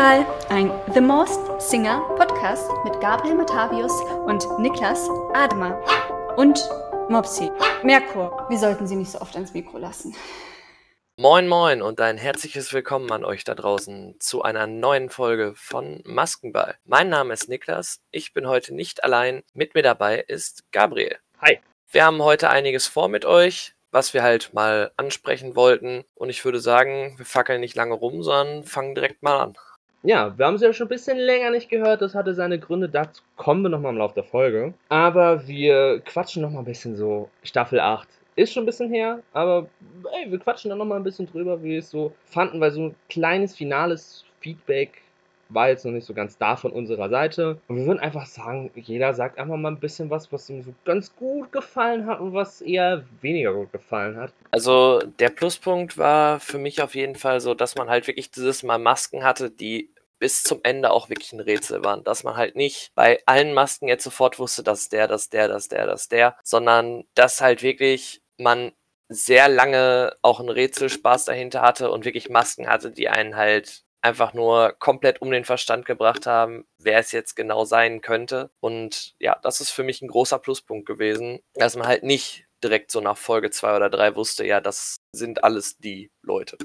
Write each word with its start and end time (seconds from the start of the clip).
Maskenball, 0.00 0.26
ein 0.48 0.72
The 0.94 1.00
Most 1.02 1.40
Singer 1.58 2.00
Podcast 2.16 2.70
mit 2.84 2.98
Gabriel 3.02 3.34
Matavius 3.34 3.92
und 4.24 4.46
Niklas 4.58 5.06
Ademer. 5.34 5.78
Und 6.38 6.58
Mopsi. 7.10 7.50
Merkur, 7.82 8.46
wir 8.48 8.58
sollten 8.58 8.86
sie 8.86 8.96
nicht 8.96 9.10
so 9.10 9.20
oft 9.20 9.34
ans 9.34 9.52
Mikro 9.52 9.76
lassen. 9.76 10.16
Moin 11.18 11.46
Moin 11.46 11.82
und 11.82 12.00
ein 12.00 12.16
herzliches 12.16 12.72
Willkommen 12.72 13.12
an 13.12 13.26
euch 13.26 13.44
da 13.44 13.54
draußen 13.54 14.16
zu 14.20 14.40
einer 14.40 14.66
neuen 14.66 15.10
Folge 15.10 15.52
von 15.54 16.00
Maskenball. 16.06 16.78
Mein 16.84 17.10
Name 17.10 17.34
ist 17.34 17.50
Niklas, 17.50 18.00
ich 18.10 18.32
bin 18.32 18.48
heute 18.48 18.74
nicht 18.74 19.04
allein, 19.04 19.42
mit 19.52 19.74
mir 19.74 19.82
dabei 19.82 20.20
ist 20.20 20.64
Gabriel. 20.72 21.18
Hi. 21.42 21.60
Wir 21.90 22.06
haben 22.06 22.22
heute 22.22 22.48
einiges 22.48 22.86
vor 22.86 23.08
mit 23.08 23.26
euch, 23.26 23.74
was 23.90 24.14
wir 24.14 24.22
halt 24.22 24.54
mal 24.54 24.92
ansprechen 24.96 25.56
wollten 25.56 26.04
und 26.14 26.30
ich 26.30 26.42
würde 26.42 26.60
sagen, 26.60 27.18
wir 27.18 27.26
fackeln 27.26 27.60
nicht 27.60 27.76
lange 27.76 27.94
rum, 27.94 28.22
sondern 28.22 28.64
fangen 28.64 28.94
direkt 28.94 29.22
mal 29.22 29.40
an. 29.40 29.56
Ja, 30.02 30.36
wir 30.38 30.46
haben 30.46 30.56
sie 30.56 30.64
ja 30.64 30.72
schon 30.72 30.86
ein 30.86 30.90
bisschen 30.90 31.18
länger 31.18 31.50
nicht 31.50 31.68
gehört. 31.68 32.00
Das 32.00 32.14
hatte 32.14 32.34
seine 32.34 32.58
Gründe. 32.58 32.88
Dazu 32.88 33.22
kommen 33.36 33.62
wir 33.62 33.68
nochmal 33.68 33.92
im 33.92 33.98
Laufe 33.98 34.14
der 34.14 34.24
Folge. 34.24 34.72
Aber 34.88 35.46
wir 35.46 36.00
quatschen 36.00 36.42
nochmal 36.42 36.62
ein 36.62 36.66
bisschen 36.66 36.96
so. 36.96 37.28
Staffel 37.42 37.80
8 37.80 38.08
ist 38.36 38.52
schon 38.52 38.62
ein 38.62 38.66
bisschen 38.66 38.90
her. 38.90 39.20
Aber 39.34 39.68
ey, 40.12 40.30
wir 40.30 40.38
quatschen 40.38 40.70
da 40.70 40.76
nochmal 40.76 40.98
ein 40.98 41.04
bisschen 41.04 41.26
drüber, 41.26 41.62
wie 41.62 41.70
wir 41.70 41.78
es 41.80 41.90
so 41.90 42.14
fanden. 42.24 42.60
Weil 42.60 42.70
so 42.70 42.86
ein 42.86 42.94
kleines 43.10 43.54
finales 43.54 44.24
Feedback 44.40 45.02
war 45.50 45.68
jetzt 45.68 45.84
noch 45.84 45.92
nicht 45.92 46.06
so 46.06 46.14
ganz 46.14 46.38
da 46.38 46.56
von 46.56 46.72
unserer 46.72 47.08
Seite. 47.08 47.58
Und 47.68 47.76
wir 47.76 47.86
würden 47.86 48.00
einfach 48.00 48.26
sagen, 48.26 48.70
jeder 48.74 49.14
sagt 49.14 49.38
einfach 49.38 49.56
mal 49.56 49.70
ein 49.70 49.80
bisschen 49.80 50.10
was, 50.10 50.32
was 50.32 50.48
ihm 50.48 50.62
so 50.62 50.72
ganz 50.84 51.14
gut 51.14 51.52
gefallen 51.52 52.06
hat 52.06 52.20
und 52.20 52.32
was 52.32 52.60
eher 52.60 53.04
weniger 53.20 53.52
gut 53.52 53.72
gefallen 53.72 54.16
hat. 54.16 54.32
Also 54.50 55.00
der 55.18 55.30
Pluspunkt 55.30 55.98
war 55.98 56.40
für 56.40 56.58
mich 56.58 56.82
auf 56.82 56.94
jeden 56.94 57.16
Fall 57.16 57.40
so, 57.40 57.54
dass 57.54 57.76
man 57.76 57.88
halt 57.88 58.06
wirklich 58.06 58.30
dieses 58.30 58.62
Mal 58.62 58.78
Masken 58.78 59.24
hatte, 59.24 59.50
die 59.50 59.90
bis 60.18 60.42
zum 60.42 60.60
Ende 60.62 60.90
auch 60.90 61.08
wirklich 61.08 61.32
ein 61.32 61.40
Rätsel 61.40 61.82
waren. 61.84 62.04
Dass 62.04 62.24
man 62.24 62.36
halt 62.36 62.54
nicht 62.54 62.92
bei 62.94 63.20
allen 63.26 63.54
Masken 63.54 63.88
jetzt 63.88 64.04
sofort 64.04 64.38
wusste, 64.38 64.62
dass 64.62 64.88
der, 64.88 65.08
dass 65.08 65.30
der, 65.30 65.48
dass 65.48 65.68
der, 65.68 65.86
dass 65.86 66.08
der, 66.08 66.36
sondern 66.44 67.04
dass 67.14 67.40
halt 67.40 67.62
wirklich 67.62 68.22
man 68.38 68.72
sehr 69.08 69.48
lange 69.48 70.16
auch 70.22 70.38
einen 70.38 70.50
Rätselspaß 70.50 71.24
dahinter 71.24 71.62
hatte 71.62 71.90
und 71.90 72.04
wirklich 72.04 72.30
Masken 72.30 72.68
hatte, 72.68 72.92
die 72.92 73.08
einen 73.08 73.34
halt 73.34 73.82
einfach 74.02 74.34
nur 74.34 74.74
komplett 74.78 75.20
um 75.20 75.30
den 75.30 75.44
Verstand 75.44 75.84
gebracht 75.84 76.26
haben, 76.26 76.64
wer 76.78 76.98
es 76.98 77.12
jetzt 77.12 77.36
genau 77.36 77.64
sein 77.64 78.00
könnte. 78.00 78.50
Und 78.60 79.14
ja, 79.18 79.38
das 79.42 79.60
ist 79.60 79.70
für 79.70 79.82
mich 79.82 80.02
ein 80.02 80.08
großer 80.08 80.38
Pluspunkt 80.38 80.86
gewesen, 80.86 81.40
dass 81.54 81.76
man 81.76 81.86
halt 81.86 82.02
nicht 82.02 82.46
direkt 82.62 82.90
so 82.90 83.00
nach 83.00 83.16
Folge 83.16 83.50
2 83.50 83.76
oder 83.76 83.90
3 83.90 84.16
wusste, 84.16 84.46
ja, 84.46 84.60
das 84.60 84.96
sind 85.12 85.44
alles 85.44 85.78
die 85.78 86.10
Leute. 86.22 86.58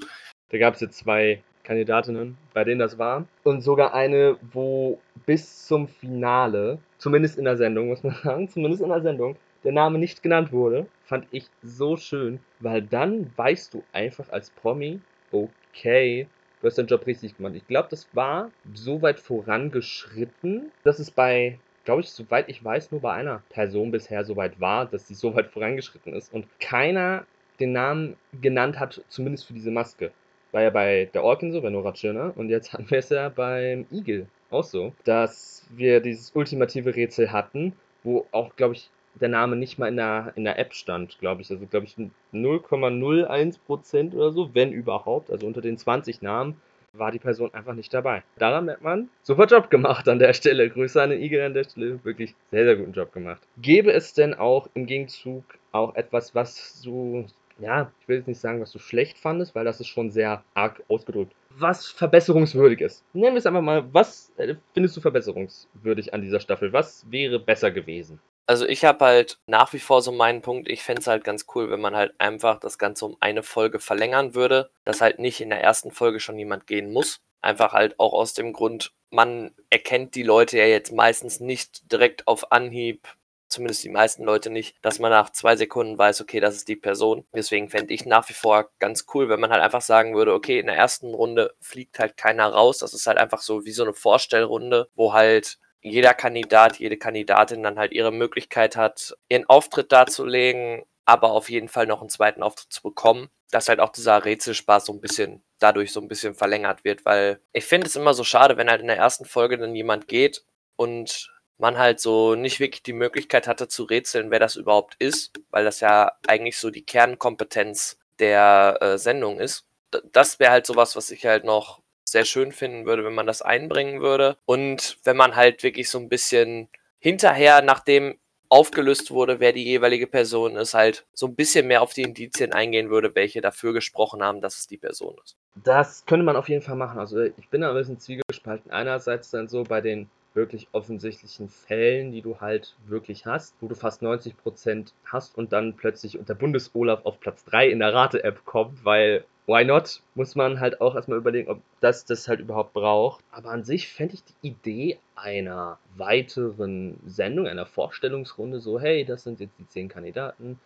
Da 0.49 0.57
gab 0.57 0.75
es 0.75 0.81
jetzt 0.81 0.99
zwei 0.99 1.41
Kandidatinnen, 1.63 2.37
bei 2.53 2.63
denen 2.63 2.79
das 2.79 2.97
war. 2.97 3.25
Und 3.43 3.61
sogar 3.61 3.93
eine, 3.93 4.37
wo 4.53 4.99
bis 5.25 5.65
zum 5.65 5.87
Finale, 5.87 6.79
zumindest 6.97 7.37
in 7.37 7.45
der 7.45 7.57
Sendung, 7.57 7.87
muss 7.87 8.03
man 8.03 8.15
sagen, 8.23 8.49
zumindest 8.49 8.83
in 8.83 8.89
der 8.89 9.01
Sendung, 9.01 9.35
der 9.63 9.71
Name 9.71 9.97
nicht 9.97 10.21
genannt 10.21 10.51
wurde, 10.51 10.85
fand 11.05 11.27
ich 11.31 11.47
so 11.63 11.97
schön, 11.97 12.39
weil 12.59 12.83
dann 12.83 13.31
weißt 13.35 13.73
du 13.73 13.83
einfach 13.93 14.29
als 14.29 14.51
Promi, 14.51 14.99
okay, 15.31 16.27
du 16.61 16.67
hast 16.67 16.77
deinen 16.77 16.87
Job 16.87 17.05
richtig 17.05 17.37
gemacht. 17.37 17.53
Ich 17.55 17.67
glaube, 17.67 17.87
das 17.89 18.07
war 18.13 18.51
so 18.73 19.01
weit 19.01 19.19
vorangeschritten, 19.19 20.71
dass 20.83 20.99
es 20.99 21.11
bei, 21.11 21.59
glaube 21.83 22.01
ich, 22.01 22.09
soweit 22.09 22.49
ich 22.49 22.63
weiß, 22.63 22.91
nur 22.91 23.01
bei 23.01 23.13
einer 23.13 23.43
Person 23.49 23.91
bisher 23.91 24.25
so 24.25 24.35
weit 24.35 24.59
war, 24.59 24.85
dass 24.85 25.07
sie 25.07 25.15
so 25.15 25.35
weit 25.35 25.47
vorangeschritten 25.47 26.13
ist 26.13 26.33
und 26.33 26.47
keiner 26.59 27.25
den 27.59 27.71
Namen 27.71 28.15
genannt 28.41 28.79
hat, 28.79 29.01
zumindest 29.09 29.45
für 29.45 29.53
diese 29.53 29.71
Maske. 29.71 30.11
War 30.51 30.61
ja 30.61 30.69
bei 30.69 31.09
der 31.13 31.23
Orkin 31.23 31.51
so, 31.51 31.61
bei 31.61 31.69
Nora 31.69 31.93
Tschirner 31.93 32.33
und 32.35 32.49
jetzt 32.49 32.73
hatten 32.73 32.89
wir 32.89 32.99
es 32.99 33.09
ja 33.09 33.29
beim 33.29 33.85
Igel 33.91 34.27
auch 34.49 34.63
so, 34.63 34.93
dass 35.03 35.65
wir 35.69 35.99
dieses 35.99 36.31
ultimative 36.35 36.95
Rätsel 36.95 37.31
hatten, 37.31 37.73
wo 38.03 38.25
auch, 38.31 38.55
glaube 38.55 38.75
ich, 38.75 38.89
der 39.21 39.29
Name 39.29 39.55
nicht 39.55 39.79
mal 39.79 39.87
in 39.87 39.97
der, 39.97 40.33
in 40.35 40.43
der 40.43 40.59
App 40.59 40.73
stand, 40.73 41.19
glaube 41.19 41.41
ich. 41.41 41.49
Also, 41.49 41.65
glaube 41.65 41.85
ich, 41.85 41.95
0,01% 42.33 44.13
oder 44.13 44.31
so, 44.31 44.53
wenn 44.53 44.71
überhaupt. 44.71 45.31
Also 45.31 45.47
unter 45.47 45.61
den 45.61 45.77
20 45.77 46.21
Namen 46.21 46.55
war 46.93 47.11
die 47.11 47.19
Person 47.19 47.53
einfach 47.53 47.73
nicht 47.73 47.93
dabei. 47.93 48.23
Daran 48.37 48.65
merkt 48.65 48.81
man, 48.81 49.09
super 49.21 49.45
Job 49.45 49.69
gemacht 49.69 50.07
an 50.07 50.19
der 50.19 50.33
Stelle. 50.33 50.69
Grüße 50.69 51.01
an 51.01 51.09
den 51.09 51.21
Igel 51.21 51.41
an 51.41 51.53
der 51.53 51.63
Stelle. 51.63 52.03
Wirklich 52.03 52.35
sehr, 52.51 52.65
sehr 52.65 52.75
guten 52.75 52.93
Job 52.93 53.11
gemacht. 53.13 53.41
Gäbe 53.57 53.91
es 53.91 54.13
denn 54.13 54.33
auch 54.33 54.69
im 54.73 54.85
Gegenzug 54.85 55.43
auch 55.71 55.95
etwas, 55.95 56.35
was 56.35 56.81
du, 56.83 57.25
ja, 57.59 57.91
ich 58.01 58.07
will 58.07 58.17
jetzt 58.17 58.27
nicht 58.27 58.39
sagen, 58.39 58.61
was 58.61 58.71
du 58.71 58.79
schlecht 58.79 59.17
fandest, 59.17 59.55
weil 59.55 59.65
das 59.65 59.79
ist 59.79 59.87
schon 59.87 60.09
sehr 60.09 60.43
arg 60.53 60.81
ausgedrückt. 60.87 61.33
Was 61.57 61.87
verbesserungswürdig 61.87 62.81
ist. 62.81 63.03
Nennen 63.13 63.35
wir 63.35 63.39
es 63.39 63.45
einfach 63.45 63.61
mal, 63.61 63.85
was 63.93 64.31
äh, 64.37 64.55
findest 64.73 64.97
du 64.97 65.01
verbesserungswürdig 65.01 66.13
an 66.13 66.21
dieser 66.21 66.39
Staffel? 66.39 66.73
Was 66.73 67.05
wäre 67.09 67.39
besser 67.39 67.71
gewesen? 67.71 68.19
Also 68.47 68.67
ich 68.67 68.85
habe 68.85 69.03
halt 69.03 69.39
nach 69.47 69.73
wie 69.73 69.79
vor 69.79 70.01
so 70.01 70.11
meinen 70.11 70.41
Punkt, 70.41 70.69
ich 70.69 70.83
fände 70.83 71.01
es 71.01 71.07
halt 71.07 71.23
ganz 71.23 71.45
cool, 71.55 71.71
wenn 71.71 71.81
man 71.81 71.95
halt 71.95 72.13
einfach 72.19 72.59
das 72.59 72.77
Ganze 72.77 73.05
um 73.05 73.17
eine 73.19 73.41
Folge 73.41 73.79
verlängern 73.79 74.35
würde, 74.35 74.69
dass 74.83 75.01
halt 75.01 75.17
nicht 75.19 75.41
in 75.41 75.49
der 75.49 75.61
ersten 75.61 75.91
Folge 75.91 76.19
schon 76.19 76.37
jemand 76.37 76.67
gehen 76.67 76.93
muss. 76.93 77.21
Einfach 77.41 77.73
halt 77.73 77.99
auch 77.99 78.13
aus 78.13 78.33
dem 78.33 78.53
Grund, 78.53 78.93
man 79.09 79.51
erkennt 79.71 80.13
die 80.15 80.23
Leute 80.23 80.57
ja 80.57 80.65
jetzt 80.65 80.91
meistens 80.91 81.39
nicht 81.39 81.91
direkt 81.91 82.27
auf 82.27 82.51
Anhieb, 82.51 83.07
zumindest 83.47 83.83
die 83.83 83.89
meisten 83.89 84.23
Leute 84.23 84.49
nicht, 84.51 84.75
dass 84.83 84.99
man 84.99 85.11
nach 85.11 85.31
zwei 85.31 85.55
Sekunden 85.55 85.97
weiß, 85.97 86.21
okay, 86.21 86.39
das 86.39 86.55
ist 86.55 86.67
die 86.67 86.75
Person. 86.75 87.25
Deswegen 87.33 87.69
fände 87.69 87.93
ich 87.93 88.05
nach 88.05 88.27
wie 88.29 88.33
vor 88.33 88.69
ganz 88.79 89.05
cool, 89.13 89.29
wenn 89.29 89.39
man 89.39 89.51
halt 89.51 89.61
einfach 89.63 89.81
sagen 89.81 90.15
würde, 90.15 90.33
okay, 90.33 90.59
in 90.59 90.67
der 90.67 90.75
ersten 90.75 91.13
Runde 91.13 91.55
fliegt 91.61 91.97
halt 91.99 92.17
keiner 92.17 92.47
raus. 92.47 92.79
Das 92.79 92.93
ist 92.93 93.07
halt 93.07 93.17
einfach 93.17 93.41
so 93.41 93.65
wie 93.65 93.71
so 93.71 93.83
eine 93.83 93.93
Vorstellrunde, 93.93 94.89
wo 94.95 95.13
halt 95.13 95.57
jeder 95.85 96.13
Kandidat, 96.15 96.79
jede 96.79 96.97
Kandidatin 96.97 97.61
dann 97.61 97.77
halt 97.77 97.93
ihre 97.93 98.11
Möglichkeit 98.11 98.75
hat, 98.75 99.15
ihren 99.29 99.45
Auftritt 99.45 99.91
darzulegen, 99.91 100.83
aber 101.05 101.31
auf 101.31 101.49
jeden 101.49 101.69
Fall 101.69 101.85
noch 101.85 102.01
einen 102.01 102.09
zweiten 102.09 102.41
Auftritt 102.41 102.73
zu 102.73 102.81
bekommen, 102.81 103.29
dass 103.51 103.69
halt 103.69 103.79
auch 103.79 103.89
dieser 103.89 104.25
Rätselspaß 104.25 104.85
so 104.85 104.93
ein 104.93 104.99
bisschen 104.99 105.43
dadurch 105.59 105.91
so 105.93 106.01
ein 106.01 106.07
bisschen 106.07 106.33
verlängert 106.33 106.83
wird, 106.83 107.05
weil 107.05 107.39
ich 107.53 107.65
finde 107.65 107.87
es 107.87 107.95
immer 107.95 108.15
so 108.15 108.23
schade, 108.23 108.57
wenn 108.57 108.69
halt 108.69 108.81
in 108.81 108.87
der 108.87 108.97
ersten 108.97 109.25
Folge 109.25 109.57
dann 109.57 109.75
jemand 109.75 110.07
geht 110.07 110.43
und 110.75 111.31
man 111.57 111.77
halt 111.77 111.99
so 111.99 112.35
nicht 112.35 112.59
wirklich 112.59 112.83
die 112.83 112.93
Möglichkeit 112.93 113.47
hatte 113.47 113.67
zu 113.67 113.83
rätseln, 113.83 114.31
wer 114.31 114.39
das 114.39 114.55
überhaupt 114.55 114.95
ist, 114.97 115.39
weil 115.51 115.63
das 115.63 115.79
ja 115.79 116.11
eigentlich 116.27 116.57
so 116.57 116.71
die 116.71 116.83
Kernkompetenz 116.83 117.99
der 118.19 118.77
äh, 118.81 118.97
Sendung 118.97 119.39
ist. 119.39 119.65
D 119.93 119.99
das 120.11 120.39
wäre 120.39 120.51
halt 120.51 120.65
sowas, 120.65 120.95
was 120.95 121.11
ich 121.11 121.25
halt 121.25 121.45
noch 121.45 121.81
sehr 122.07 122.25
schön 122.25 122.51
finden 122.51 122.85
würde, 122.85 123.03
wenn 123.03 123.13
man 123.13 123.27
das 123.27 123.41
einbringen 123.41 124.01
würde. 124.01 124.37
Und 124.45 124.97
wenn 125.03 125.17
man 125.17 125.35
halt 125.35 125.63
wirklich 125.63 125.89
so 125.89 125.99
ein 125.99 126.09
bisschen 126.09 126.69
hinterher, 126.99 127.61
nachdem 127.61 128.17
aufgelöst 128.49 129.11
wurde, 129.11 129.39
wer 129.39 129.53
die 129.53 129.63
jeweilige 129.63 130.07
Person 130.07 130.55
ist, 130.55 130.73
halt 130.73 131.05
so 131.13 131.27
ein 131.27 131.35
bisschen 131.35 131.67
mehr 131.67 131.81
auf 131.81 131.93
die 131.93 132.03
Indizien 132.03 132.53
eingehen 132.53 132.89
würde, 132.89 133.13
welche 133.15 133.41
dafür 133.41 133.73
gesprochen 133.73 134.23
haben, 134.23 134.39
dass 134.39 134.59
es 134.59 134.67
die 134.67 134.77
Person 134.77 135.15
ist. 135.23 135.35
Das 135.63 136.05
könnte 136.05 136.25
man 136.25 136.35
auf 136.35 136.47
jeden 136.47 136.61
Fall 136.61 136.75
machen. 136.75 136.99
Also 136.99 137.21
ich 137.21 137.49
bin 137.49 137.61
da 137.61 137.69
ein 137.69 137.75
bisschen 137.75 137.99
zwiegespalten. 137.99 138.71
Einerseits 138.71 139.31
dann 139.31 139.47
so 139.47 139.63
bei 139.63 139.81
den 139.81 140.09
wirklich 140.35 140.67
offensichtlichen 140.73 141.49
Fällen, 141.49 142.11
die 142.11 142.21
du 142.21 142.39
halt 142.39 142.75
wirklich 142.87 143.25
hast, 143.25 143.55
wo 143.61 143.67
du 143.67 143.75
fast 143.75 144.03
90% 144.03 144.91
hast 145.05 145.37
und 145.37 145.53
dann 145.53 145.75
plötzlich 145.75 146.19
unter 146.19 146.35
Bundes-Olaf 146.35 147.05
auf 147.05 147.19
Platz 147.19 147.45
3 147.45 147.69
in 147.69 147.79
der 147.79 147.93
Rate-App 147.93 148.43
kommt, 148.45 148.83
weil 148.83 149.23
why 149.45 149.63
not? 149.63 150.01
Muss 150.15 150.35
man 150.35 150.59
halt 150.59 150.81
auch 150.81 150.95
erstmal 150.95 151.17
überlegen, 151.17 151.49
ob 151.49 151.61
das 151.79 152.05
das 152.05 152.27
halt 152.27 152.39
überhaupt 152.39 152.73
braucht. 152.73 153.23
Aber 153.31 153.51
an 153.51 153.63
sich 153.63 153.87
fände 153.89 154.15
ich 154.15 154.23
die 154.23 154.47
Idee 154.47 154.99
einer 155.15 155.77
weiteren 155.95 156.99
Sendung, 157.05 157.47
einer 157.47 157.65
Vorstellungsrunde 157.65 158.59
so, 158.59 158.79
hey, 158.79 159.05
das 159.05 159.23
sind 159.23 159.39
jetzt 159.39 159.57
die 159.59 159.67
zehn 159.67 159.87
Kandidaten 159.87 160.59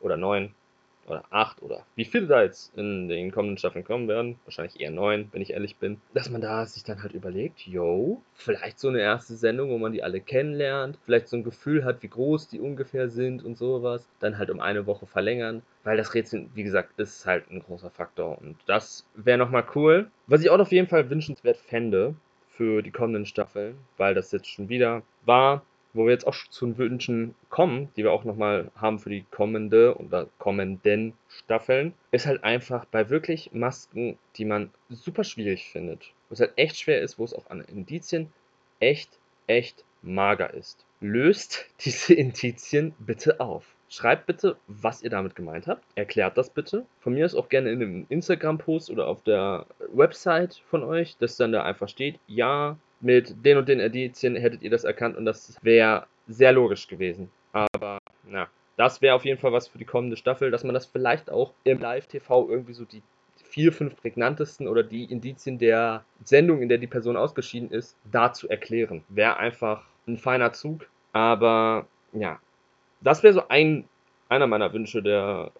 oder 0.00 0.16
neun 0.16 0.54
oder 1.06 1.24
acht 1.30 1.62
oder 1.62 1.84
wie 1.94 2.04
viele 2.04 2.26
da 2.26 2.42
jetzt 2.42 2.76
in 2.76 3.08
den 3.08 3.30
kommenden 3.30 3.58
Staffeln 3.58 3.84
kommen 3.84 4.08
werden, 4.08 4.38
wahrscheinlich 4.44 4.80
eher 4.80 4.90
neun, 4.90 5.28
wenn 5.32 5.42
ich 5.42 5.52
ehrlich 5.52 5.76
bin, 5.76 6.00
dass 6.14 6.30
man 6.30 6.40
da 6.40 6.66
sich 6.66 6.84
dann 6.84 7.02
halt 7.02 7.12
überlegt, 7.12 7.66
yo, 7.66 8.22
vielleicht 8.34 8.78
so 8.78 8.88
eine 8.88 9.00
erste 9.00 9.34
Sendung, 9.34 9.70
wo 9.70 9.78
man 9.78 9.92
die 9.92 10.02
alle 10.02 10.20
kennenlernt, 10.20 10.98
vielleicht 11.04 11.28
so 11.28 11.36
ein 11.36 11.44
Gefühl 11.44 11.84
hat, 11.84 12.02
wie 12.02 12.08
groß 12.08 12.48
die 12.48 12.60
ungefähr 12.60 13.08
sind 13.08 13.44
und 13.44 13.56
sowas, 13.56 14.06
dann 14.20 14.38
halt 14.38 14.50
um 14.50 14.60
eine 14.60 14.86
Woche 14.86 15.06
verlängern, 15.06 15.62
weil 15.84 15.96
das 15.96 16.14
Rätsel, 16.14 16.48
wie 16.54 16.64
gesagt, 16.64 16.98
ist 16.98 17.26
halt 17.26 17.50
ein 17.50 17.60
großer 17.60 17.90
Faktor 17.90 18.38
und 18.38 18.56
das 18.66 19.06
wäre 19.14 19.38
nochmal 19.38 19.64
cool. 19.74 20.10
Was 20.26 20.42
ich 20.42 20.50
auch 20.50 20.58
auf 20.58 20.72
jeden 20.72 20.88
Fall 20.88 21.08
wünschenswert 21.10 21.56
fände 21.56 22.14
für 22.48 22.82
die 22.82 22.90
kommenden 22.90 23.26
Staffeln, 23.26 23.76
weil 23.96 24.14
das 24.14 24.32
jetzt 24.32 24.48
schon 24.48 24.68
wieder 24.68 25.02
war, 25.24 25.62
wo 25.96 26.04
wir 26.04 26.12
jetzt 26.12 26.26
auch 26.26 26.36
zu 26.50 26.66
den 26.66 26.78
Wünschen 26.78 27.34
kommen, 27.48 27.88
die 27.96 28.04
wir 28.04 28.12
auch 28.12 28.24
nochmal 28.24 28.70
haben 28.76 28.98
für 28.98 29.10
die 29.10 29.24
kommende 29.30 29.96
oder 29.96 30.28
kommenden 30.38 31.14
Staffeln, 31.28 31.94
ist 32.10 32.26
halt 32.26 32.44
einfach 32.44 32.84
bei 32.84 33.08
wirklich 33.10 33.50
Masken, 33.52 34.18
die 34.36 34.44
man 34.44 34.70
super 34.88 35.24
schwierig 35.24 35.68
findet, 35.68 36.12
wo 36.28 36.34
es 36.34 36.40
halt 36.40 36.52
echt 36.56 36.78
schwer 36.78 37.00
ist, 37.00 37.18
wo 37.18 37.24
es 37.24 37.34
auch 37.34 37.50
an 37.50 37.62
Indizien 37.62 38.32
echt, 38.80 39.18
echt 39.46 39.84
mager 40.02 40.52
ist. 40.54 40.84
Löst 41.00 41.66
diese 41.80 42.14
Indizien 42.14 42.94
bitte 42.98 43.40
auf. 43.40 43.64
Schreibt 43.88 44.26
bitte, 44.26 44.56
was 44.66 45.02
ihr 45.02 45.10
damit 45.10 45.36
gemeint 45.36 45.68
habt. 45.68 45.84
Erklärt 45.94 46.36
das 46.36 46.50
bitte. 46.50 46.84
Von 46.98 47.14
mir 47.14 47.24
ist 47.24 47.36
auch 47.36 47.48
gerne 47.48 47.70
in 47.70 47.80
einem 47.80 48.06
Instagram-Post 48.08 48.90
oder 48.90 49.06
auf 49.06 49.22
der 49.22 49.66
Website 49.92 50.60
von 50.68 50.82
euch, 50.82 51.16
dass 51.18 51.36
dann 51.36 51.52
da 51.52 51.62
einfach 51.62 51.88
steht, 51.88 52.18
ja, 52.26 52.76
mit 53.00 53.44
den 53.44 53.58
und 53.58 53.68
den 53.68 53.80
Edizien 53.80 54.36
hättet 54.36 54.62
ihr 54.62 54.70
das 54.70 54.84
erkannt 54.84 55.16
und 55.16 55.24
das 55.24 55.58
wäre 55.62 56.06
sehr 56.28 56.52
logisch 56.52 56.88
gewesen. 56.88 57.30
Aber, 57.52 57.98
na, 58.24 58.48
das 58.76 59.00
wäre 59.00 59.14
auf 59.14 59.24
jeden 59.24 59.40
Fall 59.40 59.52
was 59.52 59.68
für 59.68 59.78
die 59.78 59.84
kommende 59.84 60.16
Staffel, 60.16 60.50
dass 60.50 60.64
man 60.64 60.74
das 60.74 60.86
vielleicht 60.86 61.30
auch 61.30 61.52
im 61.64 61.78
Live-TV 61.78 62.48
irgendwie 62.50 62.74
so 62.74 62.84
die 62.84 63.02
vier, 63.42 63.72
fünf 63.72 63.96
prägnantesten 63.96 64.68
oder 64.68 64.82
die 64.82 65.04
Indizien 65.04 65.58
der 65.58 66.04
Sendung, 66.24 66.60
in 66.60 66.68
der 66.68 66.78
die 66.78 66.86
Person 66.86 67.16
ausgeschieden 67.16 67.70
ist, 67.70 67.96
da 68.10 68.32
zu 68.32 68.48
erklären. 68.48 69.02
Wäre 69.08 69.38
einfach 69.38 69.86
ein 70.06 70.18
feiner 70.18 70.52
Zug. 70.52 70.88
Aber 71.12 71.86
ja, 72.12 72.38
das 73.00 73.22
wäre 73.22 73.34
so 73.34 73.48
ein, 73.48 73.88
einer 74.28 74.46
meiner 74.46 74.72
Wünsche 74.72 75.02
der 75.02 75.52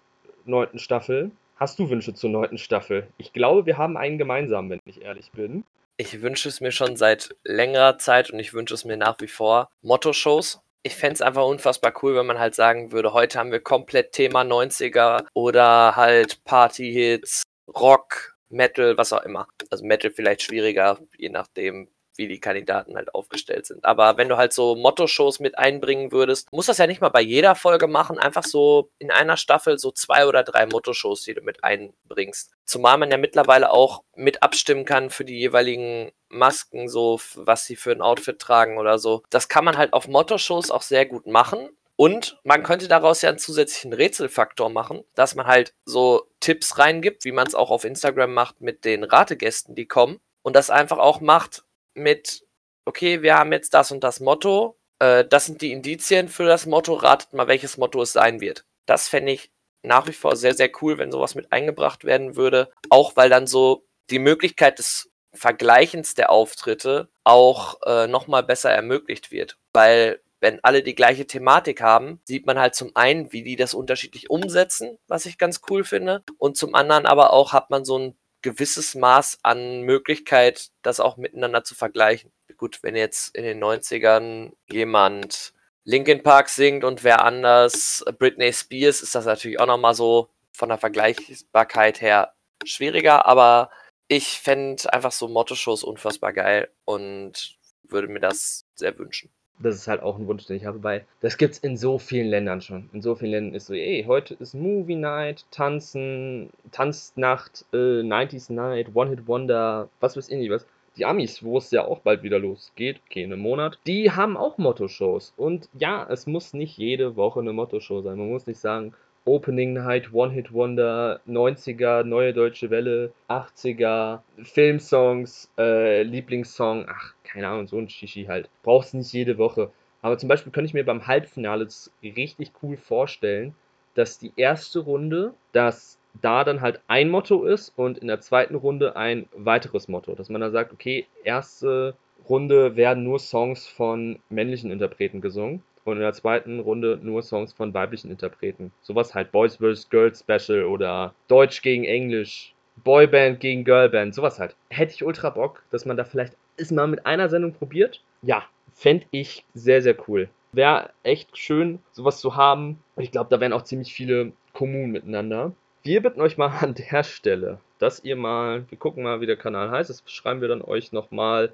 neunten 0.45 0.79
Staffel. 0.79 1.31
Hast 1.57 1.79
du 1.79 1.89
Wünsche 1.89 2.13
zur 2.13 2.31
neunten 2.31 2.59
Staffel? 2.59 3.07
Ich 3.17 3.33
glaube, 3.33 3.65
wir 3.65 3.79
haben 3.79 3.97
einen 3.97 4.19
gemeinsam, 4.19 4.69
wenn 4.69 4.81
ich 4.85 5.03
ehrlich 5.03 5.31
bin. 5.33 5.65
Ich 5.99 6.21
wünsche 6.21 6.51
es 6.51 6.61
mir 6.61 6.73
schon 6.73 6.97
seit 6.97 7.35
längerer 7.43 7.97
Zeit 7.97 8.31
und 8.31 8.39
ich 8.39 8.53
wünsche 8.53 8.75
es 8.75 8.85
mir 8.85 8.99
nach 8.99 9.19
wie 9.21 9.29
vor. 9.29 9.71
Motto-Shows. 9.81 10.61
Ich 10.83 10.95
fände 10.95 11.15
es 11.15 11.23
einfach 11.23 11.47
unfassbar 11.47 11.95
cool, 12.03 12.15
wenn 12.15 12.27
man 12.27 12.39
halt 12.39 12.55
sagen 12.55 12.93
würde, 12.93 13.15
heute 13.15 13.39
haben 13.39 13.51
wir 13.51 13.61
komplett 13.61 14.13
Thema 14.13 14.43
90er 14.43 15.25
oder 15.33 15.97
halt 15.97 16.45
Party-Hits, 16.45 17.43
Rock, 17.75 18.37
Metal, 18.51 18.97
was 18.99 19.13
auch 19.15 19.23
immer. 19.23 19.49
Also 19.71 19.87
Metal 19.87 20.11
vielleicht 20.11 20.43
schwieriger, 20.43 20.99
je 21.17 21.31
nachdem, 21.31 21.89
wie 22.19 22.29
die 22.29 22.41
Kandidaten 22.41 22.97
halt 22.97 23.15
aufgestellt 23.15 23.67
sind. 23.67 23.85
Aber 23.85 24.17
wenn 24.17 24.29
du 24.29 24.37
halt 24.37 24.53
so 24.53 24.75
Motto-Shows 24.75 25.41
mit 25.41 25.59
einbringen 25.59 26.13
würdest, 26.13 26.53
musst 26.53 26.69
das 26.69 26.79
ja 26.79 26.87
nicht 26.87 27.01
mal 27.01 27.09
bei 27.09 27.21
jeder 27.21 27.55
Folge 27.55 27.87
machen, 27.87 28.19
einfach 28.19 28.45
so 28.45 28.91
in 28.99 29.11
einer 29.11 29.37
Staffel 29.37 29.79
so 29.79 29.91
zwei 29.91 30.27
oder 30.27 30.43
drei 30.43 30.67
Motto-Shows, 30.67 31.23
die 31.23 31.35
du 31.35 31.43
mit 31.43 31.65
einbringst. 31.65 32.53
Zumal 32.65 32.99
man 32.99 33.11
ja 33.11 33.17
mittlerweile 33.17 33.71
auch 33.71 34.03
mit 34.15 34.43
abstimmen 34.43 34.85
kann 34.85 35.11
für 35.11 35.25
die 35.25 35.39
jeweiligen 35.39 36.13
Masken, 36.29 36.89
so 36.89 37.21
was 37.35 37.65
sie 37.65 37.77
für 37.77 37.93
ein 37.93 38.03
Outfit 38.03 38.39
tragen 38.39 38.79
oder 38.79 38.99
so. 38.99 39.23
Das 39.31 39.49
kann 39.49 39.65
man 39.65 39.77
halt 39.77 39.93
auf 39.93 40.09
Motto-Shows 40.09 40.71
auch 40.71 40.83
sehr 40.83 41.07
gut 41.07 41.27
machen. 41.27 41.71
Und 41.97 42.39
man 42.45 42.63
könnte 42.63 42.89
daraus 42.89 43.23
ja 43.23 43.31
einen 43.31 43.39
zusätzlichen 43.39 43.95
Rätselfaktor 43.95 44.69
machen, 44.69 45.03
dass 45.15 45.35
man 45.35 45.47
halt 45.47 45.73
so 45.87 46.29
Tipps 46.41 46.79
reingibt, 46.79 47.25
wie 47.25 47.33
man 47.33 47.47
es 47.47 47.55
auch 47.55 47.71
auf 47.71 47.85
Instagram 47.85 48.35
macht 48.35 48.61
mit 48.61 48.85
den 48.85 49.03
Rategästen, 49.03 49.75
die 49.75 49.87
kommen. 49.87 50.21
Und 50.43 50.55
das 50.55 50.69
einfach 50.71 50.99
auch 50.99 51.21
macht, 51.21 51.65
mit, 51.97 52.45
okay, 52.85 53.23
wir 53.23 53.37
haben 53.37 53.53
jetzt 53.53 53.75
das 53.75 53.91
und 53.91 54.05
das 54.05 54.21
Motto, 54.21 54.79
äh, 54.99 55.25
das 55.25 55.47
sind 55.47 55.63
die 55.63 55.73
Indizien 55.73 56.29
für 56.29 56.47
das 56.47 56.67
Motto, 56.67 56.95
ratet 56.95 57.33
mal, 57.33 57.49
welches 57.49 57.77
Motto 57.77 58.03
es 58.03 58.13
sein 58.13 58.41
wird. 58.41 58.65
Das 58.87 59.09
fände 59.09 59.33
ich 59.33 59.51
nach 59.83 60.07
wie 60.07 60.13
vor 60.13 60.37
sehr, 60.37 60.55
sehr 60.55 60.71
cool, 60.83 60.99
wenn 60.99 61.13
sowas 61.13 61.35
mit 61.35 61.53
eingebracht 61.53 62.05
werden 62.05 62.37
würde. 62.37 62.71
Auch 62.91 63.17
weil 63.17 63.31
dann 63.31 63.47
so 63.47 63.87
die 64.11 64.19
Möglichkeit 64.19 64.79
des 64.79 65.11
Vergleichens 65.33 66.15
der 66.15 66.31
Auftritte 66.31 67.09
auch 67.25 67.81
äh, 67.85 68.07
nochmal 68.07 68.43
besser 68.43 68.71
ermöglicht 68.71 69.31
wird. 69.31 69.59
Weil 69.73 70.21
wenn 70.41 70.63
alle 70.63 70.83
die 70.83 70.95
gleiche 70.95 71.27
Thematik 71.27 71.81
haben, 71.81 72.21
sieht 72.25 72.47
man 72.47 72.59
halt 72.59 72.75
zum 72.75 72.95
einen, 72.95 73.33
wie 73.33 73.43
die 73.43 73.57
das 73.57 73.75
unterschiedlich 73.75 74.31
umsetzen, 74.31 74.99
was 75.09 75.27
ich 75.27 75.39
ganz 75.39 75.61
cool 75.71 75.85
finde. 75.85 76.23
Und 76.39 76.57
zum 76.57 76.75
anderen 76.75 77.07
aber 77.07 77.33
auch 77.33 77.53
hat 77.53 77.71
man 77.71 77.85
so 77.85 77.99
ein 77.99 78.17
gewisses 78.47 78.95
Maß 78.95 79.41
an 79.43 79.81
Möglichkeit, 79.83 80.71
das 80.83 81.01
auch 81.01 81.17
miteinander 81.17 81.65
zu 81.65 81.75
vergleichen. 81.75 82.31
Gut, 82.57 82.79
wenn 82.83 82.95
jetzt 82.95 83.35
in 83.35 83.43
den 83.43 83.63
90ern 83.63 84.53
jemand 84.71 85.53
Linkin 85.83 86.23
Park 86.23 86.49
singt 86.49 86.85
und 86.85 87.03
wer 87.03 87.25
anders 87.25 88.05
Britney 88.21 88.53
Spears, 88.53 89.03
ist 89.03 89.17
das 89.17 89.27
natürlich 89.27 89.59
auch 89.59 89.67
nochmal 89.67 89.95
so 89.95 90.29
von 90.53 90.69
der 90.69 90.79
Vergleichbarkeit 90.79 92.01
her 92.01 92.35
schwieriger, 92.65 93.27
aber 93.27 93.71
ich 94.07 94.39
fände 94.41 94.93
einfach 94.93 95.13
so 95.13 95.27
Motto-Shows 95.27 95.83
unfassbar 95.83 96.33
geil 96.33 96.71
und 96.85 97.59
würde 97.83 98.07
mir 98.07 98.21
das 98.21 98.65
sehr 98.77 98.97
wünschen 98.97 99.36
das 99.59 99.77
ist 99.77 99.89
halt 99.89 100.03
auch 100.03 100.19
ein 100.19 100.27
Wunsch, 100.27 100.47
den 100.47 100.57
ich 100.57 100.67
habe, 100.67 100.83
weil 100.83 101.05
das 101.21 101.39
gibt's 101.39 101.59
in 101.59 101.77
so 101.77 101.99
vielen 101.99 102.29
Ländern 102.29 102.61
schon. 102.61 102.91
In 102.93 103.03
so 103.03 103.15
vielen 103.15 103.31
Ländern 103.33 103.55
ist 103.55 103.67
so, 103.67 103.75
ey, 103.75 104.05
heute 104.07 104.35
ist 104.35 104.55
Movie 104.55 104.97
Night, 104.97 105.47
Tanzen, 105.51 106.51
Tanznacht, 106.73 107.65
äh, 107.73 108.03
90s 108.03 108.53
Night, 108.53 108.91
One 108.95 109.11
Hit 109.11 109.27
Wonder, 109.27 109.89
was 110.01 110.17
weiß 110.17 110.29
ich 110.29 110.37
nicht 110.37 110.51
was. 110.51 110.67
Die 110.97 111.05
Amis, 111.05 111.43
wo 111.43 111.59
es 111.59 111.71
ja 111.71 111.85
auch 111.85 112.01
bald 112.01 112.23
wieder 112.23 112.39
losgeht, 112.39 113.01
okay, 113.07 113.23
in 113.23 113.33
einem 113.33 113.43
Monat, 113.43 113.79
die 113.87 114.11
haben 114.11 114.37
auch 114.37 114.57
Motto-Shows. 114.57 115.35
Und 115.37 115.69
ja, 115.79 116.07
es 116.09 116.27
muss 116.27 116.55
nicht 116.55 116.79
jede 116.79 117.17
Woche 117.17 117.41
eine 117.41 117.53
Motto-Show 117.53 118.01
sein. 118.01 118.17
Man 118.17 118.31
muss 118.31 118.47
nicht 118.47 118.61
sagen, 118.61 118.95
Opening 119.27 119.73
Night, 119.73 120.13
One 120.13 120.33
Hit 120.33 120.53
Wonder, 120.53 121.21
90er, 121.27 122.05
Neue 122.05 122.33
Deutsche 122.33 122.71
Welle, 122.71 123.13
80er, 123.29 124.21
Filmsongs, 124.43 125.51
äh, 125.59 126.05
Lieblingssong, 126.05 126.87
ach, 126.89 127.13
keine 127.25 127.49
Ahnung, 127.49 127.67
so 127.67 127.77
ein 127.77 127.89
Shishi 127.89 128.27
halt. 128.27 128.49
Brauchst 128.63 128.95
nicht 128.95 129.13
jede 129.13 129.37
Woche. 129.37 129.73
Aber 130.01 130.17
zum 130.17 130.29
Beispiel 130.29 130.53
könnte 130.53 130.69
ich 130.69 130.75
mir 130.75 130.85
beim 130.85 131.09
Halbfinale 131.09 131.67
richtig 132.03 132.53
cool 132.63 132.77
vorstellen, 132.77 133.57
dass 133.95 134.19
die 134.19 134.33
erste 134.37 134.79
Runde, 134.79 135.35
dass 135.53 135.99
da 136.23 136.45
dann 136.45 136.61
halt 136.61 136.81
ein 136.87 137.11
Motto 137.11 137.45
ist 137.45 137.73
und 137.77 137.99
in 137.99 138.07
der 138.07 138.21
zweiten 138.21 138.55
Runde 138.55 138.95
ein 138.95 139.29
weiteres 139.35 139.89
Motto. 139.89 140.15
Dass 140.15 140.29
man 140.29 140.41
dann 140.41 140.53
sagt, 140.53 140.73
okay, 140.73 141.07
erste 141.25 141.97
Runde 142.29 142.77
werden 142.77 143.03
nur 143.03 143.19
Songs 143.19 143.67
von 143.67 144.21
männlichen 144.29 144.71
Interpreten 144.71 145.21
gesungen 145.21 145.63
und 145.87 145.97
in 145.97 146.03
der 146.03 146.13
zweiten 146.13 146.61
Runde 146.61 146.99
nur 147.03 147.23
Songs 147.23 147.53
von 147.53 147.73
weiblichen 147.75 148.11
Interpreten. 148.11 148.73
Sowas 148.83 149.15
halt 149.15 149.33
Boys 149.33 149.57
vs. 149.57 149.89
Girls 149.89 150.21
Special 150.21 150.65
oder 150.65 151.15
Deutsch 151.29 151.63
gegen 151.63 151.85
Englisch, 151.85 152.55
Boyband 152.85 153.41
gegen 153.41 153.65
Girlband, 153.65 154.15
sowas 154.15 154.39
halt. 154.39 154.57
Hätte 154.71 154.95
ich 154.95 155.05
ultra 155.05 155.31
Bock, 155.31 155.63
dass 155.71 155.87
man 155.87 155.97
da 155.97 156.05
vielleicht 156.05 156.37
es 156.57 156.71
mal 156.71 156.87
mit 156.87 157.07
einer 157.07 157.29
Sendung 157.29 157.53
probiert. 157.53 158.03
Ja, 158.23 158.45
fände 158.73 159.07
ich 159.11 159.45
sehr, 159.55 159.83
sehr 159.83 159.97
cool. 160.09 160.29
Wäre 160.53 160.91
echt 161.03 161.37
schön, 161.37 161.81
sowas 161.93 162.21
zu 162.21 162.37
haben. 162.37 162.83
Ich 162.97 163.11
glaube, 163.11 163.31
da 163.31 163.41
wären 163.41 163.53
auch 163.53 163.63
ziemlich 163.63 163.93
viele 163.93 164.33
Kommunen 164.53 164.93
miteinander. 164.93 165.53
Wir 165.83 166.03
bitten 166.03 166.21
euch 166.21 166.37
mal 166.39 166.49
an 166.61 166.75
der 166.75 167.05
Stelle, 167.05 167.61
dass 167.79 168.03
ihr 168.05 168.17
mal, 168.17 168.65
wir 168.71 168.79
gucken 168.79 169.05
mal, 169.05 169.21
wie 169.21 169.27
der 169.27 169.37
Kanal 169.37 169.71
heißt, 169.71 169.91
das 169.91 170.03
schreiben 170.07 170.41
wir 170.41 170.49
dann 170.49 170.63
euch 170.63 170.93
nochmal 170.93 171.53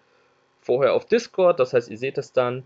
vorher 0.61 0.95
auf 0.95 1.07
Discord, 1.07 1.59
das 1.59 1.73
heißt, 1.73 1.90
ihr 1.90 1.99
seht 1.99 2.18
es 2.18 2.33
dann, 2.33 2.62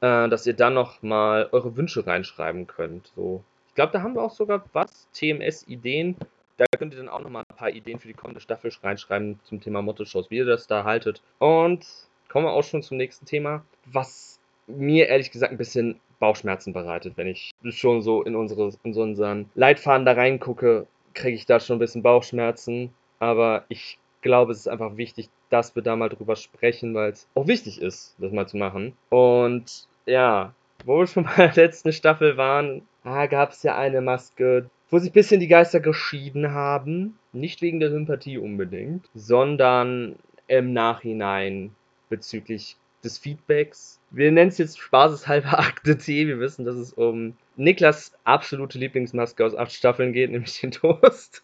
äh, 0.00 0.28
dass 0.28 0.46
ihr 0.46 0.54
dann 0.54 0.74
nochmal 0.74 1.48
eure 1.52 1.76
Wünsche 1.76 2.06
reinschreiben 2.06 2.66
könnt. 2.66 3.12
So. 3.16 3.42
Ich 3.68 3.74
glaube, 3.74 3.92
da 3.92 4.02
haben 4.02 4.14
wir 4.14 4.22
auch 4.22 4.32
sogar 4.32 4.64
was, 4.72 5.08
TMS-Ideen. 5.12 6.16
Da 6.56 6.64
könnt 6.78 6.94
ihr 6.94 6.98
dann 6.98 7.08
auch 7.08 7.20
nochmal 7.20 7.44
ein 7.48 7.56
paar 7.56 7.70
Ideen 7.70 7.98
für 7.98 8.08
die 8.08 8.14
kommende 8.14 8.40
Staffel 8.40 8.72
reinschreiben 8.82 9.38
zum 9.44 9.60
Thema 9.60 9.82
Motto-Shows, 9.82 10.30
wie 10.30 10.38
ihr 10.38 10.46
das 10.46 10.66
da 10.66 10.84
haltet. 10.84 11.22
Und 11.38 11.86
kommen 12.28 12.46
wir 12.46 12.52
auch 12.52 12.64
schon 12.64 12.82
zum 12.82 12.96
nächsten 12.96 13.26
Thema, 13.26 13.64
was 13.84 14.38
mir 14.66 15.08
ehrlich 15.08 15.30
gesagt 15.30 15.52
ein 15.52 15.58
bisschen 15.58 16.00
Bauchschmerzen 16.18 16.72
bereitet, 16.72 17.16
wenn 17.16 17.26
ich 17.26 17.52
schon 17.70 18.00
so 18.00 18.22
in, 18.22 18.34
unsere, 18.34 18.72
in 18.82 18.94
so 18.94 19.02
unseren 19.02 19.50
Leitfaden 19.54 20.06
da 20.06 20.12
reingucke, 20.12 20.86
kriege 21.14 21.36
ich 21.36 21.46
da 21.46 21.60
schon 21.60 21.76
ein 21.76 21.80
bisschen 21.80 22.02
Bauchschmerzen. 22.02 22.92
Aber 23.18 23.64
ich 23.68 23.98
glaube, 24.26 24.52
es 24.52 24.58
ist 24.58 24.68
einfach 24.68 24.96
wichtig, 24.96 25.30
dass 25.50 25.74
wir 25.74 25.82
da 25.82 25.96
mal 25.96 26.08
drüber 26.08 26.36
sprechen, 26.36 26.94
weil 26.94 27.12
es 27.12 27.28
auch 27.34 27.46
wichtig 27.46 27.80
ist, 27.80 28.14
das 28.18 28.32
mal 28.32 28.46
zu 28.46 28.56
machen. 28.56 28.94
Und 29.08 29.86
ja, 30.04 30.52
wo 30.84 30.98
wir 30.98 31.06
schon 31.06 31.24
bei 31.36 31.48
der 31.48 31.64
letzten 31.66 31.92
Staffel 31.92 32.36
waren, 32.36 32.82
ah, 33.04 33.26
gab 33.26 33.52
es 33.52 33.62
ja 33.62 33.76
eine 33.76 34.00
Maske, 34.00 34.68
wo 34.90 34.98
sich 34.98 35.10
ein 35.10 35.14
bisschen 35.14 35.40
die 35.40 35.48
Geister 35.48 35.80
geschieden 35.80 36.52
haben. 36.52 37.18
Nicht 37.32 37.62
wegen 37.62 37.80
der 37.80 37.90
Sympathie 37.90 38.38
unbedingt, 38.38 39.08
sondern 39.14 40.16
im 40.48 40.72
Nachhinein 40.72 41.74
bezüglich 42.08 42.76
des 43.04 43.18
Feedbacks. 43.18 44.00
Wir 44.10 44.30
nennen 44.32 44.48
es 44.48 44.58
jetzt 44.58 44.78
spaßeshalber 44.78 45.58
Akte 45.58 45.96
T. 45.96 46.26
Wir 46.26 46.40
wissen, 46.40 46.64
dass 46.64 46.76
es 46.76 46.92
um 46.92 47.36
Niklas 47.56 48.12
absolute 48.24 48.78
Lieblingsmaske 48.78 49.44
aus 49.44 49.56
acht 49.56 49.72
Staffeln 49.72 50.12
geht, 50.12 50.30
nämlich 50.32 50.60
den 50.60 50.70
Toast. 50.70 51.42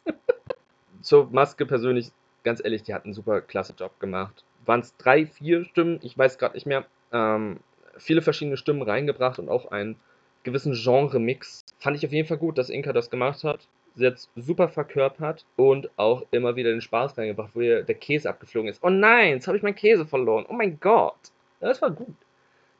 Zur 1.00 1.30
Maske 1.32 1.66
persönlich, 1.66 2.12
ganz 2.44 2.62
ehrlich, 2.62 2.82
die 2.82 2.94
hat 2.94 3.04
einen 3.04 3.14
super 3.14 3.40
klasse 3.40 3.74
Job 3.76 3.98
gemacht. 4.00 4.44
Waren 4.64 4.80
es 4.80 4.96
drei, 4.96 5.26
vier 5.26 5.64
Stimmen? 5.64 5.98
Ich 6.02 6.16
weiß 6.16 6.38
gerade 6.38 6.54
nicht 6.54 6.66
mehr. 6.66 6.84
Ähm, 7.12 7.60
viele 7.98 8.22
verschiedene 8.22 8.56
Stimmen 8.56 8.82
reingebracht 8.82 9.38
und 9.38 9.48
auch 9.48 9.70
einen 9.70 9.96
gewissen 10.44 10.74
Genre-Mix. 10.74 11.64
Fand 11.78 11.96
ich 11.96 12.06
auf 12.06 12.12
jeden 12.12 12.28
Fall 12.28 12.38
gut, 12.38 12.58
dass 12.58 12.70
Inka 12.70 12.92
das 12.92 13.10
gemacht 13.10 13.44
hat. 13.44 13.68
Sie 13.94 14.06
hat 14.06 14.26
super 14.36 14.68
verkörpert 14.68 15.44
und 15.56 15.90
auch 15.96 16.24
immer 16.30 16.56
wieder 16.56 16.70
den 16.70 16.80
Spaß 16.80 17.18
reingebracht, 17.18 17.50
wo 17.54 17.60
ihr 17.60 17.82
der 17.82 17.94
Käse 17.94 18.28
abgeflogen 18.30 18.70
ist. 18.70 18.82
Oh 18.82 18.88
nein, 18.88 19.34
jetzt 19.34 19.46
habe 19.46 19.56
ich 19.56 19.62
meinen 19.62 19.74
Käse 19.74 20.06
verloren. 20.06 20.46
Oh 20.48 20.54
mein 20.54 20.80
Gott. 20.80 21.18
Das 21.60 21.82
war 21.82 21.90
gut. 21.90 22.16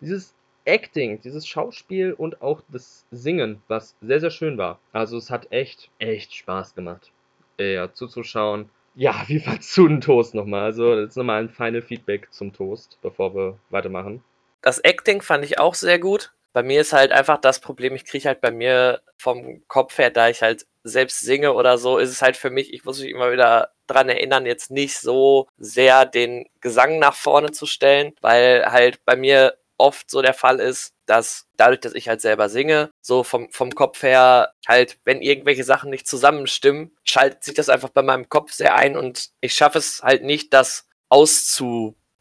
Dieses 0.00 0.34
Acting, 0.64 1.20
dieses 1.20 1.46
Schauspiel 1.46 2.12
und 2.12 2.40
auch 2.40 2.62
das 2.68 3.04
Singen, 3.10 3.62
was 3.68 3.96
sehr, 4.00 4.20
sehr 4.20 4.30
schön 4.30 4.58
war. 4.58 4.78
Also 4.92 5.16
es 5.16 5.30
hat 5.30 5.50
echt, 5.50 5.90
echt 5.98 6.34
Spaß 6.34 6.74
gemacht, 6.74 7.10
ja, 7.58 7.92
zuzuschauen. 7.92 8.70
Ja, 8.94 9.24
wie 9.26 9.40
fandst 9.40 9.76
du 9.76 9.88
den 9.88 10.00
Toast 10.00 10.34
nochmal? 10.34 10.64
Also 10.64 10.94
jetzt 10.98 11.16
nochmal 11.16 11.42
ein 11.42 11.50
Final 11.50 11.82
Feedback 11.82 12.32
zum 12.32 12.52
Toast, 12.52 12.98
bevor 13.02 13.34
wir 13.34 13.58
weitermachen. 13.70 14.22
Das 14.62 14.78
Acting 14.78 15.22
fand 15.22 15.44
ich 15.44 15.58
auch 15.58 15.74
sehr 15.74 15.98
gut. 15.98 16.32
Bei 16.52 16.62
mir 16.62 16.82
ist 16.82 16.92
halt 16.92 17.12
einfach 17.12 17.38
das 17.38 17.60
Problem, 17.60 17.94
ich 17.94 18.04
kriege 18.04 18.28
halt 18.28 18.40
bei 18.42 18.50
mir 18.50 19.00
vom 19.16 19.62
Kopf 19.68 19.96
her, 19.96 20.10
da 20.10 20.28
ich 20.28 20.42
halt 20.42 20.66
selbst 20.84 21.20
singe 21.20 21.54
oder 21.54 21.78
so, 21.78 21.96
ist 21.98 22.10
es 22.10 22.20
halt 22.20 22.36
für 22.36 22.50
mich, 22.50 22.74
ich 22.74 22.84
muss 22.84 23.00
mich 23.00 23.10
immer 23.10 23.32
wieder 23.32 23.70
dran 23.86 24.08
erinnern, 24.08 24.44
jetzt 24.46 24.70
nicht 24.70 24.98
so 24.98 25.48
sehr 25.56 26.04
den 26.04 26.46
Gesang 26.60 26.98
nach 26.98 27.14
vorne 27.14 27.52
zu 27.52 27.66
stellen, 27.66 28.12
weil 28.20 28.66
halt 28.66 29.04
bei 29.04 29.16
mir 29.16 29.54
oft 29.82 30.10
so 30.10 30.22
der 30.22 30.34
Fall 30.34 30.60
ist, 30.60 30.94
dass 31.06 31.46
dadurch, 31.56 31.80
dass 31.80 31.94
ich 31.94 32.08
halt 32.08 32.20
selber 32.20 32.48
singe, 32.48 32.90
so 33.00 33.24
vom, 33.24 33.50
vom 33.50 33.74
Kopf 33.74 34.02
her 34.02 34.54
halt, 34.66 34.98
wenn 35.04 35.20
irgendwelche 35.20 35.64
Sachen 35.64 35.90
nicht 35.90 36.06
zusammenstimmen, 36.06 36.96
schaltet 37.04 37.44
sich 37.44 37.54
das 37.54 37.68
einfach 37.68 37.90
bei 37.90 38.02
meinem 38.02 38.28
Kopf 38.28 38.52
sehr 38.52 38.76
ein 38.76 38.96
und 38.96 39.30
ich 39.40 39.54
schaffe 39.54 39.78
es 39.78 40.00
halt 40.02 40.22
nicht, 40.22 40.54
das 40.54 40.86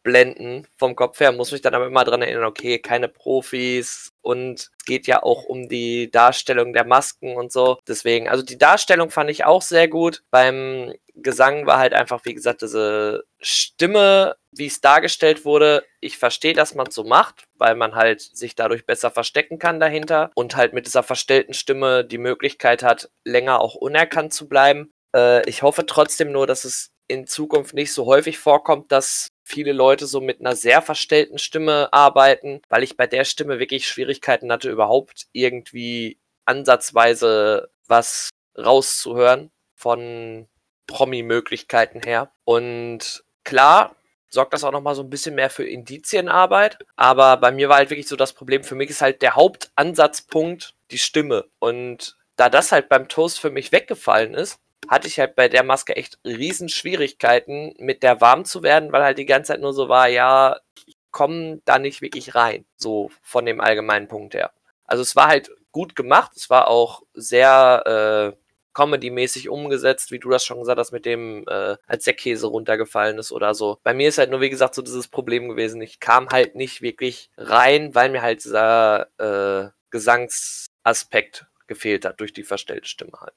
auszublenden 0.02 0.66
vom 0.76 0.96
Kopf 0.96 1.20
her, 1.20 1.32
muss 1.32 1.52
mich 1.52 1.60
dann 1.60 1.74
aber 1.74 1.86
immer 1.86 2.04
dran 2.04 2.22
erinnern, 2.22 2.44
okay, 2.44 2.78
keine 2.78 3.08
Profis 3.08 4.12
und 4.20 4.60
es 4.60 4.84
geht 4.84 5.06
ja 5.06 5.22
auch 5.22 5.44
um 5.44 5.68
die 5.68 6.10
Darstellung 6.10 6.72
der 6.72 6.84
Masken 6.84 7.36
und 7.36 7.52
so. 7.52 7.78
Deswegen, 7.86 8.28
also 8.28 8.44
die 8.44 8.58
Darstellung 8.58 9.10
fand 9.10 9.30
ich 9.30 9.44
auch 9.44 9.62
sehr 9.62 9.88
gut. 9.88 10.22
Beim 10.30 10.92
Gesang 11.14 11.66
war 11.66 11.78
halt 11.78 11.92
einfach, 11.92 12.24
wie 12.24 12.34
gesagt, 12.34 12.62
diese 12.62 13.24
Stimme, 13.40 14.36
wie 14.50 14.66
es 14.66 14.80
dargestellt 14.80 15.44
wurde. 15.44 15.84
Ich 16.00 16.18
verstehe, 16.18 16.54
dass 16.54 16.74
man 16.74 16.88
es 16.88 16.94
so 16.94 17.04
macht, 17.04 17.44
weil 17.58 17.74
man 17.76 17.94
halt 17.94 18.20
sich 18.20 18.54
dadurch 18.54 18.86
besser 18.86 19.10
verstecken 19.10 19.58
kann 19.58 19.78
dahinter 19.78 20.30
und 20.34 20.56
halt 20.56 20.72
mit 20.72 20.86
dieser 20.86 21.02
verstellten 21.02 21.54
Stimme 21.54 22.04
die 22.04 22.18
Möglichkeit 22.18 22.82
hat, 22.82 23.10
länger 23.24 23.60
auch 23.60 23.74
unerkannt 23.74 24.32
zu 24.32 24.48
bleiben. 24.48 24.90
Äh, 25.14 25.48
ich 25.48 25.62
hoffe 25.62 25.86
trotzdem 25.86 26.32
nur, 26.32 26.46
dass 26.46 26.64
es 26.64 26.92
in 27.08 27.26
Zukunft 27.26 27.74
nicht 27.74 27.92
so 27.92 28.06
häufig 28.06 28.38
vorkommt, 28.38 28.92
dass 28.92 29.28
viele 29.44 29.72
Leute 29.72 30.06
so 30.06 30.20
mit 30.20 30.40
einer 30.40 30.56
sehr 30.56 30.82
verstellten 30.82 31.38
Stimme 31.38 31.92
arbeiten, 31.92 32.62
weil 32.68 32.82
ich 32.82 32.96
bei 32.96 33.06
der 33.06 33.24
Stimme 33.24 33.58
wirklich 33.58 33.86
Schwierigkeiten 33.86 34.50
hatte, 34.50 34.70
überhaupt 34.70 35.26
irgendwie 35.32 36.18
ansatzweise 36.44 37.70
was 37.86 38.30
rauszuhören 38.56 39.50
von 39.74 40.46
Promi-Möglichkeiten 40.86 42.00
her. 42.02 42.32
Und 42.44 43.24
klar, 43.44 43.96
sorgt 44.28 44.54
das 44.54 44.64
auch 44.64 44.72
nochmal 44.72 44.94
so 44.94 45.02
ein 45.02 45.10
bisschen 45.10 45.34
mehr 45.34 45.50
für 45.50 45.64
Indizienarbeit. 45.64 46.78
Aber 46.96 47.36
bei 47.36 47.52
mir 47.52 47.68
war 47.68 47.76
halt 47.76 47.90
wirklich 47.90 48.08
so 48.08 48.16
das 48.16 48.32
Problem, 48.32 48.64
für 48.64 48.74
mich 48.74 48.90
ist 48.90 49.02
halt 49.02 49.22
der 49.22 49.36
Hauptansatzpunkt 49.36 50.74
die 50.90 50.98
Stimme. 50.98 51.46
Und 51.58 52.16
da 52.36 52.48
das 52.48 52.72
halt 52.72 52.88
beim 52.88 53.08
Toast 53.08 53.40
für 53.40 53.50
mich 53.50 53.72
weggefallen 53.72 54.34
ist, 54.34 54.58
hatte 54.88 55.08
ich 55.08 55.18
halt 55.18 55.36
bei 55.36 55.48
der 55.48 55.62
Maske 55.62 55.96
echt 55.96 56.18
riesen 56.24 56.68
Schwierigkeiten, 56.68 57.74
mit 57.78 58.02
der 58.02 58.20
warm 58.20 58.44
zu 58.44 58.62
werden, 58.62 58.92
weil 58.92 59.02
halt 59.02 59.18
die 59.18 59.26
ganze 59.26 59.52
Zeit 59.52 59.60
nur 59.60 59.72
so 59.72 59.88
war, 59.88 60.08
ja, 60.08 60.56
ich 60.86 60.96
komme 61.10 61.60
da 61.64 61.78
nicht 61.78 62.02
wirklich 62.02 62.34
rein, 62.34 62.64
so 62.76 63.10
von 63.22 63.46
dem 63.46 63.60
allgemeinen 63.60 64.08
Punkt 64.08 64.34
her. 64.34 64.52
Also 64.84 65.02
es 65.02 65.16
war 65.16 65.28
halt 65.28 65.50
gut 65.70 65.96
gemacht, 65.96 66.32
es 66.36 66.50
war 66.50 66.68
auch 66.68 67.02
sehr 67.14 68.34
äh, 68.34 68.42
Comedy-mäßig 68.74 69.48
umgesetzt, 69.48 70.10
wie 70.10 70.18
du 70.18 70.30
das 70.30 70.44
schon 70.44 70.60
gesagt 70.60 70.78
hast, 70.78 70.92
mit 70.92 71.04
dem, 71.04 71.44
äh, 71.46 71.76
als 71.86 72.04
der 72.04 72.14
Käse 72.14 72.46
runtergefallen 72.46 73.18
ist 73.18 73.32
oder 73.32 73.54
so. 73.54 73.78
Bei 73.82 73.94
mir 73.94 74.08
ist 74.08 74.18
halt 74.18 74.30
nur, 74.30 74.40
wie 74.40 74.50
gesagt, 74.50 74.74
so 74.74 74.82
dieses 74.82 75.08
Problem 75.08 75.48
gewesen. 75.48 75.80
Ich 75.82 76.00
kam 76.00 76.28
halt 76.30 76.54
nicht 76.54 76.80
wirklich 76.82 77.30
rein, 77.36 77.94
weil 77.94 78.10
mir 78.10 78.22
halt 78.22 78.44
dieser 78.44 79.08
äh, 79.18 79.70
Gesangsaspekt 79.90 81.46
gefehlt 81.66 82.04
hat 82.04 82.20
durch 82.20 82.32
die 82.32 82.44
verstellte 82.44 82.88
Stimme 82.88 83.18
halt. 83.20 83.34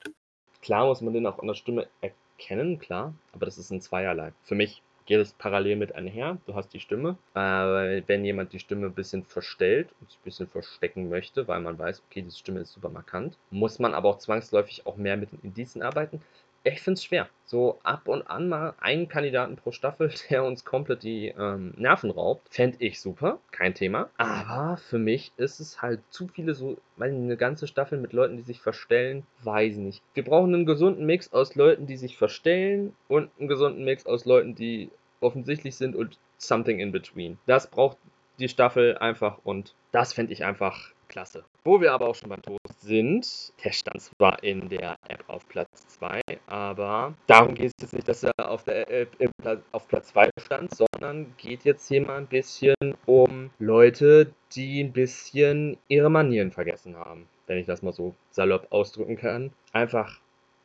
Klar 0.66 0.88
muss 0.88 1.00
man 1.02 1.14
den 1.14 1.28
auch 1.28 1.38
an 1.38 1.46
der 1.46 1.54
Stimme 1.54 1.86
erkennen, 2.02 2.80
klar, 2.80 3.14
aber 3.34 3.46
das 3.46 3.60
ist 3.60 3.70
ein 3.70 3.82
Zweierlei. 3.82 4.34
Für 4.42 4.56
mich 4.56 4.82
geht 5.06 5.20
es 5.20 5.34
parallel 5.34 5.76
mit 5.76 5.94
einher. 5.94 6.40
Du 6.48 6.56
hast 6.56 6.74
die 6.74 6.80
Stimme. 6.80 7.20
Äh, 7.36 8.02
wenn 8.08 8.26
jemand 8.26 8.52
die 8.52 8.58
Stimme 8.58 8.88
ein 8.88 8.96
bisschen 8.96 9.24
verstellt 9.24 9.90
und 10.02 10.10
sich 10.10 10.18
ein 10.18 10.24
bisschen 10.24 10.48
verstecken 10.48 11.08
möchte, 11.08 11.48
weil 11.48 11.60
man 11.60 11.78
weiß, 11.78 12.02
okay, 12.10 12.24
diese 12.24 12.40
Stimme 12.40 12.62
ist 12.62 12.74
super 12.74 12.90
markant, 12.90 13.38
muss 13.52 13.78
man 13.78 13.94
aber 13.94 14.10
auch 14.10 14.18
zwangsläufig 14.18 14.88
auch 14.88 14.98
mehr 14.98 15.18
mit 15.18 15.32
den 15.32 15.42
Indizien 15.44 15.84
arbeiten 15.84 16.20
ich 16.66 16.82
finde 16.82 16.98
es 16.98 17.06
schwer. 17.06 17.30
So 17.46 17.80
ab 17.84 18.08
und 18.08 18.24
an 18.24 18.50
mal 18.50 18.74
einen 18.80 19.08
Kandidaten 19.08 19.56
pro 19.56 19.72
Staffel, 19.72 20.12
der 20.30 20.44
uns 20.44 20.66
komplett 20.66 21.04
die 21.04 21.28
ähm, 21.38 21.74
Nerven 21.78 22.10
raubt, 22.10 22.54
fände 22.54 22.78
ich 22.80 23.00
super, 23.00 23.40
kein 23.52 23.74
Thema. 23.74 24.10
Aber 24.18 24.78
für 24.78 24.98
mich 24.98 25.32
ist 25.38 25.60
es 25.60 25.82
halt 25.82 26.02
zu 26.10 26.28
viele 26.28 26.56
so, 26.56 26.78
weil 26.98 27.12
eine 27.12 27.38
ganze 27.38 27.68
Staffel 27.68 28.00
mit 28.00 28.14
Leuten, 28.14 28.38
die 28.38 28.44
sich 28.44 28.60
verstellen, 28.60 29.26
weiß 29.44 29.74
ich 29.74 29.80
nicht. 29.80 30.02
Wir 30.16 30.24
brauchen 30.24 30.54
einen 30.54 30.66
gesunden 30.66 31.06
Mix 31.06 31.32
aus 31.32 31.56
Leuten, 31.56 31.86
die 31.86 31.98
sich 31.98 32.18
verstellen 32.18 32.96
und 33.08 33.30
einen 33.40 33.48
gesunden 33.48 33.86
Mix 33.86 34.06
aus 34.06 34.26
Leuten, 34.26 34.56
die 34.56 34.90
offensichtlich 35.22 35.76
sind 35.76 35.96
und 35.96 36.18
something 36.38 36.80
in 36.80 36.92
between. 36.92 37.38
Das 37.46 37.68
braucht 37.68 37.98
die 38.40 38.50
Staffel 38.50 38.98
einfach 38.98 39.40
und 39.44 39.76
das 39.92 40.14
fände 40.14 40.34
ich 40.34 40.44
einfach 40.44 40.95
klasse. 41.08 41.44
Wo 41.64 41.82
wir 41.82 41.94
aber 41.94 42.08
auch 42.08 42.16
schon 42.16 42.30
beim 42.30 42.42
Toast 42.42 42.82
sind, 42.82 43.54
der 43.64 43.72
stand 43.72 44.02
zwar 44.02 44.44
in 44.44 44.70
der 44.70 44.96
App 45.08 45.24
auf 45.28 45.48
Platz 45.48 45.88
2, 46.00 46.22
aber 46.48 47.14
darum 47.28 47.56
geht 47.56 47.72
es 47.78 47.82
jetzt 47.82 47.94
nicht, 47.94 48.08
dass 48.08 48.24
er 48.24 48.34
auf, 48.38 48.64
der 48.64 48.90
App 48.90 49.64
auf 49.72 49.88
Platz 49.88 50.10
2 50.10 50.30
stand, 50.40 50.72
sondern 50.74 51.34
geht 51.38 51.64
jetzt 51.64 51.88
hier 51.88 52.02
mal 52.02 52.18
ein 52.18 52.28
bisschen 52.28 52.76
um 53.06 53.50
Leute, 53.60 54.34
die 54.54 54.84
ein 54.84 54.94
bisschen 54.94 55.78
ihre 55.88 56.10
Manieren 56.10 56.52
vergessen 56.52 56.96
haben, 56.96 57.28
wenn 57.48 57.58
ich 57.58 57.66
das 57.66 57.82
mal 57.82 57.94
so 57.94 58.16
salopp 58.32 58.68
ausdrücken 58.72 59.18
kann. 59.18 59.52
Einfach 59.74 60.20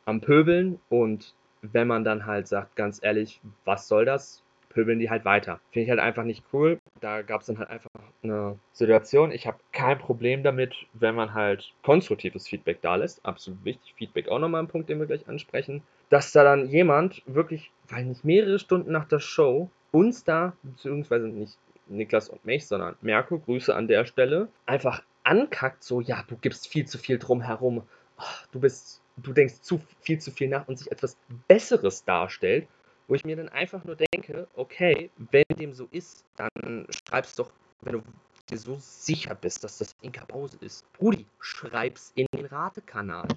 am 0.05 0.21
Pöbeln 0.21 0.79
und 0.89 1.33
wenn 1.61 1.87
man 1.87 2.03
dann 2.03 2.25
halt 2.25 2.47
sagt, 2.47 2.75
ganz 2.75 2.99
ehrlich, 3.03 3.39
was 3.65 3.87
soll 3.87 4.05
das? 4.05 4.43
pöbeln 4.71 4.99
die 4.99 5.09
halt 5.09 5.25
weiter. 5.25 5.59
Finde 5.71 5.83
ich 5.83 5.89
halt 5.89 5.99
einfach 5.99 6.23
nicht 6.23 6.43
cool. 6.53 6.79
Da 7.01 7.23
gab 7.23 7.41
es 7.41 7.47
dann 7.47 7.57
halt 7.57 7.69
einfach 7.69 7.89
eine 8.23 8.59
Situation. 8.73 9.31
Ich 9.31 9.47
habe 9.47 9.57
kein 9.71 9.97
Problem 9.97 10.43
damit, 10.43 10.75
wenn 10.93 11.15
man 11.15 11.33
halt 11.33 11.73
konstruktives 11.81 12.47
Feedback 12.47 12.79
da 12.81 12.95
lässt. 12.95 13.25
Absolut 13.25 13.65
wichtig. 13.65 13.95
Feedback 13.97 14.29
auch 14.29 14.37
nochmal 14.37 14.61
ein 14.61 14.67
Punkt, 14.67 14.87
den 14.87 14.99
wir 14.99 15.07
gleich 15.07 15.27
ansprechen. 15.27 15.81
Dass 16.09 16.31
da 16.31 16.43
dann 16.43 16.67
jemand 16.67 17.23
wirklich, 17.25 17.71
weil 17.89 18.05
nicht 18.05 18.23
mehrere 18.23 18.59
Stunden 18.59 18.91
nach 18.91 19.07
der 19.07 19.19
Show 19.19 19.71
uns 19.91 20.23
da, 20.23 20.53
beziehungsweise 20.61 21.27
nicht 21.27 21.57
Niklas 21.87 22.29
und 22.29 22.45
mich, 22.45 22.67
sondern 22.67 22.95
Merko, 23.01 23.39
Grüße 23.39 23.75
an 23.75 23.87
der 23.87 24.05
Stelle, 24.05 24.47
einfach 24.67 25.01
ankackt, 25.23 25.83
so, 25.83 26.01
ja, 26.01 26.23
du 26.27 26.37
gibst 26.37 26.67
viel 26.67 26.85
zu 26.85 26.99
viel 26.99 27.17
drum 27.17 27.41
herum, 27.41 27.81
du 28.51 28.59
bist, 28.59 29.01
du 29.17 29.33
denkst 29.33 29.61
zu 29.61 29.81
viel 30.01 30.19
zu 30.19 30.31
viel 30.31 30.49
nach 30.49 30.67
und 30.67 30.77
sich 30.77 30.91
etwas 30.91 31.17
Besseres 31.47 32.05
darstellt 32.05 32.67
wo 33.11 33.15
ich 33.15 33.25
mir 33.25 33.35
dann 33.35 33.49
einfach 33.49 33.83
nur 33.83 33.97
denke, 33.97 34.10
okay, 34.55 35.09
wenn 35.31 35.43
dem 35.57 35.73
so 35.73 35.87
ist, 35.91 36.25
dann 36.35 36.87
schreib's 36.89 37.35
doch, 37.35 37.51
wenn 37.81 37.93
du 37.93 38.03
dir 38.49 38.57
so 38.57 38.77
sicher 38.79 39.35
bist, 39.35 39.63
dass 39.63 39.77
das 39.77 39.95
Inka 40.01 40.25
Pause 40.25 40.57
ist. 40.61 40.85
Brudi, 40.93 41.25
schreib's 41.39 42.11
in 42.15 42.27
den 42.33 42.45
Ratekanal. 42.45 43.27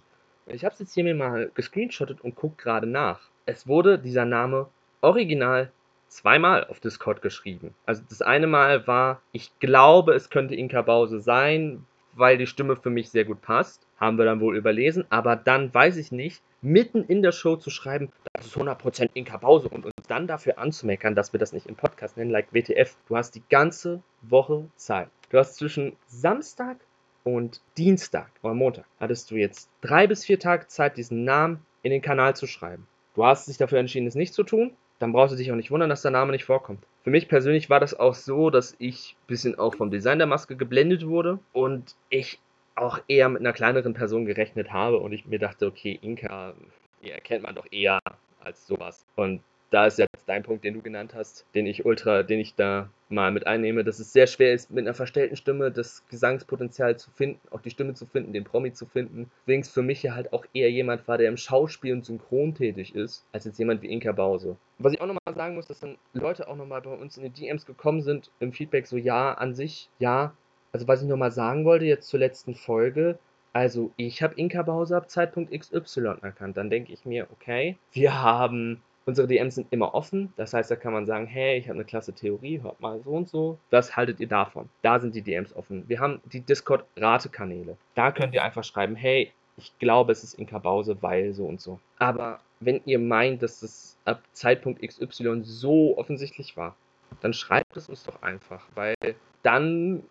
Ich 0.46 0.64
habe 0.64 0.74
es 0.74 0.80
jetzt 0.80 0.94
hier 0.94 1.04
mir 1.04 1.14
mal 1.14 1.50
gescreenshottet 1.54 2.20
und 2.20 2.34
guck 2.34 2.58
gerade 2.58 2.86
nach. 2.86 3.20
Es 3.46 3.66
wurde 3.66 3.98
dieser 3.98 4.24
Name 4.24 4.68
original 5.00 5.70
zweimal 6.08 6.64
auf 6.66 6.80
Discord 6.80 7.22
geschrieben. 7.22 7.74
Also 7.86 8.02
das 8.08 8.22
eine 8.22 8.46
Mal 8.46 8.86
war, 8.86 9.20
ich 9.32 9.58
glaube, 9.58 10.14
es 10.14 10.30
könnte 10.30 10.54
Inka 10.54 10.82
Bause 10.82 11.20
sein, 11.20 11.84
weil 12.12 12.38
die 12.38 12.46
Stimme 12.46 12.76
für 12.76 12.90
mich 12.90 13.10
sehr 13.10 13.24
gut 13.24 13.42
passt. 13.42 13.86
Haben 13.98 14.18
wir 14.18 14.24
dann 14.24 14.40
wohl 14.40 14.56
überlesen, 14.56 15.04
aber 15.10 15.34
dann 15.36 15.72
weiß 15.72 15.96
ich 15.96 16.12
nicht, 16.12 16.42
mitten 16.64 17.04
in 17.04 17.22
der 17.22 17.32
Show 17.32 17.56
zu 17.56 17.70
schreiben, 17.70 18.10
das 18.32 18.46
ist 18.46 18.56
100% 18.56 19.10
Inka 19.14 19.38
Pause 19.38 19.68
und 19.68 19.84
uns 19.84 19.94
dann 20.08 20.26
dafür 20.26 20.58
anzumeckern, 20.58 21.14
dass 21.14 21.32
wir 21.32 21.38
das 21.38 21.52
nicht 21.52 21.66
im 21.66 21.76
Podcast 21.76 22.16
nennen, 22.16 22.30
like 22.30 22.52
WTF. 22.52 22.96
Du 23.06 23.16
hast 23.16 23.34
die 23.34 23.42
ganze 23.48 24.02
Woche 24.22 24.64
Zeit. 24.76 25.08
Du 25.30 25.38
hast 25.38 25.56
zwischen 25.56 25.94
Samstag 26.06 26.78
und 27.22 27.60
Dienstag 27.76 28.30
oder 28.42 28.54
Montag 28.54 28.84
hattest 29.00 29.30
du 29.30 29.36
jetzt 29.36 29.70
drei 29.80 30.06
bis 30.06 30.24
vier 30.24 30.38
Tage 30.38 30.66
Zeit, 30.66 30.96
diesen 30.96 31.24
Namen 31.24 31.64
in 31.82 31.90
den 31.90 32.02
Kanal 32.02 32.34
zu 32.34 32.46
schreiben. 32.46 32.86
Du 33.14 33.24
hast 33.24 33.46
dich 33.48 33.58
dafür 33.58 33.78
entschieden, 33.78 34.06
es 34.06 34.14
nicht 34.14 34.34
zu 34.34 34.42
tun, 34.42 34.72
dann 34.98 35.12
brauchst 35.12 35.34
du 35.34 35.36
dich 35.36 35.52
auch 35.52 35.56
nicht 35.56 35.70
wundern, 35.70 35.90
dass 35.90 36.02
der 36.02 36.10
Name 36.10 36.32
nicht 36.32 36.44
vorkommt. 36.44 36.84
Für 37.02 37.10
mich 37.10 37.28
persönlich 37.28 37.68
war 37.68 37.80
das 37.80 37.98
auch 37.98 38.14
so, 38.14 38.48
dass 38.48 38.74
ich 38.78 39.16
ein 39.20 39.26
bisschen 39.26 39.58
auch 39.58 39.74
vom 39.74 39.90
Design 39.90 40.18
der 40.18 40.26
Maske 40.26 40.56
geblendet 40.56 41.06
wurde 41.06 41.38
und 41.52 41.94
ich 42.08 42.40
auch 42.74 43.00
eher 43.08 43.28
mit 43.28 43.40
einer 43.40 43.52
kleineren 43.52 43.94
Person 43.94 44.24
gerechnet 44.24 44.72
habe 44.72 44.98
und 44.98 45.12
ich 45.12 45.26
mir 45.26 45.38
dachte, 45.38 45.66
okay, 45.66 45.98
Inka, 46.00 46.54
die 47.02 47.10
erkennt 47.10 47.44
man 47.44 47.54
doch 47.54 47.66
eher 47.70 48.00
als 48.40 48.66
sowas. 48.66 49.04
Und 49.16 49.40
da 49.70 49.86
ist 49.86 49.98
jetzt 49.98 50.28
dein 50.28 50.44
Punkt, 50.44 50.64
den 50.64 50.74
du 50.74 50.82
genannt 50.82 51.14
hast, 51.14 51.46
den 51.54 51.66
ich 51.66 51.84
ultra, 51.84 52.22
den 52.22 52.38
ich 52.38 52.54
da 52.54 52.90
mal 53.08 53.32
mit 53.32 53.46
einnehme, 53.46 53.82
dass 53.82 53.98
es 53.98 54.12
sehr 54.12 54.28
schwer 54.28 54.52
ist, 54.52 54.70
mit 54.70 54.86
einer 54.86 54.94
verstellten 54.94 55.34
Stimme 55.34 55.72
das 55.72 56.04
Gesangspotenzial 56.08 56.96
zu 56.96 57.10
finden, 57.10 57.40
auch 57.50 57.60
die 57.60 57.70
Stimme 57.70 57.94
zu 57.94 58.06
finden, 58.06 58.32
den 58.32 58.44
Promi 58.44 58.72
zu 58.72 58.86
finden. 58.86 59.30
Deswegen 59.40 59.64
für 59.64 59.82
mich 59.82 60.02
ja 60.02 60.14
halt 60.14 60.32
auch 60.32 60.44
eher 60.54 60.70
jemand 60.70 61.08
war, 61.08 61.18
der 61.18 61.28
im 61.28 61.36
Schauspiel 61.36 61.92
und 61.92 62.04
Synchron 62.04 62.54
tätig 62.54 62.94
ist, 62.94 63.26
als 63.32 63.46
jetzt 63.46 63.58
jemand 63.58 63.82
wie 63.82 63.90
Inka 63.90 64.12
Bause. 64.12 64.56
Was 64.78 64.92
ich 64.92 65.00
auch 65.00 65.06
nochmal 65.06 65.34
sagen 65.34 65.56
muss, 65.56 65.66
dass 65.66 65.80
dann 65.80 65.98
Leute 66.12 66.46
auch 66.46 66.56
nochmal 66.56 66.82
bei 66.82 66.94
uns 66.94 67.16
in 67.16 67.24
die 67.24 67.30
DMs 67.30 67.66
gekommen 67.66 68.02
sind, 68.02 68.30
im 68.38 68.52
Feedback 68.52 68.86
so, 68.86 68.96
ja, 68.96 69.34
an 69.34 69.54
sich, 69.54 69.88
ja, 69.98 70.34
also 70.74 70.88
was 70.88 71.02
ich 71.02 71.08
nochmal 71.08 71.30
sagen 71.30 71.64
wollte 71.64 71.84
jetzt 71.84 72.08
zur 72.08 72.18
letzten 72.18 72.56
Folge, 72.56 73.16
also 73.52 73.92
ich 73.96 74.22
habe 74.22 74.34
Inka 74.34 74.62
Bause 74.62 74.96
ab 74.96 75.08
Zeitpunkt 75.08 75.52
XY 75.52 76.16
erkannt. 76.20 76.56
Dann 76.56 76.68
denke 76.68 76.92
ich 76.92 77.04
mir, 77.04 77.28
okay, 77.32 77.76
wir 77.92 78.20
haben 78.20 78.82
Unsere 79.06 79.28
DMs 79.28 79.56
sind 79.56 79.66
immer 79.70 79.94
offen, 79.94 80.32
das 80.36 80.54
heißt, 80.54 80.70
da 80.70 80.76
kann 80.76 80.94
man 80.94 81.04
sagen, 81.04 81.26
hey, 81.26 81.58
ich 81.58 81.66
habe 81.66 81.74
eine 81.74 81.84
klasse 81.84 82.14
Theorie, 82.14 82.62
hört 82.62 82.80
mal 82.80 83.00
so 83.02 83.10
und 83.10 83.28
so. 83.28 83.58
Was 83.70 83.96
haltet 83.96 84.18
ihr 84.18 84.28
davon? 84.28 84.70
Da 84.80 84.98
sind 84.98 85.14
die 85.14 85.20
DMs 85.20 85.54
offen. 85.54 85.86
Wir 85.88 86.00
haben 86.00 86.22
die 86.24 86.40
Discord-Ratekanäle. 86.40 87.76
Da 87.94 88.12
könnt 88.12 88.32
ihr 88.32 88.42
einfach 88.42 88.64
schreiben, 88.64 88.96
hey, 88.96 89.30
ich 89.58 89.78
glaube, 89.78 90.12
es 90.12 90.24
ist 90.24 90.38
Inka 90.38 90.58
Bause, 90.58 90.96
weil 91.02 91.34
so 91.34 91.44
und 91.44 91.60
so. 91.60 91.78
Aber 91.98 92.40
wenn 92.60 92.80
ihr 92.86 92.98
meint, 92.98 93.42
dass 93.42 93.60
das 93.60 93.98
ab 94.06 94.22
Zeitpunkt 94.32 94.80
XY 94.80 95.42
so 95.44 95.98
offensichtlich 95.98 96.56
war, 96.56 96.74
dann 97.20 97.34
schreibt 97.34 97.76
es 97.76 97.90
uns 97.90 98.04
doch 98.04 98.22
einfach, 98.22 98.66
weil 98.74 98.94
dann 99.42 100.02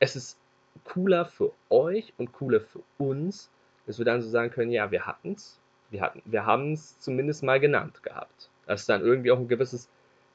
es 0.00 0.16
ist 0.16 0.38
cooler 0.84 1.26
für 1.26 1.52
euch 1.68 2.12
und 2.18 2.32
cooler 2.32 2.60
für 2.60 2.80
uns, 2.98 3.50
dass 3.86 3.98
wir 3.98 4.04
dann 4.04 4.22
so 4.22 4.28
sagen 4.28 4.50
können, 4.50 4.72
ja, 4.72 4.90
wir 4.90 5.06
hatten's, 5.06 5.60
wir 5.90 6.12
wir 6.24 6.46
haben 6.46 6.72
es 6.72 6.98
zumindest 6.98 7.42
mal 7.42 7.60
genannt 7.60 8.02
gehabt. 8.02 8.50
Dass 8.66 8.86
dann 8.86 9.02
irgendwie 9.02 9.30
auch 9.30 9.38
ein 9.38 9.48
gewisses 9.48 9.88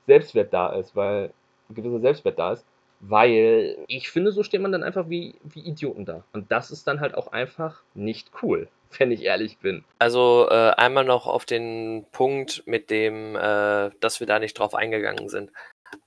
Selbstwert 0.07 0.53
da 0.53 0.74
ist, 0.74 0.95
weil 0.95 1.31
ein 1.69 1.75
gewisser 1.75 2.00
Selbstwert 2.00 2.38
da 2.38 2.53
ist, 2.53 2.65
weil 3.00 3.77
ich 3.88 4.10
finde, 4.10 4.31
so 4.31 4.43
steht 4.43 4.62
man 4.62 4.72
dann 4.72 4.84
einfach 4.84 5.10
wie, 5.10 5.36
wie 5.43 5.62
Idioten 5.62 6.05
da. 6.05 6.24
Und 6.34 6.51
das 6.51 6.72
ist 6.72 6.88
dann 6.88 7.00
halt 7.00 7.15
auch 7.15 7.31
einfach 7.31 7.81
nicht 7.93 8.31
cool, 8.41 8.67
wenn 8.98 9.12
ich 9.12 9.24
ehrlich 9.24 9.57
bin. 9.60 9.84
Also 10.00 10.48
äh, 10.50 10.72
einmal 10.72 11.05
noch 11.05 11.27
auf 11.27 11.45
den 11.45 12.05
Punkt 12.12 12.63
mit 12.65 12.89
dem, 12.89 13.36
äh, 13.36 13.89
dass 14.00 14.19
wir 14.19 14.27
da 14.27 14.39
nicht 14.39 14.57
drauf 14.60 14.75
eingegangen 14.75 15.29
sind. 15.29 15.51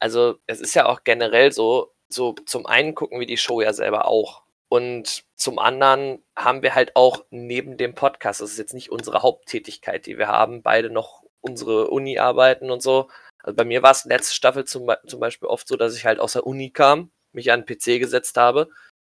Also 0.01 0.39
es 0.47 0.61
ist 0.61 0.75
ja 0.75 0.87
auch 0.87 1.05
generell 1.05 1.53
so, 1.53 1.93
so 2.09 2.33
zum 2.47 2.67
einen 2.67 2.95
gucken 2.95 3.21
wir 3.21 3.27
die 3.27 3.37
Show 3.37 3.61
ja 3.61 3.73
selber 3.73 4.09
auch. 4.09 4.43
Und 4.69 5.25
zum 5.35 5.59
anderen 5.59 6.23
haben 6.37 6.63
wir 6.63 6.75
halt 6.75 6.95
auch 6.95 7.25
neben 7.31 7.77
dem 7.79 7.95
Podcast, 7.95 8.41
das 8.41 8.53
ist 8.53 8.59
jetzt 8.59 8.75
nicht 8.75 8.91
unsere 8.91 9.23
Haupttätigkeit, 9.23 10.05
die 10.07 10.19
wir 10.19 10.29
haben, 10.29 10.63
beide 10.63 10.91
noch 10.91 11.23
unsere 11.41 11.89
Uni-Arbeiten 11.89 12.71
und 12.71 12.83
so. 12.83 13.09
Also 13.43 13.57
bei 13.57 13.65
mir 13.65 13.83
war 13.83 13.93
es 13.93 14.05
letzte 14.05 14.35
Staffel 14.35 14.65
zum, 14.65 14.91
zum 15.07 15.21
Beispiel 15.21 15.49
oft 15.49 15.67
so, 15.67 15.77
dass 15.77 15.97
ich 15.97 16.05
halt 16.05 16.21
aus 16.21 16.35
der 16.35 16.47
Uni 16.47 16.71
kam, 16.71 17.11
mich 17.33 17.51
an 17.51 17.65
den 17.65 17.77
PC 17.77 17.99
gesetzt 18.01 18.37
habe 18.37 18.69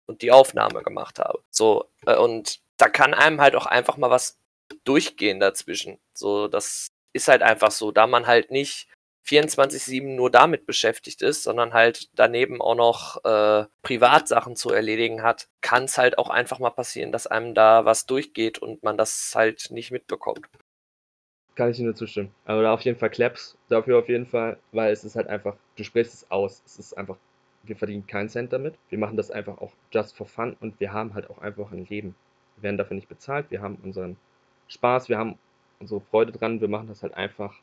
und 0.07 0.21
die 0.21 0.31
Aufnahme 0.31 0.83
gemacht 0.83 1.19
habe. 1.19 1.41
So, 1.51 1.89
äh, 2.05 2.17
und 2.17 2.59
da 2.77 2.89
kann 2.89 3.13
einem 3.13 3.39
halt 3.39 3.55
auch 3.55 3.65
einfach 3.65 3.97
mal 3.97 4.09
was 4.09 4.37
durchgehen 4.83 5.39
dazwischen. 5.39 5.99
So, 6.13 6.47
das 6.47 6.87
ist 7.13 7.27
halt 7.27 7.43
einfach 7.43 7.71
so, 7.71 7.91
da 7.91 8.07
man 8.07 8.27
halt 8.27 8.51
nicht 8.51 8.89
24-7 9.25 10.15
nur 10.15 10.29
damit 10.29 10.65
beschäftigt 10.65 11.21
ist, 11.21 11.43
sondern 11.43 11.73
halt 11.73 12.09
daneben 12.15 12.61
auch 12.61 12.75
noch 12.75 13.23
äh, 13.25 13.65
Privatsachen 13.81 14.55
zu 14.55 14.69
erledigen 14.71 15.23
hat, 15.23 15.47
kann 15.61 15.85
es 15.85 15.97
halt 15.97 16.17
auch 16.17 16.29
einfach 16.29 16.59
mal 16.59 16.69
passieren, 16.69 17.11
dass 17.11 17.25
einem 17.25 17.55
da 17.55 17.85
was 17.85 18.05
durchgeht 18.05 18.59
und 18.59 18.83
man 18.83 18.97
das 18.97 19.33
halt 19.35 19.71
nicht 19.71 19.91
mitbekommt. 19.91 20.47
Kann 21.55 21.71
ich 21.71 21.77
dir 21.77 21.83
nur 21.83 21.95
zustimmen. 21.95 22.31
Aber 22.45 22.61
da 22.61 22.73
auf 22.73 22.81
jeden 22.81 22.99
Fall 22.99 23.09
Claps 23.09 23.57
dafür 23.69 23.97
auf 23.97 24.09
jeden 24.09 24.27
Fall, 24.27 24.59
weil 24.71 24.91
es 24.91 25.03
ist 25.03 25.15
halt 25.15 25.27
einfach, 25.27 25.55
du 25.75 25.83
sprichst 25.83 26.13
es 26.13 26.31
aus. 26.31 26.61
Es 26.65 26.77
ist 26.77 26.97
einfach, 26.97 27.17
wir 27.63 27.75
verdienen 27.75 28.05
keinen 28.05 28.29
Cent 28.29 28.53
damit. 28.53 28.75
Wir 28.89 28.99
machen 28.99 29.17
das 29.17 29.31
einfach 29.31 29.57
auch 29.59 29.71
just 29.91 30.15
for 30.15 30.27
fun 30.27 30.55
und 30.59 30.79
wir 30.79 30.93
haben 30.93 31.13
halt 31.13 31.29
auch 31.29 31.39
einfach 31.39 31.71
ein 31.71 31.87
Leben. 31.87 32.15
Wir 32.57 32.63
werden 32.63 32.77
dafür 32.77 32.95
nicht 32.95 33.09
bezahlt, 33.09 33.49
wir 33.49 33.61
haben 33.61 33.77
unseren 33.83 34.17
Spaß, 34.67 35.09
wir 35.09 35.17
haben 35.17 35.39
unsere 35.79 36.01
Freude 36.01 36.31
dran, 36.31 36.61
wir 36.61 36.67
machen 36.67 36.87
das 36.87 37.03
halt 37.03 37.13
einfach, 37.13 37.55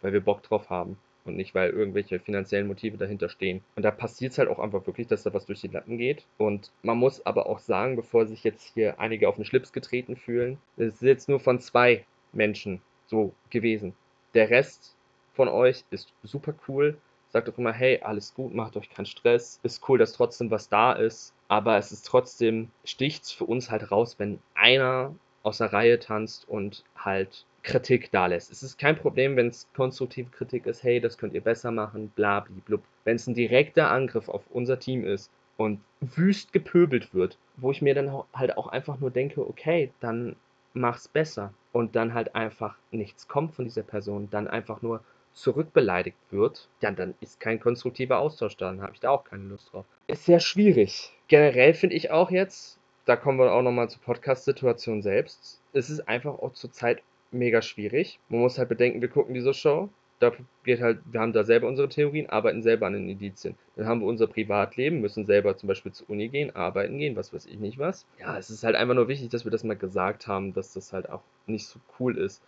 weil 0.00 0.12
wir 0.12 0.20
Bock 0.20 0.42
drauf 0.42 0.70
haben 0.70 0.96
und 1.24 1.36
nicht, 1.36 1.54
weil 1.54 1.70
irgendwelche 1.70 2.18
finanziellen 2.18 2.66
Motive 2.66 2.96
dahinter 2.96 3.28
stehen. 3.28 3.62
Und 3.76 3.84
da 3.84 3.90
passiert 3.90 4.32
es 4.32 4.38
halt 4.38 4.48
auch 4.48 4.58
einfach 4.58 4.86
wirklich, 4.86 5.06
dass 5.06 5.22
da 5.22 5.32
was 5.34 5.46
durch 5.46 5.60
die 5.60 5.68
Lappen 5.68 5.98
geht. 5.98 6.24
Und 6.38 6.70
man 6.82 6.98
muss 6.98 7.24
aber 7.26 7.46
auch 7.46 7.58
sagen, 7.58 7.96
bevor 7.96 8.26
sich 8.26 8.44
jetzt 8.44 8.72
hier 8.74 8.98
einige 9.00 9.28
auf 9.28 9.36
den 9.36 9.44
Schlips 9.44 9.72
getreten 9.72 10.16
fühlen, 10.16 10.58
es 10.76 10.94
ist 10.94 11.02
jetzt 11.02 11.28
nur 11.28 11.40
von 11.40 11.60
zwei 11.60 12.04
Menschen 12.32 12.80
so 13.06 13.32
gewesen. 13.50 13.94
Der 14.34 14.50
Rest 14.50 14.96
von 15.34 15.48
euch 15.48 15.84
ist 15.90 16.12
super 16.22 16.54
cool. 16.68 16.96
Sagt 17.28 17.46
doch 17.46 17.58
immer, 17.58 17.72
hey, 17.72 18.00
alles 18.02 18.34
gut, 18.34 18.54
macht 18.54 18.76
euch 18.76 18.90
keinen 18.90 19.06
Stress. 19.06 19.60
Ist 19.62 19.88
cool, 19.88 19.98
dass 19.98 20.12
trotzdem 20.12 20.50
was 20.50 20.68
da 20.68 20.92
ist. 20.92 21.32
Aber 21.48 21.76
es 21.76 21.92
ist 21.92 22.06
trotzdem, 22.06 22.70
sticht's 22.84 23.30
für 23.30 23.44
uns 23.44 23.70
halt 23.70 23.90
raus, 23.90 24.16
wenn 24.18 24.40
einer 24.54 25.14
aus 25.42 25.58
der 25.58 25.72
Reihe 25.72 25.98
tanzt 25.98 26.48
und 26.48 26.84
halt 26.96 27.44
Kritik 27.62 28.10
da 28.10 28.26
lässt. 28.26 28.50
Es 28.50 28.62
ist 28.62 28.78
kein 28.78 28.96
Problem, 28.96 29.36
wenn 29.36 29.48
es 29.48 29.68
konstruktive 29.74 30.30
Kritik 30.30 30.66
ist, 30.66 30.82
hey, 30.82 31.00
das 31.00 31.18
könnt 31.18 31.34
ihr 31.34 31.40
besser 31.42 31.70
machen, 31.70 32.10
bla 32.14 32.46
blub. 32.66 32.82
Wenn 33.04 33.16
es 33.16 33.26
ein 33.26 33.34
direkter 33.34 33.90
Angriff 33.90 34.28
auf 34.28 34.42
unser 34.50 34.78
Team 34.78 35.04
ist 35.04 35.30
und 35.56 35.80
wüst 36.00 36.52
gepöbelt 36.52 37.14
wird, 37.14 37.36
wo 37.56 37.70
ich 37.70 37.82
mir 37.82 37.94
dann 37.94 38.22
halt 38.32 38.56
auch 38.56 38.68
einfach 38.68 38.98
nur 38.98 39.10
denke, 39.10 39.46
okay, 39.46 39.92
dann 40.00 40.36
mach's 40.72 41.08
besser 41.08 41.52
und 41.72 41.96
dann 41.96 42.14
halt 42.14 42.34
einfach 42.34 42.76
nichts 42.90 43.28
kommt 43.28 43.54
von 43.54 43.64
dieser 43.64 43.82
Person, 43.82 44.28
dann 44.30 44.48
einfach 44.48 44.82
nur 44.82 45.02
zurückbeleidigt 45.32 46.16
wird, 46.30 46.68
ja, 46.80 46.90
dann 46.90 47.14
ist 47.20 47.38
kein 47.40 47.60
konstruktiver 47.60 48.18
Austausch 48.18 48.56
da, 48.56 48.70
dann 48.70 48.82
habe 48.82 48.94
ich 48.94 49.00
da 49.00 49.10
auch 49.10 49.24
keine 49.24 49.44
Lust 49.44 49.72
drauf. 49.72 49.86
Ist 50.06 50.24
sehr 50.24 50.40
schwierig. 50.40 51.12
Generell 51.28 51.74
finde 51.74 51.94
ich 51.94 52.10
auch 52.10 52.30
jetzt, 52.30 52.79
da 53.10 53.16
kommen 53.16 53.40
wir 53.40 53.52
auch 53.52 53.62
nochmal 53.62 53.90
zur 53.90 54.00
Podcast-Situation 54.02 55.02
selbst, 55.02 55.60
es 55.72 55.90
ist 55.90 56.08
einfach 56.08 56.38
auch 56.38 56.52
zurzeit 56.52 57.02
mega 57.32 57.60
schwierig. 57.60 58.20
Man 58.28 58.40
muss 58.40 58.56
halt 58.56 58.68
bedenken, 58.68 59.00
wir 59.00 59.08
gucken 59.08 59.34
diese 59.34 59.52
Show. 59.52 59.88
Da 60.20 60.30
geht 60.62 60.80
halt, 60.80 61.00
wir 61.10 61.18
haben 61.18 61.32
da 61.32 61.42
selber 61.42 61.66
unsere 61.66 61.88
Theorien, 61.88 62.30
arbeiten 62.30 62.62
selber 62.62 62.86
an 62.86 62.92
den 62.92 63.08
Indizien. 63.08 63.56
Dann 63.74 63.86
haben 63.86 64.00
wir 64.00 64.06
unser 64.06 64.28
Privatleben, 64.28 65.00
müssen 65.00 65.26
selber 65.26 65.56
zum 65.56 65.66
Beispiel 65.66 65.90
zur 65.90 66.08
Uni 66.08 66.28
gehen, 66.28 66.54
arbeiten 66.54 66.98
gehen, 66.98 67.16
was 67.16 67.32
weiß 67.32 67.46
ich 67.46 67.58
nicht 67.58 67.80
was. 67.80 68.06
Ja, 68.20 68.38
es 68.38 68.48
ist 68.48 68.62
halt 68.62 68.76
einfach 68.76 68.94
nur 68.94 69.08
wichtig, 69.08 69.30
dass 69.30 69.42
wir 69.44 69.50
das 69.50 69.64
mal 69.64 69.76
gesagt 69.76 70.28
haben, 70.28 70.52
dass 70.52 70.72
das 70.72 70.92
halt 70.92 71.08
auch 71.08 71.22
nicht 71.48 71.66
so 71.66 71.80
cool 71.98 72.16
ist. 72.16 72.40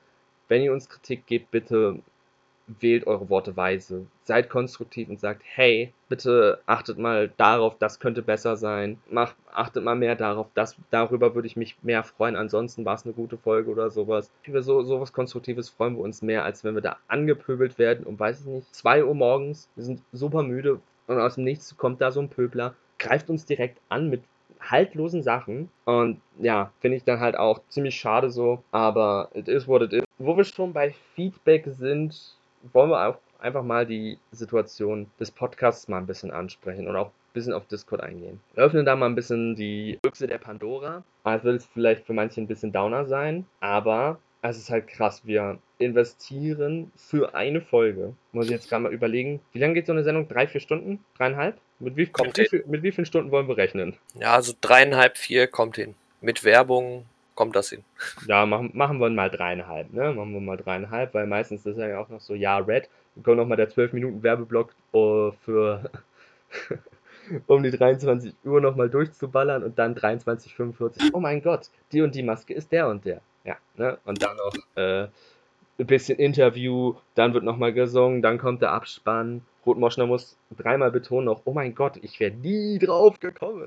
Wenn 0.46 0.62
ihr 0.62 0.72
uns 0.72 0.88
Kritik 0.88 1.27
gebt, 1.27 1.51
bitte 1.51 1.98
wählt 2.66 3.07
eure 3.07 3.29
Worte 3.29 3.57
weise. 3.57 4.07
Seid 4.25 4.48
konstruktiv 4.48 5.09
und 5.09 5.20
sagt, 5.20 5.42
hey, 5.44 5.92
bitte 6.09 6.61
achtet 6.66 6.98
mal 6.98 7.31
darauf, 7.37 7.77
das 7.79 8.01
könnte 8.01 8.22
besser 8.22 8.57
sein. 8.57 8.98
Macht, 9.11 9.37
achtet 9.53 9.85
mal 9.85 9.96
mehr 9.96 10.14
darauf, 10.14 10.46
das, 10.55 10.77
darüber 10.90 11.35
würde 11.35 11.48
ich 11.48 11.57
mich 11.57 11.77
mehr 11.83 12.05
freuen. 12.05 12.37
Ansonsten 12.37 12.85
war 12.85 12.94
es 12.94 13.05
eine 13.05 13.14
gute 13.14 13.37
Folge 13.37 13.70
oder 13.70 13.90
sowas. 13.90 14.31
Über 14.44 14.62
so, 14.62 14.83
sowas 14.83 15.12
Konstruktives 15.12 15.68
freuen 15.68 15.96
wir 15.96 16.03
uns 16.03 16.22
mehr, 16.22 16.44
als 16.44 16.64
wenn 16.64 16.75
wir 16.75 16.83
da 16.83 16.96
angepöbelt 17.09 17.79
werden 17.79 18.07
um, 18.07 18.18
weiß 18.18 18.40
ich 18.40 18.46
nicht, 18.46 18.75
2 18.75 19.05
Uhr 19.05 19.14
morgens. 19.14 19.68
Wir 19.75 19.85
sind 19.85 20.03
super 20.12 20.42
müde 20.42 20.81
und 21.07 21.18
aus 21.18 21.35
dem 21.35 21.44
Nichts 21.44 21.77
kommt 21.77 22.01
da 22.01 22.11
so 22.11 22.20
ein 22.20 22.29
Pöbler, 22.29 22.75
greift 22.98 23.29
uns 23.31 23.44
direkt 23.44 23.79
an 23.88 24.09
mit 24.09 24.22
haltlosen 24.61 25.22
Sachen. 25.22 25.68
Und 25.85 26.20
ja, 26.38 26.72
finde 26.81 26.96
ich 26.96 27.05
dann 27.05 27.20
halt 27.20 27.37
auch 27.37 27.61
ziemlich 27.68 27.96
schade 27.96 28.31
so. 28.31 28.62
Aber 28.70 29.29
it 29.35 29.48
is 29.48 29.66
what 29.66 29.83
it 29.83 29.92
is. 29.92 30.05
Wo 30.18 30.37
wir 30.37 30.44
schon 30.44 30.72
bei 30.72 30.94
Feedback 31.14 31.66
sind, 31.66 32.37
wollen 32.72 32.90
wir 32.90 33.09
auch 33.09 33.18
einfach 33.38 33.62
mal 33.62 33.87
die 33.87 34.18
Situation 34.31 35.11
des 35.18 35.31
Podcasts 35.31 35.88
mal 35.88 35.98
ein 35.98 36.07
bisschen 36.07 36.31
ansprechen 36.31 36.87
und 36.87 36.96
auch 36.96 37.09
ein 37.09 37.35
bisschen 37.35 37.53
auf 37.53 37.66
Discord 37.66 38.03
eingehen. 38.03 38.40
Wir 38.55 38.64
öffnen 38.64 38.87
da 38.87 38.94
mal 38.96 39.07
ein 39.07 39.14
bisschen 39.14 39.57
die 39.57 39.98
Büchse 40.03 40.27
der 40.27 40.38
Pandora. 40.38 41.03
Es 41.25 41.44
wird 41.44 41.62
vielleicht 41.75 42.07
für 42.07 42.12
manche 42.12 42.40
ein 42.40 42.46
bisschen 42.46 42.72
downer 42.72 43.07
sein, 43.07 43.46
aber 43.61 44.18
es 44.42 44.59
ist 44.59 44.70
halt 44.70 44.88
krass. 44.88 45.22
Wir 45.25 45.59
investieren 45.79 46.92
für 46.96 47.35
eine 47.35 47.61
Folge. 47.61 48.14
Muss 48.33 48.46
ich 48.46 48.53
jetzt 48.53 48.68
gerade 48.68 48.85
mal 48.85 48.92
überlegen. 48.92 49.40
Wie 49.53 49.59
lange 49.59 49.75
geht 49.75 49.87
so 49.87 49.92
eine 49.92 50.05
Sendung? 50.05 50.29
Drei, 50.29 50.46
vier 50.46 50.61
Stunden? 50.61 51.05
Dreieinhalb? 51.16 51.59
Mit 51.79 51.96
wie, 51.96 52.07
kommt 52.07 52.37
mit, 52.37 52.53
wie, 52.53 52.62
mit 52.66 52.83
wie 52.83 52.92
vielen 52.92 53.07
Stunden 53.07 53.31
wollen 53.31 53.48
wir 53.48 53.57
rechnen? 53.57 53.96
Ja, 54.14 54.35
also 54.35 54.53
dreieinhalb, 54.61 55.16
vier 55.16 55.46
kommt 55.48 55.77
hin. 55.77 55.94
Mit 56.20 56.44
Werbung, 56.44 57.07
kommt 57.43 57.57
das 57.57 57.71
hin. 57.71 57.83
Ja, 58.29 58.47
machen, 58.47 58.71
machen 58.73 59.01
wir 59.01 59.11
mal 59.11 59.29
dreieinhalb, 59.29 59.93
ne? 59.93 60.13
Machen 60.13 60.33
wir 60.33 60.41
mal 60.41 60.57
dreieinhalb, 60.57 61.13
weil 61.13 61.27
meistens 61.27 61.67
ist 61.67 61.77
ja 61.77 61.99
auch 61.99 62.09
noch 62.09 62.21
so, 62.21 62.35
ja, 62.35 62.59
Red. 62.59 62.89
Dann 63.15 63.25
kommt 63.25 63.37
nochmal 63.39 63.57
der 63.57 63.69
12 63.69 63.93
Minuten 63.93 64.23
Werbeblock 64.23 64.73
uh, 64.95 65.33
für 65.45 65.91
um 67.49 67.63
die 67.65 67.73
23 67.73 68.35
Uhr 68.45 68.61
nochmal 68.61 68.89
durchzuballern 68.89 69.65
und 69.65 69.77
dann 69.79 69.97
23.45 69.97 71.11
Oh 71.13 71.21
mein 71.21 71.43
Gott, 71.43 71.69
die 71.91 72.03
und 72.03 72.15
die 72.15 72.23
Maske 72.23 72.55
ist 72.55 72.71
der 72.71 72.89
und 72.89 73.05
der. 73.05 73.21
Ja, 73.45 73.57
ne? 73.77 73.99
Und 74.05 74.23
dann 74.23 74.37
noch 74.37 74.55
äh, 74.77 75.09
ein 75.79 75.87
bisschen 75.87 76.19
Interview, 76.19 76.95
dann 77.17 77.35
wird 77.35 77.43
nochmal 77.43 77.73
gesungen, 77.73 78.23
dann 78.23 78.39
kommt 78.39 78.63
der 78.63 78.71
Abspann. 78.71 79.43
Rotmoschner 79.67 80.07
muss 80.07 80.37
dreimal 80.57 80.93
betonen 80.93 81.27
noch, 81.27 81.43
oh 81.45 81.53
mein 81.53 81.75
Gott, 81.75 81.99
ich 82.03 82.21
wäre 82.21 82.33
nie 82.33 82.79
drauf 82.79 83.19
gekommen. 83.19 83.67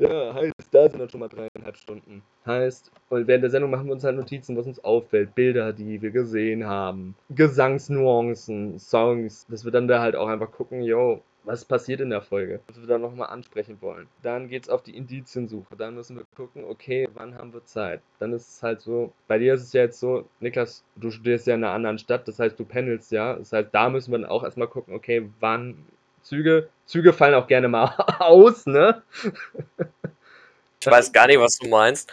Ja, 0.00 0.32
heißt, 0.32 0.54
da 0.70 0.88
sind 0.88 0.98
dann 0.98 1.10
schon 1.10 1.20
mal 1.20 1.28
dreieinhalb 1.28 1.76
Stunden. 1.76 2.22
Heißt, 2.46 2.90
und 3.10 3.26
während 3.26 3.42
der 3.42 3.50
Sendung 3.50 3.70
machen 3.70 3.86
wir 3.86 3.92
uns 3.92 4.02
halt 4.02 4.16
Notizen, 4.16 4.56
was 4.56 4.66
uns 4.66 4.82
auffällt, 4.82 5.34
Bilder, 5.34 5.74
die 5.74 6.00
wir 6.00 6.10
gesehen 6.10 6.66
haben, 6.66 7.14
Gesangsnuancen, 7.28 8.78
Songs, 8.78 9.46
dass 9.48 9.66
wir 9.66 9.72
dann 9.72 9.88
da 9.88 10.00
halt 10.00 10.16
auch 10.16 10.28
einfach 10.28 10.50
gucken, 10.50 10.80
yo, 10.80 11.20
was 11.44 11.66
passiert 11.66 12.00
in 12.00 12.08
der 12.08 12.22
Folge, 12.22 12.60
was 12.66 12.80
wir 12.80 12.86
dann 12.86 13.02
nochmal 13.02 13.28
ansprechen 13.28 13.76
wollen. 13.82 14.08
Dann 14.22 14.48
geht's 14.48 14.70
auf 14.70 14.82
die 14.82 14.96
Indiziensuche. 14.96 15.76
Dann 15.76 15.94
müssen 15.94 16.16
wir 16.16 16.24
gucken, 16.34 16.64
okay, 16.64 17.06
wann 17.12 17.34
haben 17.34 17.52
wir 17.52 17.64
Zeit? 17.64 18.00
Dann 18.20 18.32
ist 18.32 18.48
es 18.48 18.62
halt 18.62 18.80
so, 18.80 19.12
bei 19.28 19.38
dir 19.38 19.52
ist 19.52 19.64
es 19.64 19.72
ja 19.74 19.82
jetzt 19.82 20.00
so, 20.00 20.24
Niklas, 20.40 20.82
du 20.96 21.10
studierst 21.10 21.46
ja 21.46 21.54
in 21.54 21.64
einer 21.64 21.74
anderen 21.74 21.98
Stadt, 21.98 22.26
das 22.26 22.38
heißt, 22.38 22.58
du 22.58 22.64
pendelst 22.64 23.12
ja. 23.12 23.34
Das 23.34 23.52
heißt, 23.52 23.68
da 23.72 23.90
müssen 23.90 24.12
wir 24.12 24.18
dann 24.18 24.30
auch 24.30 24.44
erstmal 24.44 24.68
gucken, 24.68 24.94
okay, 24.94 25.28
wann 25.40 25.76
Züge. 26.22 26.68
Züge 26.86 27.12
fallen 27.12 27.34
auch 27.34 27.46
gerne 27.46 27.68
mal 27.68 27.94
aus, 28.18 28.66
ne? 28.66 29.02
Ich 30.80 30.86
weiß 30.86 31.12
gar 31.12 31.26
nicht, 31.26 31.40
was 31.40 31.58
du 31.58 31.68
meinst. 31.68 32.12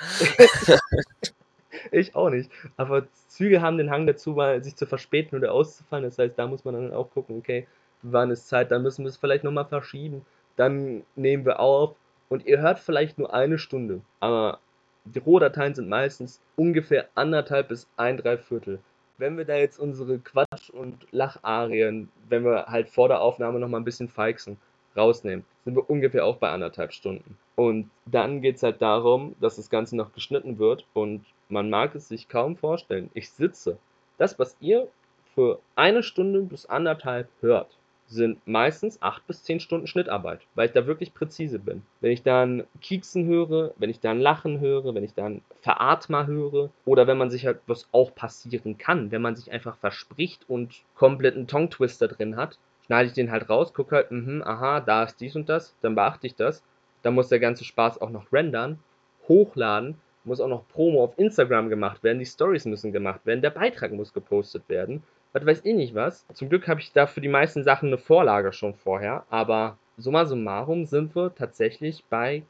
ich 1.92 2.16
auch 2.16 2.30
nicht. 2.30 2.52
Aber 2.76 3.08
Züge 3.28 3.62
haben 3.62 3.78
den 3.78 3.90
Hang 3.90 4.08
dazu, 4.08 4.38
sich 4.60 4.76
zu 4.76 4.86
verspäten 4.86 5.38
oder 5.38 5.54
auszufallen. 5.54 6.06
Das 6.06 6.18
heißt, 6.18 6.38
da 6.38 6.48
muss 6.48 6.66
man 6.66 6.74
dann 6.74 6.94
auch 6.94 7.10
gucken, 7.12 7.38
okay, 7.38 7.68
wann 8.02 8.32
ist 8.32 8.48
Zeit, 8.48 8.72
dann 8.72 8.84
müssen 8.84 9.06
wir 9.06 9.10
es 9.10 9.18
vielleicht 9.18 9.44
nochmal 9.44 9.66
verschieben. 9.66 10.26
Dann 10.56 11.04
nehmen 11.16 11.46
wir 11.46 11.60
auf 11.60 11.96
und 12.30 12.46
ihr 12.46 12.60
hört 12.60 12.80
vielleicht 12.80 13.18
nur 13.18 13.34
eine 13.34 13.58
Stunde. 13.58 14.02
Aber 14.20 14.60
die 15.06 15.20
Rohdateien 15.20 15.76
sind 15.76 15.90
meistens 15.90 16.42
ungefähr 16.56 17.08
anderthalb 17.16 17.70
bis 17.70 17.88
ein 17.96 18.18
Dreiviertel. 18.18 18.80
Wenn 19.18 19.38
wir 19.38 19.46
da 19.46 19.56
jetzt 19.56 19.80
unsere 19.80 20.20
Quatsch- 20.20 20.70
und 20.70 21.08
Lacharien, 21.12 22.10
wenn 22.30 22.46
wir 22.46 22.68
halt 22.68 22.90
vor 22.90 23.08
der 23.08 23.22
Aufnahme 23.22 23.60
nochmal 23.60 23.82
ein 23.82 23.86
bisschen 23.86 24.10
feixen, 24.10 24.58
rausnehmen, 24.96 25.46
sind 25.66 25.76
wir 25.76 25.90
ungefähr 25.90 26.26
auch 26.26 26.38
bei 26.38 26.50
anderthalb 26.50 26.94
Stunden. 26.94 27.38
Und 27.56 27.90
dann 28.06 28.42
geht 28.42 28.58
es 28.58 28.64
halt 28.64 28.82
darum, 28.82 29.36
dass 29.40 29.56
das 29.56 29.70
Ganze 29.70 29.96
noch 29.96 30.14
geschnitten 30.14 30.60
wird 30.60 30.86
und 30.94 31.26
man 31.50 31.70
mag 31.70 31.96
es 31.96 32.08
sich 32.08 32.30
kaum 32.30 32.56
vorstellen. 32.56 33.10
Ich 33.14 33.32
sitze. 33.32 33.78
Das, 34.18 34.38
was 34.38 34.56
ihr 34.60 34.88
für 35.34 35.60
eine 35.76 36.04
Stunde 36.04 36.42
bis 36.42 36.66
anderthalb 36.66 37.30
hört, 37.42 37.78
sind 38.08 38.46
meistens 38.48 39.02
acht 39.02 39.28
bis 39.28 39.44
zehn 39.44 39.60
Stunden 39.60 39.88
Schnittarbeit, 39.88 40.42
weil 40.56 40.68
ich 40.68 40.74
da 40.74 40.88
wirklich 40.88 41.14
präzise 41.14 41.60
bin. 41.60 41.84
Wenn 42.00 42.12
ich 42.12 42.24
dann 42.24 42.64
Kieksen 42.82 43.26
höre, 43.26 43.74
wenn 43.78 43.90
ich 43.90 44.00
dann 44.00 44.20
Lachen 44.20 44.60
höre, 44.60 44.96
wenn 44.96 45.04
ich 45.04 45.14
dann 45.14 45.42
Veratmer 45.62 46.26
höre 46.26 46.70
oder 46.86 47.06
wenn 47.08 47.18
man 47.18 47.30
sich 47.30 47.46
halt 47.46 47.60
was 47.68 47.88
auch 47.92 48.16
passieren 48.16 48.78
kann, 48.78 49.12
wenn 49.12 49.22
man 49.22 49.36
sich 49.36 49.52
einfach 49.52 49.78
verspricht 49.78 50.46
und 50.48 50.84
komplett 50.96 51.36
einen 51.36 51.48
Tongue-Twister 51.48 52.08
drin 52.08 52.38
hat, 52.38 52.58
schneide 52.86 53.10
ich 53.10 53.14
den 53.14 53.32
halt 53.32 53.50
raus, 53.50 53.74
gucke 53.74 53.96
halt, 53.96 54.12
mh, 54.12 54.46
aha, 54.46 54.80
da 54.80 55.04
ist 55.04 55.20
dies 55.20 55.36
und 55.36 55.50
das, 55.50 55.76
dann 55.82 55.96
beachte 55.96 56.28
ich 56.28 56.36
das. 56.36 56.64
Dann 57.04 57.14
muss 57.14 57.28
der 57.28 57.40
ganze 57.40 57.64
Spaß 57.64 58.02
auch 58.02 58.10
noch 58.10 58.32
rendern, 58.32 58.80
hochladen, 59.28 59.96
muss 60.24 60.42
auch 60.42 60.48
noch 60.48 60.68
Promo 60.68 61.04
auf 61.04 61.18
Instagram 61.18 61.70
gemacht 61.70 62.04
werden, 62.04 62.20
die 62.20 62.26
Stories 62.26 62.66
müssen 62.66 62.92
gemacht 62.92 63.26
werden, 63.26 63.42
der 63.42 63.50
Beitrag 63.50 63.92
muss 63.92 64.14
gepostet 64.14 64.64
werden, 64.68 65.04
was 65.46 65.58
weiß 65.60 65.66
ich 65.66 65.76
nicht 65.76 65.96
was. 65.96 66.26
Zum 66.34 66.50
Glück 66.50 66.68
habe 66.68 66.80
ich 66.80 66.94
da 66.94 67.08
für 67.08 67.22
die 67.22 67.28
meisten 67.28 67.64
Sachen 67.64 67.88
eine 67.88 67.98
Vorlage 67.98 68.54
schon 68.54 68.74
vorher, 68.74 69.26
aber 69.30 69.78
summa 69.98 70.26
summarum 70.26 70.86
sind 70.86 71.16
wir 71.16 71.34
tatsächlich 71.34 72.04
bei 72.10 72.44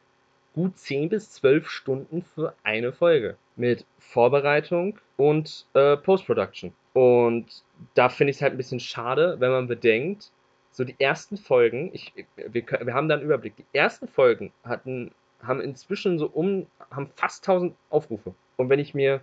gut 0.53 0.77
10 0.77 1.09
bis 1.09 1.31
12 1.31 1.69
Stunden 1.69 2.23
für 2.23 2.53
eine 2.63 2.91
Folge 2.91 3.37
mit 3.55 3.85
Vorbereitung 3.99 4.97
und 5.15 5.65
äh, 5.73 5.97
Post-Production. 5.97 6.73
Und 6.93 7.63
da 7.93 8.09
finde 8.09 8.31
ich 8.31 8.37
es 8.37 8.41
halt 8.41 8.53
ein 8.53 8.57
bisschen 8.57 8.79
schade, 8.79 9.35
wenn 9.39 9.51
man 9.51 9.67
bedenkt, 9.67 10.31
so 10.71 10.83
die 10.83 10.95
ersten 10.99 11.37
Folgen, 11.37 11.91
ich, 11.93 12.13
wir, 12.35 12.63
wir 12.65 12.93
haben 12.93 13.07
da 13.07 13.15
einen 13.15 13.23
Überblick, 13.23 13.55
die 13.55 13.65
ersten 13.73 14.07
Folgen 14.07 14.51
hatten, 14.63 15.11
haben 15.43 15.61
inzwischen 15.61 16.17
so 16.17 16.27
um, 16.27 16.67
haben 16.91 17.09
fast 17.15 17.47
1000 17.47 17.75
Aufrufe. 17.89 18.33
Und 18.57 18.69
wenn 18.69 18.79
ich 18.79 18.93
mir, 18.93 19.21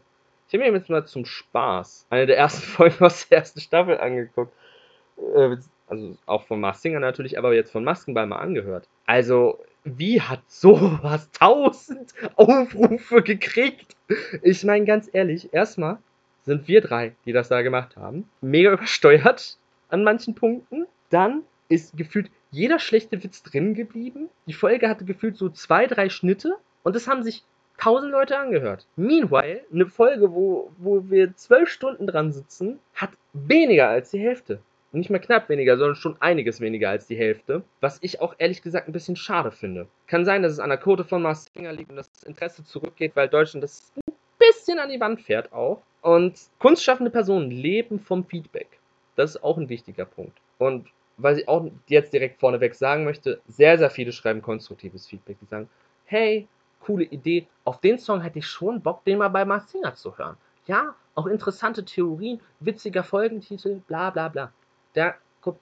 ich 0.49 0.55
habe 0.55 0.71
mir 0.71 0.77
jetzt 0.79 0.91
mal 0.91 1.07
zum 1.07 1.25
Spaß 1.25 2.07
eine 2.11 2.27
der 2.27 2.37
ersten 2.37 2.63
Folgen 2.67 3.05
aus 3.05 3.29
der 3.29 3.39
ersten 3.39 3.61
Staffel 3.61 3.99
angeguckt, 3.99 4.53
äh, 5.37 5.57
also 5.87 6.17
auch 6.27 6.45
von 6.47 6.61
Mars 6.61 6.83
Singer 6.83 7.01
natürlich, 7.01 7.39
aber 7.39 7.55
jetzt 7.55 7.73
von 7.73 7.85
Maskenball 7.85 8.27
mal 8.27 8.39
angehört. 8.39 8.89
Also, 9.07 9.59
wie 9.85 10.21
hat 10.21 10.43
sowas 10.49 11.29
1000 11.41 12.15
Aufrufe 12.37 13.23
gekriegt? 13.23 13.95
Ich 14.43 14.65
meine 14.65 14.85
ganz 14.85 15.11
ehrlich, 15.13 15.53
erstmal 15.53 15.99
sind 16.45 16.69
wir 16.69 16.81
drei, 16.81 17.15
die 17.25 17.33
das 17.33 17.49
da 17.49 17.63
gemacht 17.63 17.97
haben. 17.97 18.29
Mega 18.41 18.73
übersteuert 18.75 19.59
an 19.89 20.05
manchen 20.05 20.35
Punkten. 20.35 20.87
Dann 21.11 21.43
ist 21.69 21.97
gefühlt 21.97 22.31
jeder 22.51 22.79
schlechte 22.79 23.23
Witz 23.23 23.43
drin 23.43 23.75
geblieben. 23.75 24.29
Die 24.47 24.53
Folge 24.53 24.89
hatte 24.89 25.05
gefühlt 25.05 25.37
so 25.37 25.49
zwei, 25.49 25.87
drei 25.87 26.09
Schnitte 26.09 26.57
und 26.83 26.95
das 26.95 27.09
haben 27.09 27.23
sich 27.23 27.43
tausend 27.79 28.13
Leute 28.13 28.39
angehört. 28.39 28.87
Meanwhile, 28.97 29.63
eine 29.73 29.87
Folge, 29.87 30.33
wo, 30.33 30.71
wo 30.79 31.11
wir 31.11 31.35
zwölf 31.37 31.69
Stunden 31.69 32.07
dran 32.07 32.33
sitzen, 32.33 32.79
hat 32.95 33.11
weniger 33.33 33.89
als 33.89 34.11
die 34.11 34.21
Hälfte. 34.21 34.61
Nicht 34.93 35.11
mehr 35.11 35.21
knapp 35.21 35.49
weniger, 35.49 35.77
sondern 35.77 35.97
schon 35.97 36.17
einiges 36.21 36.61
weniger 36.61 36.89
als 36.91 37.09
die 37.09 37.17
Hälfte. 37.17 37.65
Was 37.81 37.99
ich 38.01 38.21
auch 38.21 38.37
ehrlich 38.39 38.63
gesagt 38.63 38.89
ein 38.89 38.93
bisschen 38.93 39.17
schade 39.17 39.51
finde. 39.51 39.89
Kann 40.07 40.25
sein, 40.25 40.43
dass 40.43 40.53
es 40.53 40.61
an 40.61 40.69
der 40.69 40.79
Quote 40.79 41.03
von 41.03 41.21
Mars 41.21 41.47
Singer 41.53 41.73
liegt 41.73 41.91
und 41.91 41.97
das 41.97 42.09
Interesse 42.25 42.65
zurückgeht, 42.65 43.17
weil 43.17 43.29
Deutschland 43.29 43.65
das 43.65 43.93
ein 43.97 44.15
bisschen 44.39 44.79
an 44.79 44.91
die 44.91 45.01
Wand 45.01 45.21
fährt 45.21 45.53
auch. 45.53 45.83
Und 46.01 46.39
kunstschaffende 46.61 47.11
Personen 47.11 47.51
leben 47.51 47.99
vom 47.99 48.25
Feedback. 48.25 48.69
Das 49.17 49.31
ist 49.31 49.43
auch 49.43 49.59
ein 49.59 49.69
wichtiger 49.69 50.05
Punkt. 50.05 50.39
Und 50.59 50.87
was 51.17 51.39
ich 51.39 51.49
auch 51.49 51.69
jetzt 51.89 52.13
direkt 52.13 52.39
vorneweg 52.39 52.75
sagen 52.75 53.05
möchte, 53.05 53.41
sehr, 53.49 53.79
sehr 53.79 53.91
viele 53.91 54.13
schreiben 54.13 54.43
konstruktives 54.43 55.07
Feedback. 55.07 55.39
Die 55.41 55.47
sagen, 55.47 55.69
hey, 56.05 56.47
coole 56.85 57.05
Idee, 57.05 57.47
auf 57.64 57.81
den 57.81 57.99
Song 57.99 58.20
hätte 58.20 58.38
ich 58.38 58.47
schon 58.47 58.83
Bock, 58.83 59.05
den 59.05 59.18
mal 59.18 59.29
bei 59.29 59.44
Mars 59.44 59.70
Singer 59.70 59.94
zu 59.94 60.16
hören. 60.18 60.37
Ja, 60.66 60.94
auch 61.14 61.27
interessante 61.27 61.85
Theorien, 61.85 62.40
witziger 62.61 63.03
Folgentitel, 63.03 63.81
bla 63.87 64.11
bla 64.11 64.29
bla. 64.29 64.53
Da 64.92 65.14
kommt 65.40 65.61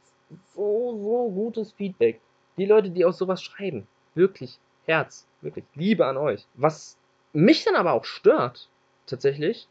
so, 0.54 0.96
so 0.96 1.30
gutes 1.30 1.72
Feedback. 1.72 2.20
Die 2.56 2.66
Leute, 2.66 2.90
die 2.90 3.04
aus 3.04 3.18
sowas 3.18 3.42
schreiben, 3.42 3.86
wirklich 4.14 4.58
Herz, 4.84 5.26
wirklich 5.40 5.64
Liebe 5.74 6.06
an 6.06 6.16
euch. 6.16 6.46
Was 6.54 6.98
mich 7.32 7.64
dann 7.64 7.76
aber 7.76 7.92
auch 7.92 8.04
stört, 8.04 8.68
tatsächlich, 9.06 9.68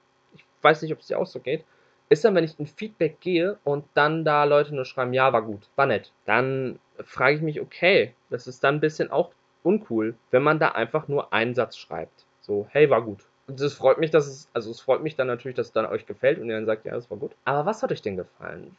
weiß 0.62 0.82
nicht, 0.82 0.94
ob 0.94 1.00
es 1.00 1.08
dir 1.08 1.20
auch 1.20 1.28
so 1.28 1.40
geht, 1.40 1.66
ist 2.10 2.26
dann, 2.26 2.36
wenn 2.36 2.44
ich 2.44 2.60
in 2.60 2.68
Feedback 2.68 3.20
gehe 3.22 3.58
und 3.64 3.86
dann 3.94 4.26
da 4.26 4.44
Leute 4.44 4.76
nur 4.76 4.86
schreiben, 4.86 5.14
ja, 5.14 5.32
war 5.32 5.42
gut, 5.42 5.70
war 5.76 5.86
nett. 5.86 6.12
Dann 6.26 6.80
frage 7.04 7.36
ich 7.36 7.42
mich, 7.42 7.62
okay, 7.62 8.14
das 8.30 8.48
ist 8.48 8.64
dann 8.64 8.76
ein 8.76 8.82
bisschen 8.82 9.12
auch 9.12 9.32
uncool, 9.64 10.16
wenn 10.32 10.44
man 10.44 10.60
da 10.60 10.70
einfach 10.70 11.08
nur 11.08 11.34
einen 11.34 11.56
Satz 11.56 11.78
schreibt. 11.78 12.26
So, 12.42 12.68
hey, 12.72 12.90
war 12.90 13.02
gut. 13.02 13.26
Das 13.48 13.74
freut 13.74 13.98
mich, 13.98 14.12
dass 14.12 14.28
es, 14.28 14.50
also 14.54 14.72
es 14.72 14.80
freut 14.80 15.04
mich 15.04 15.16
dann 15.16 15.28
natürlich, 15.28 15.56
dass 15.56 15.68
es 15.68 15.74
dann 15.74 15.86
euch 15.86 16.06
gefällt 16.06 16.40
und 16.40 16.48
ihr 16.50 16.56
dann 16.56 16.66
sagt, 16.66 16.86
ja, 16.86 16.94
das 16.94 17.10
war 17.10 17.18
gut. 17.18 17.32
Aber 17.46 17.66
was 17.66 17.84
hat 17.84 17.92
euch 17.92 18.02
denn 18.02 18.18
gefallen? 18.18 18.76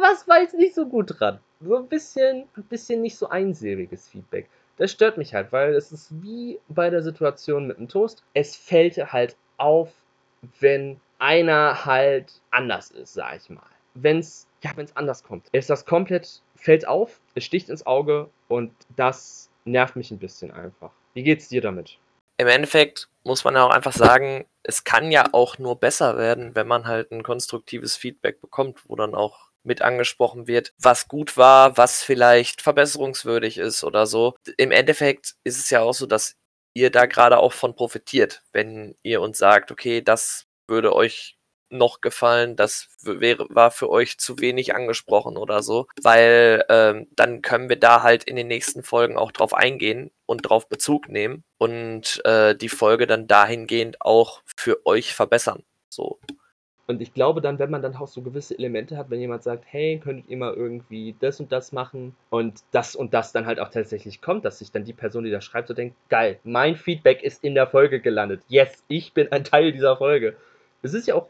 Was 0.00 0.28
war 0.28 0.40
jetzt 0.40 0.54
nicht 0.54 0.74
so 0.74 0.86
gut 0.86 1.18
dran? 1.18 1.40
So 1.60 1.76
ein 1.76 1.88
bisschen, 1.88 2.44
ein 2.56 2.62
bisschen 2.64 3.02
nicht 3.02 3.16
so 3.16 3.28
einsilbiges 3.28 4.08
Feedback. 4.08 4.48
Das 4.76 4.90
stört 4.90 5.18
mich 5.18 5.34
halt, 5.34 5.52
weil 5.52 5.74
es 5.74 5.92
ist 5.92 6.10
wie 6.22 6.60
bei 6.68 6.90
der 6.90 7.02
Situation 7.02 7.66
mit 7.66 7.78
dem 7.78 7.88
Toast. 7.88 8.22
Es 8.34 8.56
fällt 8.56 8.96
halt 9.12 9.36
auf, 9.56 9.92
wenn 10.60 11.00
einer 11.18 11.84
halt 11.84 12.40
anders 12.50 12.90
ist, 12.90 13.14
sag 13.14 13.36
ich 13.36 13.50
mal. 13.50 13.62
Wenn's, 13.94 14.46
ja, 14.62 14.72
wenn's 14.74 14.96
anders 14.96 15.22
kommt. 15.22 15.48
Ist 15.52 15.70
das 15.70 15.86
komplett, 15.86 16.42
fällt 16.56 16.86
auf, 16.86 17.20
es 17.34 17.44
sticht 17.44 17.68
ins 17.68 17.86
Auge 17.86 18.28
und 18.48 18.72
das 18.96 19.48
nervt 19.64 19.96
mich 19.96 20.10
ein 20.10 20.18
bisschen 20.18 20.50
einfach. 20.50 20.92
Wie 21.14 21.22
geht's 21.22 21.48
dir 21.48 21.60
damit? 21.60 21.98
Im 22.36 22.48
Endeffekt 22.48 23.08
muss 23.22 23.44
man 23.44 23.54
ja 23.54 23.64
auch 23.64 23.70
einfach 23.70 23.92
sagen, 23.92 24.46
es 24.62 24.84
kann 24.84 25.12
ja 25.12 25.28
auch 25.32 25.58
nur 25.58 25.78
besser 25.78 26.18
werden, 26.18 26.54
wenn 26.54 26.66
man 26.66 26.86
halt 26.86 27.12
ein 27.12 27.22
konstruktives 27.22 27.96
Feedback 27.96 28.40
bekommt, 28.40 28.80
wo 28.88 28.96
dann 28.96 29.14
auch 29.14 29.50
mit 29.62 29.82
angesprochen 29.82 30.46
wird, 30.46 30.74
was 30.78 31.08
gut 31.08 31.36
war, 31.36 31.76
was 31.76 32.02
vielleicht 32.02 32.60
verbesserungswürdig 32.60 33.58
ist 33.58 33.82
oder 33.84 34.06
so. 34.06 34.34
Im 34.58 34.72
Endeffekt 34.72 35.36
ist 35.44 35.58
es 35.58 35.70
ja 35.70 35.80
auch 35.80 35.94
so, 35.94 36.06
dass 36.06 36.36
ihr 36.74 36.90
da 36.90 37.06
gerade 37.06 37.38
auch 37.38 37.52
von 37.52 37.74
profitiert, 37.74 38.42
wenn 38.52 38.96
ihr 39.02 39.20
uns 39.20 39.38
sagt, 39.38 39.70
okay, 39.70 40.02
das 40.02 40.46
würde 40.68 40.94
euch 40.94 41.38
noch 41.74 42.00
gefallen, 42.00 42.56
das 42.56 42.88
wäre, 43.02 43.46
war 43.50 43.70
für 43.70 43.90
euch 43.90 44.18
zu 44.18 44.38
wenig 44.38 44.74
angesprochen 44.74 45.36
oder 45.36 45.62
so, 45.62 45.86
weil 46.02 46.64
ähm, 46.68 47.08
dann 47.16 47.42
können 47.42 47.68
wir 47.68 47.78
da 47.78 48.02
halt 48.02 48.24
in 48.24 48.36
den 48.36 48.48
nächsten 48.48 48.82
Folgen 48.82 49.16
auch 49.16 49.32
drauf 49.32 49.54
eingehen 49.54 50.10
und 50.26 50.42
drauf 50.42 50.68
Bezug 50.68 51.08
nehmen 51.08 51.44
und 51.58 52.24
äh, 52.24 52.54
die 52.56 52.68
Folge 52.68 53.06
dann 53.06 53.26
dahingehend 53.26 54.00
auch 54.00 54.42
für 54.56 54.86
euch 54.86 55.14
verbessern. 55.14 55.62
So. 55.88 56.18
Und 56.86 57.00
ich 57.00 57.14
glaube 57.14 57.40
dann, 57.40 57.58
wenn 57.58 57.70
man 57.70 57.80
dann 57.80 57.96
auch 57.96 58.08
so 58.08 58.20
gewisse 58.20 58.58
Elemente 58.58 58.96
hat, 58.98 59.08
wenn 59.08 59.20
jemand 59.20 59.42
sagt, 59.42 59.64
hey, 59.66 59.98
könntet 59.98 60.28
ihr 60.28 60.36
mal 60.36 60.52
irgendwie 60.52 61.14
das 61.18 61.40
und 61.40 61.50
das 61.50 61.72
machen 61.72 62.14
und 62.28 62.60
das 62.72 62.94
und 62.94 63.14
das 63.14 63.32
dann 63.32 63.46
halt 63.46 63.58
auch 63.58 63.70
tatsächlich 63.70 64.20
kommt, 64.20 64.44
dass 64.44 64.58
sich 64.58 64.70
dann 64.70 64.84
die 64.84 64.92
Person, 64.92 65.24
die 65.24 65.30
das 65.30 65.44
schreibt, 65.44 65.68
so 65.68 65.74
denkt, 65.74 65.96
geil, 66.10 66.38
mein 66.44 66.76
Feedback 66.76 67.22
ist 67.22 67.42
in 67.42 67.54
der 67.54 67.66
Folge 67.66 68.00
gelandet. 68.00 68.42
Yes, 68.48 68.84
ich 68.88 69.14
bin 69.14 69.32
ein 69.32 69.44
Teil 69.44 69.72
dieser 69.72 69.96
Folge. 69.96 70.36
Es 70.82 70.92
ist 70.92 71.08
ja 71.08 71.14
auch, 71.14 71.28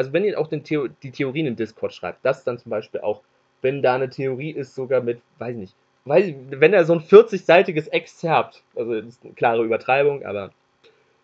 also 0.00 0.14
wenn 0.14 0.24
ihr 0.24 0.40
auch 0.40 0.48
Theo 0.48 0.88
die 1.02 1.10
Theorien 1.10 1.46
im 1.46 1.56
Discord 1.56 1.92
schreibt, 1.92 2.24
das 2.24 2.42
dann 2.42 2.56
zum 2.56 2.70
Beispiel 2.70 3.02
auch, 3.02 3.20
wenn 3.60 3.82
da 3.82 3.96
eine 3.96 4.08
Theorie 4.08 4.50
ist, 4.50 4.74
sogar 4.74 5.02
mit, 5.02 5.20
weiß 5.38 5.54
nicht, 5.56 5.74
weiß, 6.06 6.32
wenn 6.48 6.72
er 6.72 6.86
so 6.86 6.94
ein 6.94 7.00
40-seitiges 7.00 7.92
Exzerpt, 7.92 8.62
also 8.74 8.94
das 8.94 9.08
ist 9.08 9.24
eine 9.24 9.34
klare 9.34 9.62
Übertreibung, 9.62 10.24
aber 10.24 10.52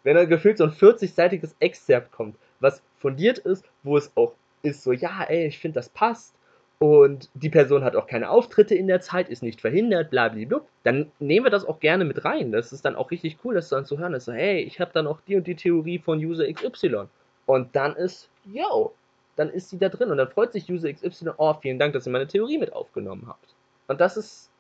wenn 0.05 0.15
er 0.15 0.27
gefühlt 0.27 0.59
so 0.59 0.65
ein 0.65 0.73
40-seitiges 0.73 1.55
Exzerpt 1.59 2.13
kommt, 2.13 2.37
was 2.61 2.83
fundiert 2.99 3.39
ist, 3.39 3.65
wo 3.83 3.97
es 3.97 4.13
auch 4.15 4.35
ist 4.63 4.83
so, 4.83 4.93
ja, 4.93 5.25
ey, 5.27 5.47
ich 5.47 5.59
finde, 5.59 5.77
das 5.77 5.89
passt. 5.89 6.35
Und 6.79 7.31
die 7.33 7.49
Person 7.49 7.83
hat 7.83 7.97
auch 7.97 8.07
keine 8.07 8.29
Auftritte 8.29 8.75
in 8.75 8.89
der 8.89 9.01
Zeit, 9.01 9.31
ist 9.31 9.43
nicht 9.43 9.63
verhindert, 9.63 10.11
blablabla. 10.11 10.61
Dann 10.83 11.11
nehmen 11.19 11.47
wir 11.47 11.51
das 11.51 11.65
auch 11.65 11.81
gerne 11.81 12.05
mit 12.05 12.27
rein. 12.27 12.53
Das 12.53 12.75
ist 12.75 12.85
dann 12.85 12.97
auch 12.97 13.11
richtig 13.11 13.39
cool, 13.43 13.55
das 13.55 13.71
dann 13.71 13.87
zu 13.87 13.97
hören 13.97 14.13
ist. 14.13 14.27
So, 14.27 14.35
hey, 14.35 14.61
ich 14.61 14.79
habe 14.79 14.91
dann 14.93 15.07
auch 15.07 15.23
die 15.27 15.37
und 15.37 15.47
die 15.47 15.55
Theorie 15.55 15.99
von 15.99 16.19
User 16.19 16.45
XY. 16.53 17.07
Und 17.47 17.75
dann 17.75 17.95
ist, 17.97 18.29
yo, 18.45 18.93
dann 19.37 19.51
ist 19.51 19.71
sie 19.71 19.79
da 19.79 19.89
drin. 19.89 20.11
Und 20.11 20.19
dann 20.19 20.29
freut 20.29 20.53
sich 20.53 20.71
User 20.71 20.93
XY, 20.93 21.31
oh, 21.37 21.55
vielen 21.55 21.79
Dank, 21.79 21.93
dass 21.93 22.07
ihr 22.07 22.13
meine 22.13 22.27
Theorie 22.27 22.59
mit 22.59 22.73
aufgenommen 22.73 23.25
habt. 23.27 23.55
Und 23.89 24.01
das 24.01 24.17
ist, 24.17 24.51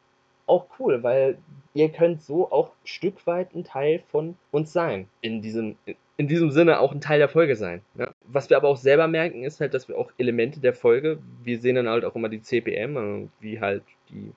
auch 0.47 0.67
cool, 0.79 1.03
weil 1.03 1.39
ihr 1.75 1.91
könnt 1.91 2.23
so 2.23 2.51
auch 2.51 2.69
ein 2.69 2.87
Stück 2.87 3.27
weit 3.27 3.55
ein 3.55 3.65
Teil 3.65 4.03
von 4.11 4.37
uns 4.51 4.73
sein. 4.73 5.09
In 5.21 5.43
diesem, 5.43 5.77
in 6.17 6.29
diesem 6.29 6.51
Sinne 6.51 6.81
auch 6.81 6.93
ein 6.93 7.01
Teil 7.01 7.19
der 7.19 7.29
Folge 7.29 7.57
sein. 7.57 7.83
Ja. 7.97 8.11
Was 8.27 8.49
wir 8.49 8.57
aber 8.57 8.69
auch 8.69 8.77
selber 8.77 9.09
merken, 9.09 9.45
ist 9.45 9.61
halt, 9.61 9.75
dass 9.75 9.89
wir 9.89 9.99
auch 9.99 10.11
Elemente 10.19 10.61
der 10.61 10.73
Folge, 10.73 11.19
wir 11.43 11.59
sehen 11.59 11.77
dann 11.77 11.89
halt 11.89 12.05
auch 12.05 12.15
immer 12.15 12.29
die 12.29 12.41
CPM, 12.41 12.97
äh, 12.97 13.29
wie 13.41 13.61
halt 13.61 13.83
die 14.11 14.33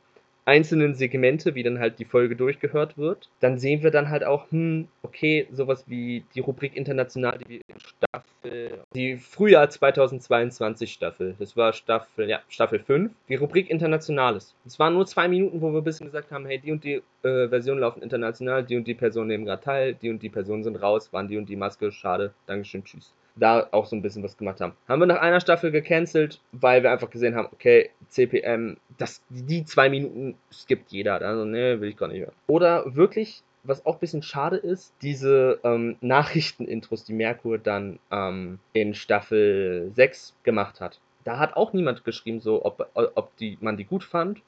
einzelnen 0.50 0.96
Segmente, 0.96 1.54
wie 1.54 1.62
dann 1.62 1.78
halt 1.78 2.00
die 2.00 2.06
Folge 2.06 2.36
durchgehört 2.36 2.98
wird. 2.98 3.30
Dann 3.40 3.60
sehen 3.60 3.84
wir 3.84 3.92
dann 3.92 4.10
halt 4.10 4.24
auch, 4.24 4.52
hm, 4.52 4.88
okay, 5.04 5.48
sowas 5.52 5.84
wie 5.88 6.24
die 6.34 6.40
Rubrik 6.40 6.76
international, 6.76 7.38
die 7.38 7.62
Staffel, 7.78 8.80
die 8.96 9.18
Frühjahr 9.18 9.70
2022 9.70 10.92
Staffel, 10.92 11.36
das 11.38 11.56
war 11.56 11.72
Staffel, 11.74 12.28
ja, 12.28 12.40
Staffel 12.50 12.80
5, 12.80 13.12
die 13.30 13.36
Rubrik 13.36 13.70
Internationales. 13.70 14.56
Es 14.66 14.80
waren 14.80 14.96
nur 14.96 15.06
zwei 15.06 15.28
Minuten, 15.28 15.62
wo 15.62 15.72
wir 15.72 15.82
ein 15.82 15.84
bisschen 15.84 16.08
gesagt 16.08 16.32
haben, 16.32 16.48
hey, 16.48 16.58
die 16.58 16.72
und 16.72 16.84
die 16.84 17.04
äh, 17.22 17.48
Versionen 17.48 17.82
laufen 17.82 18.02
international, 18.02 18.64
die 18.64 18.76
und 18.76 18.88
die 18.88 18.96
Personen 18.96 19.28
nehmen 19.28 19.46
gerade 19.46 19.64
teil, 19.64 19.94
die 19.94 20.10
und 20.10 20.24
die 20.24 20.30
Personen 20.30 20.64
sind 20.64 20.78
raus, 20.78 21.14
waren 21.14 21.28
die 21.28 21.38
und 21.38 21.48
die 21.48 21.56
Maske, 21.56 21.92
schade, 21.92 22.34
Dankeschön, 22.48 22.84
tschüss 22.84 23.14
da 23.40 23.68
auch 23.72 23.86
so 23.86 23.96
ein 23.96 24.02
bisschen 24.02 24.24
was 24.24 24.38
gemacht 24.38 24.62
haben. 24.62 24.74
Haben 24.88 25.02
wir 25.02 25.06
nach 25.06 25.22
einer 25.22 25.40
Staffel 25.40 25.72
gecancelt, 25.72 26.42
weil 26.52 26.84
wir 26.84 26.92
einfach 26.92 27.10
gesehen 27.10 27.36
haben, 27.36 27.50
okay, 27.52 27.90
CPM, 28.08 28.78
das, 28.98 29.22
die 29.30 29.64
zwei 29.66 29.90
Minuten 29.90 30.36
skippt 30.52 30.92
jeder. 30.92 31.22
Also, 31.22 31.46
ne, 31.46 31.80
will 31.82 31.90
ich 31.90 31.98
gar 31.98 32.08
nicht 32.08 32.22
hören. 32.22 32.34
Oder 32.48 32.96
wirklich, 32.96 33.44
was 33.64 33.86
auch 33.86 33.96
ein 33.96 34.00
bisschen 34.00 34.24
schade 34.24 34.58
ist, 34.58 34.94
diese 35.02 35.60
ähm, 35.64 35.98
Nachrichtenintros, 36.02 37.06
die 37.06 37.14
Merkur 37.14 37.58
dann 37.58 38.00
ähm, 38.12 38.60
in 38.74 38.94
Staffel 38.94 39.92
6 39.96 40.36
gemacht 40.44 40.82
hat. 40.82 41.00
Da 41.24 41.38
hat 41.40 41.56
auch 41.56 41.74
niemand 41.74 42.04
geschrieben, 42.06 42.40
so, 42.40 42.66
ob, 42.66 42.90
ob 42.94 43.38
die, 43.38 43.58
man 43.62 43.78
die 43.78 43.86
gut 43.86 44.04
fand. 44.04 44.42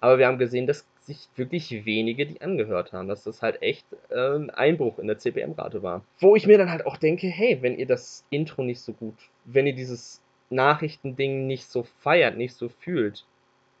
Aber 0.00 0.18
wir 0.18 0.26
haben 0.26 0.38
gesehen, 0.38 0.66
dass 0.66 0.86
sich 1.06 1.28
wirklich 1.36 1.84
wenige 1.84 2.26
die 2.26 2.40
angehört 2.40 2.92
haben, 2.92 3.06
dass 3.06 3.22
das 3.22 3.40
halt 3.40 3.62
echt 3.62 3.86
äh, 4.10 4.36
ein 4.36 4.50
Einbruch 4.50 4.98
in 4.98 5.06
der 5.06 5.18
CPM-Rate 5.18 5.82
war. 5.82 6.02
Wo 6.18 6.34
ich 6.34 6.46
mir 6.46 6.58
dann 6.58 6.70
halt 6.70 6.84
auch 6.84 6.96
denke, 6.96 7.28
hey, 7.28 7.58
wenn 7.62 7.78
ihr 7.78 7.86
das 7.86 8.24
Intro 8.30 8.62
nicht 8.62 8.80
so 8.80 8.92
gut, 8.92 9.14
wenn 9.44 9.66
ihr 9.66 9.74
dieses 9.74 10.20
Nachrichtending 10.50 11.46
nicht 11.46 11.66
so 11.68 11.84
feiert, 11.84 12.36
nicht 12.36 12.54
so 12.54 12.68
fühlt, 12.68 13.24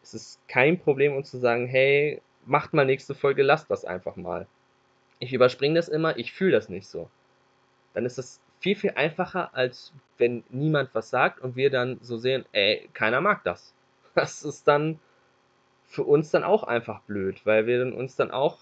ist 0.02 0.14
es 0.14 0.38
kein 0.46 0.78
Problem, 0.78 1.16
uns 1.16 1.30
zu 1.30 1.38
sagen, 1.38 1.66
hey, 1.66 2.22
macht 2.44 2.72
mal 2.72 2.86
nächste 2.86 3.14
Folge, 3.14 3.42
lasst 3.42 3.70
das 3.70 3.84
einfach 3.84 4.14
mal. 4.14 4.46
Ich 5.18 5.32
überspringe 5.32 5.74
das 5.74 5.88
immer, 5.88 6.16
ich 6.16 6.32
fühle 6.32 6.52
das 6.52 6.68
nicht 6.68 6.86
so. 6.86 7.10
Dann 7.94 8.06
ist 8.06 8.18
das 8.18 8.40
viel, 8.60 8.76
viel 8.76 8.92
einfacher, 8.94 9.52
als 9.52 9.92
wenn 10.18 10.44
niemand 10.50 10.90
was 10.94 11.10
sagt 11.10 11.40
und 11.40 11.56
wir 11.56 11.70
dann 11.70 11.98
so 12.02 12.18
sehen, 12.18 12.44
ey, 12.52 12.88
keiner 12.92 13.20
mag 13.20 13.42
das. 13.44 13.74
Das 14.14 14.42
ist 14.44 14.66
dann 14.66 14.98
für 15.86 16.04
uns 16.04 16.30
dann 16.30 16.44
auch 16.44 16.64
einfach 16.64 17.00
blöd, 17.02 17.40
weil 17.44 17.66
wir 17.66 17.94
uns 17.96 18.16
dann 18.16 18.30
auch, 18.30 18.58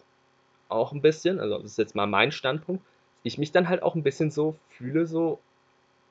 auch 0.68 0.92
ein 0.92 1.02
bisschen, 1.02 1.40
also 1.40 1.58
das 1.58 1.72
ist 1.72 1.78
jetzt 1.78 1.94
mal 1.94 2.06
mein 2.06 2.32
Standpunkt, 2.32 2.84
ich 3.22 3.38
mich 3.38 3.52
dann 3.52 3.68
halt 3.68 3.82
auch 3.82 3.94
ein 3.94 4.02
bisschen 4.02 4.30
so 4.30 4.54
fühle, 4.68 5.06
so, 5.06 5.40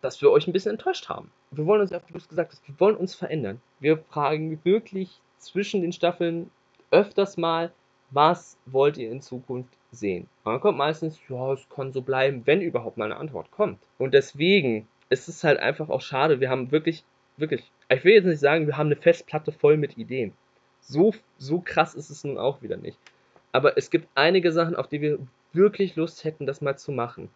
dass 0.01 0.21
wir 0.21 0.31
euch 0.31 0.47
ein 0.47 0.53
bisschen 0.53 0.71
enttäuscht 0.71 1.09
haben. 1.09 1.31
Wir 1.51 1.65
wollen 1.65 1.81
uns 1.81 1.91
ja, 1.91 2.01
wie 2.07 2.11
du 2.11 2.17
es 2.17 2.27
gesagt 2.27 2.51
hast, 2.51 2.67
wir 2.67 2.79
wollen 2.79 2.97
uns 2.97 3.15
verändern. 3.15 3.61
Wir 3.79 3.97
fragen 3.97 4.59
wirklich 4.63 5.21
zwischen 5.37 5.81
den 5.81 5.93
Staffeln 5.93 6.49
öfters 6.91 7.37
mal, 7.37 7.71
was 8.11 8.57
wollt 8.65 8.97
ihr 8.97 9.11
in 9.11 9.21
Zukunft 9.21 9.73
sehen? 9.91 10.27
Und 10.43 10.53
dann 10.53 10.61
kommt 10.61 10.77
meistens, 10.77 11.19
ja, 11.29 11.53
es 11.53 11.67
kann 11.69 11.91
so 11.91 12.01
bleiben, 12.01 12.43
wenn 12.45 12.61
überhaupt 12.61 12.97
mal 12.97 13.05
eine 13.05 13.17
Antwort 13.17 13.49
kommt. 13.51 13.79
Und 13.97 14.13
deswegen 14.13 14.87
ist 15.09 15.27
es 15.27 15.43
halt 15.43 15.59
einfach 15.59 15.89
auch 15.89 16.01
schade, 16.01 16.39
wir 16.39 16.49
haben 16.49 16.71
wirklich, 16.71 17.03
wirklich, 17.37 17.71
ich 17.89 18.03
will 18.03 18.13
jetzt 18.13 18.25
nicht 18.25 18.39
sagen, 18.39 18.67
wir 18.67 18.77
haben 18.77 18.87
eine 18.87 18.95
Festplatte 18.95 19.51
voll 19.51 19.77
mit 19.77 19.97
Ideen. 19.97 20.33
So, 20.85 21.13
so 21.37 21.59
krass 21.59 21.95
ist 21.95 22.09
es 22.09 22.23
nun 22.23 22.37
auch 22.37 22.61
wieder 22.61 22.77
nicht. 22.77 22.97
Aber 23.51 23.77
es 23.77 23.89
gibt 23.89 24.07
einige 24.15 24.51
Sachen, 24.51 24.75
auf 24.75 24.87
die 24.87 25.01
wir 25.01 25.19
wirklich 25.53 25.95
Lust 25.95 26.23
hätten, 26.23 26.45
das 26.45 26.61
mal 26.61 26.77
zu 26.77 26.91
machen. 26.91 27.29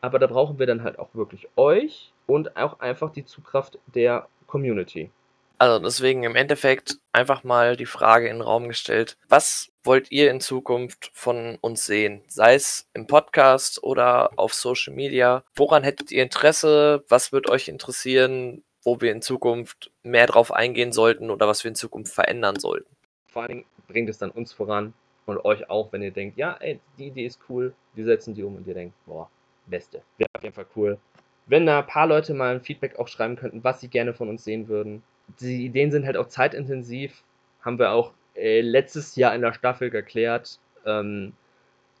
Aber 0.00 0.18
da 0.18 0.26
brauchen 0.26 0.58
wir 0.58 0.66
dann 0.66 0.82
halt 0.82 0.98
auch 0.98 1.14
wirklich 1.14 1.48
euch 1.56 2.12
und 2.26 2.56
auch 2.56 2.80
einfach 2.80 3.10
die 3.10 3.24
Zugkraft 3.24 3.78
der 3.94 4.28
Community. 4.46 5.10
Also 5.58 5.78
deswegen 5.78 6.24
im 6.24 6.34
Endeffekt 6.34 6.98
einfach 7.12 7.44
mal 7.44 7.76
die 7.76 7.86
Frage 7.86 8.26
in 8.26 8.38
den 8.38 8.42
Raum 8.42 8.66
gestellt, 8.66 9.16
was 9.28 9.70
wollt 9.84 10.10
ihr 10.10 10.28
in 10.30 10.40
Zukunft 10.40 11.10
von 11.14 11.56
uns 11.60 11.86
sehen? 11.86 12.22
Sei 12.26 12.54
es 12.54 12.88
im 12.94 13.06
Podcast 13.06 13.82
oder 13.84 14.30
auf 14.36 14.54
Social 14.54 14.92
Media. 14.92 15.44
Woran 15.54 15.84
hättet 15.84 16.10
ihr 16.10 16.24
Interesse? 16.24 17.04
Was 17.08 17.30
wird 17.30 17.48
euch 17.48 17.68
interessieren? 17.68 18.64
Wo 18.84 19.00
wir 19.00 19.12
in 19.12 19.22
Zukunft 19.22 19.90
mehr 20.02 20.26
drauf 20.26 20.52
eingehen 20.52 20.92
sollten 20.92 21.30
oder 21.30 21.46
was 21.48 21.64
wir 21.64 21.70
in 21.70 21.74
Zukunft 21.74 22.12
verändern 22.12 22.58
sollten. 22.58 22.88
Vor 23.26 23.42
allen 23.42 23.48
Dingen 23.48 23.64
bringt 23.88 24.08
es 24.08 24.18
dann 24.18 24.30
uns 24.30 24.52
voran 24.52 24.92
und 25.26 25.44
euch 25.44 25.70
auch, 25.70 25.92
wenn 25.92 26.02
ihr 26.02 26.10
denkt, 26.10 26.36
ja, 26.36 26.56
ey, 26.60 26.80
die 26.98 27.06
Idee 27.06 27.26
ist 27.26 27.38
cool, 27.48 27.74
wir 27.94 28.04
setzen 28.04 28.34
die 28.34 28.42
um 28.42 28.56
und 28.56 28.66
ihr 28.66 28.74
denkt, 28.74 28.94
boah, 29.06 29.28
beste. 29.66 30.02
Wäre 30.18 30.28
auf 30.36 30.42
jeden 30.42 30.54
Fall 30.54 30.66
cool. 30.76 30.98
Wenn 31.46 31.66
da 31.66 31.80
ein 31.80 31.86
paar 31.86 32.06
Leute 32.06 32.34
mal 32.34 32.54
ein 32.54 32.60
Feedback 32.60 32.98
auch 32.98 33.08
schreiben 33.08 33.36
könnten, 33.36 33.64
was 33.64 33.80
sie 33.80 33.88
gerne 33.88 34.14
von 34.14 34.28
uns 34.28 34.44
sehen 34.44 34.68
würden. 34.68 35.02
Die 35.40 35.64
Ideen 35.64 35.90
sind 35.90 36.06
halt 36.06 36.16
auch 36.16 36.28
zeitintensiv, 36.28 37.22
haben 37.62 37.78
wir 37.78 37.92
auch 37.92 38.12
äh, 38.34 38.60
letztes 38.60 39.16
Jahr 39.16 39.34
in 39.34 39.42
der 39.42 39.52
Staffel 39.52 39.90
geklärt, 39.90 40.58
ähm, 40.84 41.32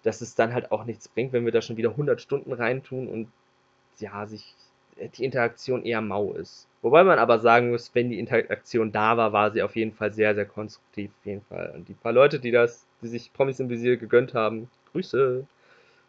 dass 0.02 0.20
es 0.20 0.34
dann 0.34 0.52
halt 0.52 0.72
auch 0.72 0.84
nichts 0.84 1.08
bringt, 1.08 1.32
wenn 1.32 1.44
wir 1.44 1.52
da 1.52 1.62
schon 1.62 1.76
wieder 1.76 1.90
100 1.90 2.20
Stunden 2.20 2.52
reintun 2.52 3.08
und 3.08 3.28
ja, 3.98 4.26
sich 4.26 4.54
die 5.16 5.24
Interaktion 5.24 5.84
eher 5.84 6.00
mau 6.00 6.32
ist. 6.32 6.68
Wobei 6.82 7.04
man 7.04 7.20
aber 7.20 7.38
sagen 7.38 7.70
muss, 7.70 7.94
wenn 7.94 8.10
die 8.10 8.18
Interaktion 8.18 8.90
da 8.90 9.16
war, 9.16 9.32
war 9.32 9.52
sie 9.52 9.62
auf 9.62 9.76
jeden 9.76 9.92
Fall 9.92 10.12
sehr, 10.12 10.34
sehr 10.34 10.46
konstruktiv. 10.46 11.12
Auf 11.20 11.26
jeden 11.26 11.42
Fall. 11.42 11.72
Und 11.74 11.88
die 11.88 11.94
paar 11.94 12.12
Leute, 12.12 12.40
die 12.40 12.50
das, 12.50 12.86
die 13.00 13.08
sich 13.08 13.32
Promis 13.32 13.60
im 13.60 13.70
Visier 13.70 13.96
gegönnt 13.96 14.34
haben, 14.34 14.68
Grüße. 14.90 15.46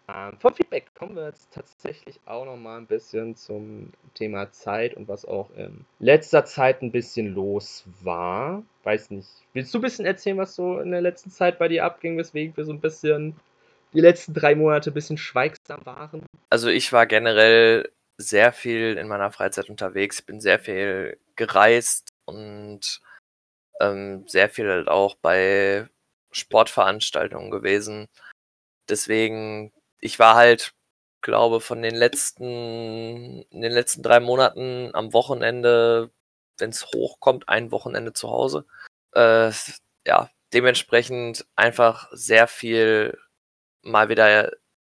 Ähm, 0.10 0.38
vom 0.40 0.54
Feedback 0.54 0.88
kommen 0.96 1.16
wir 1.16 1.28
jetzt 1.28 1.54
tatsächlich 1.54 2.20
auch 2.26 2.46
noch 2.46 2.58
mal 2.58 2.78
ein 2.78 2.88
bisschen 2.88 3.36
zum 3.36 3.92
Thema 4.16 4.52
Zeit 4.52 4.96
und 4.96 5.08
was 5.08 5.26
auch 5.26 5.50
in 5.56 5.86
letzter 6.00 6.44
Zeit 6.44 6.82
ein 6.82 6.92
bisschen 6.92 7.34
los 7.34 7.86
war. 8.02 8.64
Weiß 8.84 9.12
nicht. 9.12 9.30
Willst 9.54 9.74
du 9.74 9.78
ein 9.78 9.84
bisschen 9.84 10.06
erzählen, 10.06 10.38
was 10.38 10.56
so 10.56 10.80
in 10.80 10.92
der 10.92 11.02
letzten 11.02 11.30
Zeit 11.30 11.58
bei 11.58 11.68
dir 11.68 11.86
abging, 11.86 12.18
weswegen 12.18 12.58
wir 12.58 12.66
so 12.66 12.74
ein 12.74 12.82
bisschen 12.82 13.36
die 13.94 14.02
letzten 14.02 14.34
drei 14.34 14.56
Monate 14.56 14.90
ein 14.90 14.94
bisschen 14.94 15.18
schweigsam 15.18 15.86
waren? 15.86 16.24
Also 16.50 16.68
ich 16.68 16.92
war 16.92 17.06
generell 17.06 17.90
sehr 18.18 18.54
viel 18.54 18.98
in 18.98 19.08
meiner 19.08 19.32
Freizeit 19.32 19.70
unterwegs, 19.70 20.22
bin 20.22 20.40
sehr 20.42 20.60
viel 20.60 21.20
gereist 21.36 22.10
und 22.26 23.02
ähm, 23.82 24.28
sehr 24.28 24.50
viel 24.50 24.70
halt 24.70 24.88
auch 24.88 25.16
bei 25.16 25.88
Sportveranstaltungen 26.32 27.52
gewesen. 27.52 28.08
Deswegen, 28.90 29.74
ich 30.00 30.20
war 30.20 30.36
halt, 30.36 30.74
glaube, 31.22 31.62
von 31.62 31.82
den 31.82 31.96
letzten, 31.96 33.44
in 33.50 33.62
den 33.62 33.72
letzten 33.72 34.04
drei 34.04 34.20
Monaten 34.20 34.92
am 34.94 35.14
Wochenende, 35.14 36.12
wenn 36.60 36.72
es 36.72 36.86
hochkommt, 36.94 37.50
ein 37.50 37.72
Wochenende 37.72 38.14
zu 38.14 38.30
Hause. 38.30 38.66
Äh, 39.14 39.52
ja, 40.08 40.30
dementsprechend 40.54 41.46
einfach 41.56 42.10
sehr 42.14 42.48
viel 42.48 43.18
mal 43.84 44.10
wieder 44.10 44.52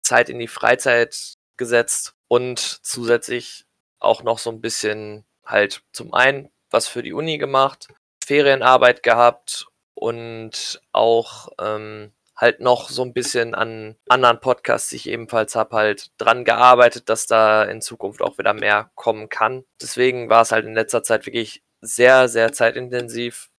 Zeit 0.03 0.29
in 0.29 0.39
die 0.39 0.47
Freizeit 0.47 1.35
gesetzt 1.57 2.14
und 2.27 2.59
zusätzlich 2.59 3.65
auch 3.99 4.23
noch 4.23 4.39
so 4.39 4.49
ein 4.51 4.61
bisschen 4.61 5.25
halt 5.45 5.83
zum 5.91 6.13
einen 6.13 6.49
was 6.71 6.87
für 6.87 7.03
die 7.03 7.13
Uni 7.13 7.37
gemacht, 7.37 7.87
Ferienarbeit 8.25 9.03
gehabt 9.03 9.67
und 9.93 10.81
auch 10.91 11.49
ähm, 11.59 12.11
halt 12.35 12.59
noch 12.59 12.89
so 12.89 13.03
ein 13.03 13.13
bisschen 13.13 13.55
an 13.55 13.95
anderen 14.09 14.41
Podcasts, 14.41 14.89
die 14.89 14.97
ich 14.97 15.07
ebenfalls 15.07 15.55
habe, 15.55 15.75
halt 15.75 16.11
dran 16.17 16.43
gearbeitet, 16.43 17.09
dass 17.09 17.27
da 17.27 17.63
in 17.63 17.81
Zukunft 17.81 18.21
auch 18.21 18.37
wieder 18.37 18.53
mehr 18.53 18.91
kommen 18.95 19.29
kann. 19.29 19.63
Deswegen 19.81 20.29
war 20.29 20.41
es 20.41 20.51
halt 20.51 20.65
in 20.65 20.73
letzter 20.73 21.03
Zeit 21.03 21.25
wirklich 21.25 21.63
sehr, 21.81 22.27
sehr 22.27 22.51
zeitintensiv 22.51 23.49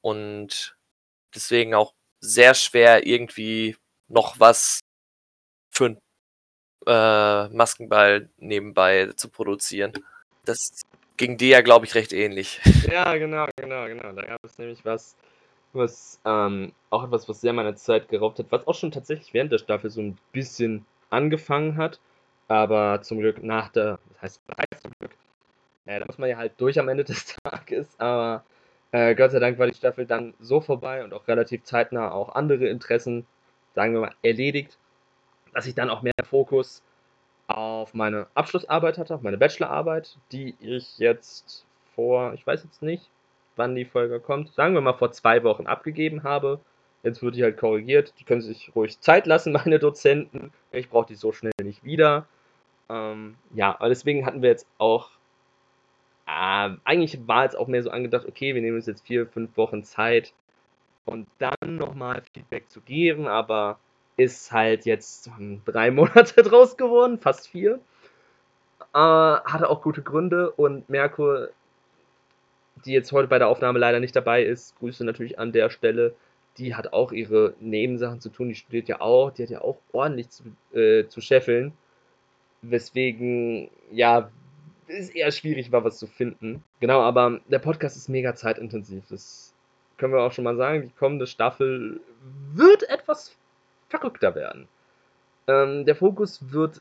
und 0.00 0.76
deswegen 1.34 1.74
auch 1.74 1.94
sehr 2.20 2.54
schwer 2.54 3.06
irgendwie 3.06 3.76
noch 4.08 4.40
was 4.40 4.80
für 5.70 5.86
ein 5.86 5.98
äh, 6.86 7.48
Maskenball 7.48 8.28
nebenbei 8.38 9.10
zu 9.16 9.28
produzieren. 9.28 9.92
Das 10.44 10.82
ging 11.16 11.36
dir 11.36 11.48
ja, 11.48 11.60
glaube 11.60 11.86
ich, 11.86 11.94
recht 11.94 12.12
ähnlich. 12.12 12.60
Ja, 12.90 13.16
genau, 13.16 13.46
genau, 13.56 13.86
genau. 13.86 14.12
Da 14.12 14.22
gab 14.22 14.44
es 14.44 14.58
nämlich 14.58 14.84
was, 14.84 15.16
was 15.72 16.20
ähm, 16.24 16.72
auch 16.90 17.04
etwas, 17.04 17.28
was 17.28 17.40
sehr 17.40 17.52
meine 17.52 17.74
Zeit 17.74 18.08
geraubt 18.08 18.38
hat, 18.38 18.46
was 18.50 18.66
auch 18.66 18.74
schon 18.74 18.90
tatsächlich 18.90 19.32
während 19.32 19.52
der 19.52 19.58
Staffel 19.58 19.90
so 19.90 20.00
ein 20.00 20.18
bisschen 20.32 20.84
angefangen 21.10 21.76
hat, 21.76 22.00
aber 22.48 23.00
zum 23.02 23.18
Glück 23.20 23.42
nach 23.42 23.68
der, 23.68 23.98
das 24.14 24.22
heißt, 24.22 24.42
heißt 24.58 24.82
zum 24.82 24.92
Glück, 24.98 25.12
äh, 25.86 26.00
da 26.00 26.06
muss 26.06 26.18
man 26.18 26.28
ja 26.28 26.36
halt 26.36 26.52
durch 26.58 26.78
am 26.78 26.88
Ende 26.88 27.04
des 27.04 27.36
Tages, 27.44 27.88
aber 27.98 28.44
äh, 28.90 29.14
Gott 29.14 29.30
sei 29.30 29.38
Dank 29.38 29.58
war 29.58 29.66
die 29.66 29.76
Staffel 29.76 30.06
dann 30.06 30.34
so 30.40 30.60
vorbei 30.60 31.04
und 31.04 31.14
auch 31.14 31.26
relativ 31.28 31.64
zeitnah 31.64 32.10
auch 32.10 32.34
andere 32.34 32.66
Interessen, 32.66 33.26
sagen 33.74 33.94
wir 33.94 34.00
mal, 34.00 34.14
erledigt 34.22 34.76
dass 35.52 35.66
ich 35.66 35.74
dann 35.74 35.90
auch 35.90 36.02
mehr 36.02 36.12
Fokus 36.24 36.82
auf 37.46 37.94
meine 37.94 38.26
Abschlussarbeit 38.34 38.98
hatte, 38.98 39.14
auf 39.14 39.22
meine 39.22 39.38
Bachelorarbeit, 39.38 40.16
die 40.30 40.54
ich 40.60 40.98
jetzt 40.98 41.66
vor, 41.94 42.32
ich 42.34 42.46
weiß 42.46 42.64
jetzt 42.64 42.82
nicht, 42.82 43.10
wann 43.56 43.74
die 43.74 43.84
Folge 43.84 44.20
kommt, 44.20 44.52
sagen 44.54 44.74
wir 44.74 44.80
mal 44.80 44.94
vor 44.94 45.12
zwei 45.12 45.42
Wochen 45.44 45.66
abgegeben 45.66 46.22
habe. 46.22 46.60
Jetzt 47.02 47.22
wird 47.22 47.34
die 47.34 47.42
halt 47.42 47.56
korrigiert. 47.56 48.14
Die 48.20 48.24
können 48.24 48.40
sich 48.40 48.74
ruhig 48.74 49.00
Zeit 49.00 49.26
lassen, 49.26 49.52
meine 49.64 49.78
Dozenten. 49.78 50.52
Ich 50.70 50.88
brauche 50.88 51.06
die 51.06 51.14
so 51.14 51.32
schnell 51.32 51.52
nicht 51.62 51.84
wieder. 51.84 52.26
Ähm, 52.88 53.36
ja, 53.54 53.74
aber 53.74 53.88
deswegen 53.88 54.24
hatten 54.24 54.42
wir 54.42 54.50
jetzt 54.50 54.66
auch. 54.78 55.10
Äh, 56.26 56.70
eigentlich 56.84 57.26
war 57.26 57.44
es 57.44 57.54
auch 57.56 57.66
mehr 57.66 57.82
so 57.82 57.90
angedacht, 57.90 58.26
okay, 58.26 58.54
wir 58.54 58.62
nehmen 58.62 58.76
uns 58.76 58.86
jetzt 58.86 59.06
vier, 59.06 59.26
fünf 59.26 59.56
Wochen 59.56 59.82
Zeit 59.82 60.32
und 61.04 61.26
dann 61.38 61.76
nochmal 61.76 62.22
Feedback 62.32 62.70
zu 62.70 62.80
geben, 62.80 63.26
aber 63.26 63.78
ist 64.16 64.52
halt 64.52 64.84
jetzt 64.84 65.30
drei 65.64 65.90
Monate 65.90 66.42
draus 66.42 66.76
geworden, 66.76 67.18
fast 67.18 67.48
vier. 67.48 67.80
Äh, 68.94 68.98
hatte 68.98 69.70
auch 69.70 69.82
gute 69.82 70.02
Gründe 70.02 70.50
und 70.50 70.88
Merkur, 70.88 71.48
die 72.84 72.92
jetzt 72.92 73.12
heute 73.12 73.28
bei 73.28 73.38
der 73.38 73.48
Aufnahme 73.48 73.78
leider 73.78 74.00
nicht 74.00 74.16
dabei 74.16 74.42
ist, 74.42 74.78
Grüße 74.78 75.04
natürlich 75.04 75.38
an 75.38 75.52
der 75.52 75.70
Stelle. 75.70 76.14
Die 76.58 76.74
hat 76.74 76.92
auch 76.92 77.12
ihre 77.12 77.54
Nebensachen 77.60 78.20
zu 78.20 78.28
tun, 78.28 78.48
die 78.48 78.54
studiert 78.54 78.88
ja 78.88 79.00
auch, 79.00 79.30
die 79.30 79.44
hat 79.44 79.50
ja 79.50 79.62
auch 79.62 79.78
ordentlich 79.92 80.28
zu, 80.28 80.44
äh, 80.78 81.06
zu 81.08 81.20
scheffeln. 81.20 81.72
Weswegen, 82.60 83.70
ja, 83.90 84.30
es 84.86 85.08
eher 85.08 85.32
schwierig 85.32 85.72
war, 85.72 85.84
was 85.84 85.98
zu 85.98 86.06
finden. 86.06 86.62
Genau, 86.80 87.00
aber 87.00 87.40
der 87.48 87.58
Podcast 87.58 87.96
ist 87.96 88.08
mega 88.08 88.34
zeitintensiv. 88.34 89.04
Das 89.08 89.54
können 89.96 90.12
wir 90.12 90.20
auch 90.20 90.32
schon 90.32 90.44
mal 90.44 90.56
sagen. 90.56 90.82
Die 90.82 90.98
kommende 90.98 91.26
Staffel 91.26 92.00
wird 92.54 92.88
etwas 92.88 93.34
verrückter 93.92 94.34
werden. 94.34 94.68
Ähm, 95.46 95.84
der 95.84 95.96
Fokus 95.96 96.52
wird 96.52 96.80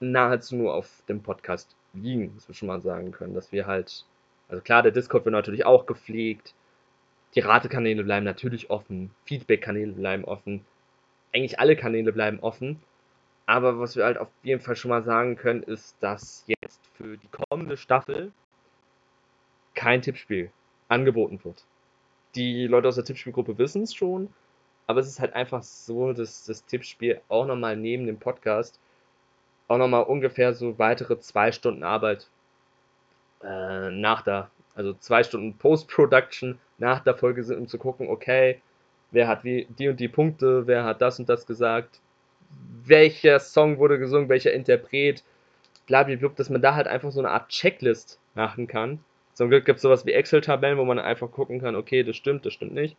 nahezu 0.00 0.56
nur 0.56 0.74
auf 0.74 1.02
dem 1.08 1.22
Podcast 1.22 1.76
liegen, 1.92 2.32
was 2.36 2.48
wir 2.48 2.54
schon 2.54 2.68
mal 2.68 2.80
sagen 2.80 3.12
können, 3.12 3.34
dass 3.34 3.52
wir 3.52 3.66
halt, 3.66 4.04
also 4.48 4.62
klar, 4.62 4.82
der 4.82 4.92
Discord 4.92 5.24
wird 5.24 5.32
natürlich 5.32 5.64
auch 5.64 5.86
gepflegt, 5.86 6.54
die 7.34 7.40
Ratekanäle 7.40 8.04
bleiben 8.04 8.24
natürlich 8.24 8.70
offen, 8.70 9.10
Feedback-Kanäle 9.24 9.92
bleiben 9.92 10.24
offen, 10.24 10.64
eigentlich 11.32 11.60
alle 11.60 11.76
Kanäle 11.76 12.12
bleiben 12.12 12.40
offen, 12.40 12.80
aber 13.46 13.78
was 13.78 13.96
wir 13.96 14.04
halt 14.04 14.18
auf 14.18 14.28
jeden 14.42 14.60
Fall 14.60 14.76
schon 14.76 14.88
mal 14.90 15.02
sagen 15.02 15.36
können, 15.36 15.62
ist, 15.62 15.96
dass 16.00 16.44
jetzt 16.46 16.80
für 16.94 17.16
die 17.16 17.28
kommende 17.28 17.76
Staffel 17.76 18.32
kein 19.74 20.02
Tippspiel 20.02 20.50
angeboten 20.88 21.40
wird. 21.44 21.64
Die 22.34 22.66
Leute 22.66 22.88
aus 22.88 22.96
der 22.96 23.04
Tippspielgruppe 23.04 23.58
wissen 23.58 23.82
es 23.82 23.94
schon, 23.94 24.32
aber 24.86 25.00
es 25.00 25.08
ist 25.08 25.20
halt 25.20 25.34
einfach 25.34 25.62
so, 25.62 26.12
dass 26.12 26.44
das 26.44 26.64
Tippspiel 26.64 27.20
auch 27.28 27.46
nochmal 27.46 27.76
neben 27.76 28.06
dem 28.06 28.18
Podcast 28.18 28.78
auch 29.68 29.78
nochmal 29.78 30.04
ungefähr 30.04 30.54
so 30.54 30.78
weitere 30.78 31.18
zwei 31.18 31.50
Stunden 31.50 31.82
Arbeit 31.82 32.28
äh, 33.42 33.90
nach 33.90 34.22
der, 34.22 34.50
also 34.74 34.94
zwei 34.94 35.24
Stunden 35.24 35.56
Post-Production 35.58 36.58
nach 36.78 37.00
der 37.00 37.14
Folge 37.14 37.42
sind, 37.42 37.58
um 37.58 37.68
zu 37.68 37.78
gucken, 37.78 38.08
okay, 38.08 38.60
wer 39.10 39.28
hat 39.28 39.44
wie 39.44 39.66
die 39.78 39.88
und 39.88 39.98
die 39.98 40.08
Punkte, 40.08 40.66
wer 40.66 40.84
hat 40.84 41.02
das 41.02 41.18
und 41.18 41.28
das 41.28 41.46
gesagt, 41.46 42.00
welcher 42.84 43.40
Song 43.40 43.78
wurde 43.78 43.98
gesungen, 43.98 44.28
welcher 44.28 44.52
Interpret, 44.52 45.24
blablabla, 45.86 46.28
dass 46.36 46.50
man 46.50 46.62
da 46.62 46.74
halt 46.74 46.86
einfach 46.86 47.10
so 47.10 47.20
eine 47.20 47.30
Art 47.30 47.48
Checklist 47.48 48.20
machen 48.34 48.66
kann. 48.66 49.00
Zum 49.34 49.48
Glück 49.48 49.64
gibt 49.64 49.76
es 49.76 49.82
sowas 49.82 50.06
wie 50.06 50.12
Excel-Tabellen, 50.12 50.78
wo 50.78 50.84
man 50.84 50.98
einfach 50.98 51.30
gucken 51.30 51.60
kann, 51.60 51.76
okay, 51.76 52.02
das 52.02 52.16
stimmt, 52.16 52.46
das 52.46 52.52
stimmt 52.52 52.72
nicht. 52.74 52.96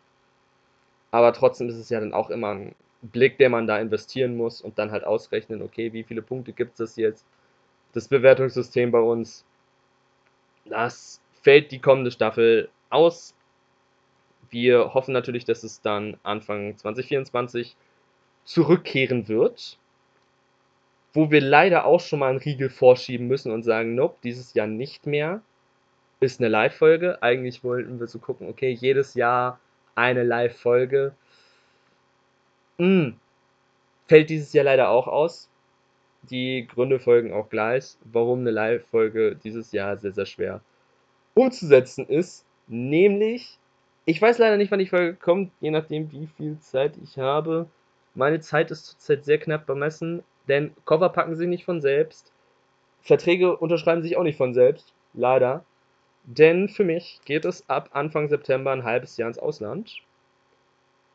Aber 1.11 1.33
trotzdem 1.33 1.69
ist 1.69 1.77
es 1.77 1.89
ja 1.89 1.99
dann 1.99 2.13
auch 2.13 2.29
immer 2.29 2.53
ein 2.53 2.75
Blick, 3.01 3.37
den 3.37 3.51
man 3.51 3.67
da 3.67 3.79
investieren 3.79 4.35
muss 4.35 4.61
und 4.61 4.77
dann 4.77 4.91
halt 4.91 5.03
ausrechnen, 5.03 5.61
okay, 5.61 5.93
wie 5.93 6.03
viele 6.03 6.21
Punkte 6.21 6.51
gibt 6.53 6.79
es 6.79 6.95
jetzt? 6.95 7.25
Das 7.93 8.07
Bewertungssystem 8.07 8.91
bei 8.91 8.99
uns, 8.99 9.45
das 10.65 11.21
fällt 11.41 11.71
die 11.71 11.79
kommende 11.79 12.11
Staffel 12.11 12.69
aus. 12.89 13.33
Wir 14.49 14.93
hoffen 14.93 15.13
natürlich, 15.13 15.45
dass 15.45 15.63
es 15.63 15.81
dann 15.81 16.17
Anfang 16.23 16.77
2024 16.77 17.75
zurückkehren 18.43 19.27
wird. 19.27 19.77
Wo 21.13 21.31
wir 21.31 21.41
leider 21.41 21.85
auch 21.85 21.99
schon 21.99 22.19
mal 22.19 22.29
einen 22.29 22.39
Riegel 22.39 22.69
vorschieben 22.69 23.27
müssen 23.27 23.51
und 23.51 23.63
sagen, 23.63 23.95
nope, 23.95 24.17
dieses 24.23 24.53
Jahr 24.53 24.67
nicht 24.67 25.07
mehr. 25.07 25.41
Ist 26.19 26.39
eine 26.39 26.49
Live-Folge. 26.49 27.21
Eigentlich 27.21 27.63
wollten 27.63 27.99
wir 27.99 28.07
so 28.07 28.19
gucken, 28.19 28.49
okay, 28.49 28.71
jedes 28.71 29.13
Jahr 29.13 29.59
eine 29.97 30.23
Live-Folge. 30.23 31.13
Hm. 32.77 33.15
Fällt 34.07 34.29
dieses 34.29 34.53
Jahr 34.53 34.65
leider 34.65 34.89
auch 34.89 35.07
aus. 35.07 35.49
Die 36.29 36.67
Gründe 36.67 36.99
folgen 36.99 37.33
auch 37.33 37.49
gleich, 37.49 37.97
warum 38.05 38.39
eine 38.39 38.51
Live-Folge 38.51 39.35
dieses 39.35 39.71
Jahr 39.71 39.97
sehr, 39.97 40.11
sehr 40.11 40.25
schwer 40.25 40.61
umzusetzen 41.33 42.07
ist. 42.07 42.45
Nämlich, 42.67 43.57
ich 44.05 44.21
weiß 44.21 44.37
leider 44.37 44.57
nicht, 44.57 44.71
wann 44.71 44.79
die 44.79 44.87
Folge 44.87 45.15
kommt, 45.15 45.51
je 45.61 45.71
nachdem, 45.71 46.11
wie 46.11 46.27
viel 46.27 46.59
Zeit 46.59 46.97
ich 47.03 47.17
habe. 47.17 47.67
Meine 48.15 48.39
Zeit 48.39 48.71
ist 48.71 48.85
zurzeit 48.85 49.25
sehr 49.25 49.37
knapp 49.37 49.65
bemessen, 49.65 50.23
denn 50.47 50.73
Cover 50.85 51.09
packen 51.09 51.35
sich 51.35 51.47
nicht 51.47 51.65
von 51.65 51.81
selbst. 51.81 52.31
Verträge 53.01 53.55
unterschreiben 53.57 54.01
sich 54.01 54.17
auch 54.17 54.23
nicht 54.23 54.37
von 54.37 54.53
selbst, 54.53 54.93
leider. 55.13 55.63
Denn 56.27 56.67
für 56.67 56.83
mich 56.83 57.21
geht 57.23 57.45
es 57.45 57.67
ab 57.69 57.91
Anfang 57.93 58.27
September 58.27 58.71
ein 58.71 58.83
halbes 58.83 59.15
Jahr 59.15 59.29
ins 59.29 59.39
Ausland. 59.39 60.01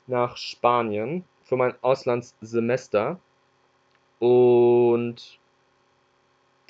Nach 0.07 0.39
Spanien 0.39 1.25
für 1.43 1.57
mein 1.57 1.75
Auslandssemester. 1.83 3.21
Und 4.21 5.39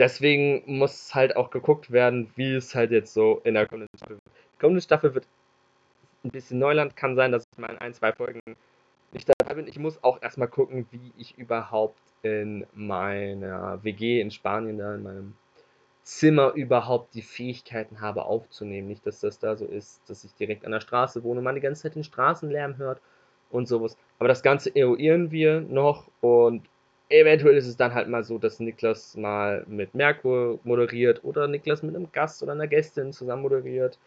deswegen 0.00 0.64
muss 0.66 1.14
halt 1.14 1.36
auch 1.36 1.50
geguckt 1.50 1.92
werden, 1.92 2.32
wie 2.34 2.54
es 2.54 2.74
halt 2.74 2.90
jetzt 2.90 3.14
so 3.14 3.40
in 3.44 3.54
der 3.54 3.68
kommenden 3.68 3.96
Staffel 3.96 4.16
wird. 4.16 4.36
Die 4.54 4.58
kommende 4.58 4.82
Staffel 4.82 5.14
wird 5.14 5.26
ein 6.24 6.30
bisschen 6.30 6.58
Neuland. 6.58 6.96
Kann 6.96 7.14
sein, 7.14 7.30
dass 7.30 7.44
ich 7.52 7.58
mal 7.58 7.70
in 7.70 7.78
ein, 7.78 7.94
zwei 7.94 8.12
Folgen 8.12 8.40
nicht 9.12 9.30
dabei 9.38 9.54
bin. 9.54 9.68
Ich 9.68 9.78
muss 9.78 10.02
auch 10.02 10.20
erstmal 10.20 10.48
gucken, 10.48 10.86
wie 10.90 11.12
ich 11.16 11.38
überhaupt 11.38 12.00
in 12.22 12.66
meiner 12.74 13.84
WG 13.84 14.20
in 14.20 14.32
Spanien, 14.32 14.78
da 14.78 14.96
in 14.96 15.02
meinem 15.04 15.36
Zimmer 16.02 16.52
überhaupt 16.54 17.14
die 17.14 17.22
Fähigkeiten 17.22 18.00
habe 18.00 18.24
aufzunehmen. 18.24 18.88
Nicht, 18.88 19.06
dass 19.06 19.20
das 19.20 19.38
da 19.38 19.56
so 19.56 19.66
ist, 19.66 20.02
dass 20.08 20.24
ich 20.24 20.34
direkt 20.34 20.64
an 20.64 20.72
der 20.72 20.80
Straße 20.80 21.22
wohne 21.22 21.38
und 21.38 21.44
man 21.44 21.54
die 21.54 21.60
ganze 21.60 21.82
Zeit 21.82 21.94
den 21.94 22.04
Straßenlärm 22.04 22.76
hört 22.76 23.00
und 23.50 23.68
sowas. 23.68 23.96
Aber 24.18 24.28
das 24.28 24.42
Ganze 24.42 24.74
eruieren 24.74 25.30
wir 25.30 25.60
noch 25.60 26.08
und 26.20 26.68
eventuell 27.08 27.56
ist 27.56 27.66
es 27.66 27.76
dann 27.76 27.94
halt 27.94 28.08
mal 28.08 28.24
so, 28.24 28.38
dass 28.38 28.58
Niklas 28.58 29.16
mal 29.16 29.64
mit 29.68 29.94
Merkur 29.94 30.58
moderiert 30.64 31.22
oder 31.24 31.46
Niklas 31.46 31.82
mit 31.82 31.94
einem 31.94 32.10
Gast 32.10 32.42
oder 32.42 32.52
einer 32.52 32.66
Gästin 32.66 33.12
zusammen 33.12 33.42
moderiert 33.42 33.98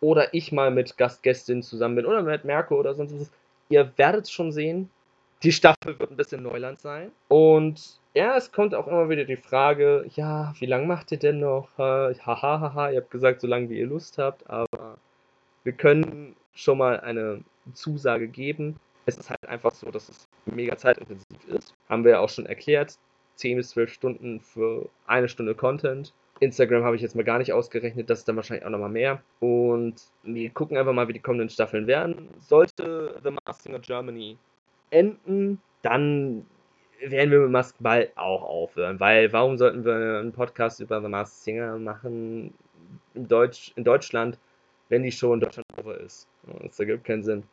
oder 0.00 0.32
ich 0.34 0.52
mal 0.52 0.70
mit 0.70 0.96
Gastgästin 0.96 1.62
zusammen 1.62 1.96
bin 1.96 2.06
oder 2.06 2.22
mit 2.22 2.44
Merkur 2.44 2.78
oder 2.78 2.94
sonst 2.94 3.18
was. 3.18 3.32
Ihr 3.68 3.92
werdet 3.96 4.24
es 4.24 4.30
schon 4.30 4.52
sehen. 4.52 4.90
Die 5.42 5.52
Staffel 5.52 5.98
wird 5.98 6.10
ein 6.10 6.16
bisschen 6.16 6.42
Neuland 6.42 6.80
sein 6.80 7.12
und 7.28 8.00
ja, 8.14 8.34
es 8.34 8.50
kommt 8.50 8.74
auch 8.74 8.86
immer 8.86 9.10
wieder 9.10 9.26
die 9.26 9.36
Frage, 9.36 10.06
ja, 10.14 10.54
wie 10.58 10.64
lange 10.64 10.86
macht 10.86 11.12
ihr 11.12 11.18
denn 11.18 11.38
noch? 11.38 11.68
Hahaha, 11.76 12.60
ha, 12.60 12.74
ha. 12.74 12.90
ihr 12.90 13.02
habt 13.02 13.10
gesagt, 13.10 13.42
so 13.42 13.46
lange 13.46 13.68
wie 13.68 13.78
ihr 13.78 13.86
Lust 13.86 14.16
habt, 14.16 14.48
aber 14.48 14.96
wir 15.64 15.72
können 15.74 16.34
schon 16.54 16.78
mal 16.78 17.00
eine 17.00 17.44
Zusage 17.74 18.28
geben. 18.28 18.76
Es 19.04 19.18
ist 19.18 19.28
halt 19.28 19.46
einfach 19.46 19.72
so, 19.72 19.90
dass 19.90 20.08
es 20.08 20.26
mega 20.46 20.78
zeitintensiv 20.78 21.44
ist. 21.48 21.74
Haben 21.90 22.04
wir 22.04 22.12
ja 22.12 22.20
auch 22.20 22.30
schon 22.30 22.46
erklärt. 22.46 22.96
10 23.34 23.58
bis 23.58 23.68
12 23.70 23.92
Stunden 23.92 24.40
für 24.40 24.88
eine 25.06 25.28
Stunde 25.28 25.54
Content. 25.54 26.14
Instagram 26.40 26.84
habe 26.84 26.96
ich 26.96 27.02
jetzt 27.02 27.16
mal 27.16 27.22
gar 27.24 27.38
nicht 27.38 27.52
ausgerechnet, 27.52 28.08
das 28.08 28.20
ist 28.20 28.28
dann 28.28 28.36
wahrscheinlich 28.36 28.64
auch 28.64 28.70
nochmal 28.70 28.88
mehr. 28.88 29.22
Und 29.40 29.96
wir 30.22 30.50
gucken 30.50 30.76
einfach 30.78 30.94
mal, 30.94 31.08
wie 31.08 31.12
die 31.12 31.20
kommenden 31.20 31.50
Staffeln 31.50 31.86
werden. 31.86 32.28
Sollte 32.40 33.20
The 33.22 33.30
Masked 33.30 33.62
Singer 33.62 33.78
Germany 33.80 34.38
enden, 34.90 35.60
dann 35.82 36.46
werden 37.00 37.30
wir 37.30 37.40
mit 37.40 37.50
Mask 37.50 37.76
bald 37.80 38.16
auch 38.16 38.42
aufhören. 38.42 39.00
Weil 39.00 39.32
warum 39.32 39.56
sollten 39.56 39.84
wir 39.84 40.18
einen 40.20 40.32
Podcast 40.32 40.80
über 40.80 41.00
The 41.00 41.08
Masked 41.08 41.44
Singer 41.44 41.78
machen 41.78 42.54
in, 43.14 43.28
Deutsch, 43.28 43.72
in 43.76 43.84
Deutschland, 43.84 44.38
wenn 44.88 45.02
die 45.02 45.12
Show 45.12 45.32
in 45.34 45.40
Deutschland 45.40 45.66
over 45.78 45.98
ist? 45.98 46.28
Das 46.62 46.78
ergibt 46.78 47.04
keinen 47.04 47.22
Sinn. 47.22 47.44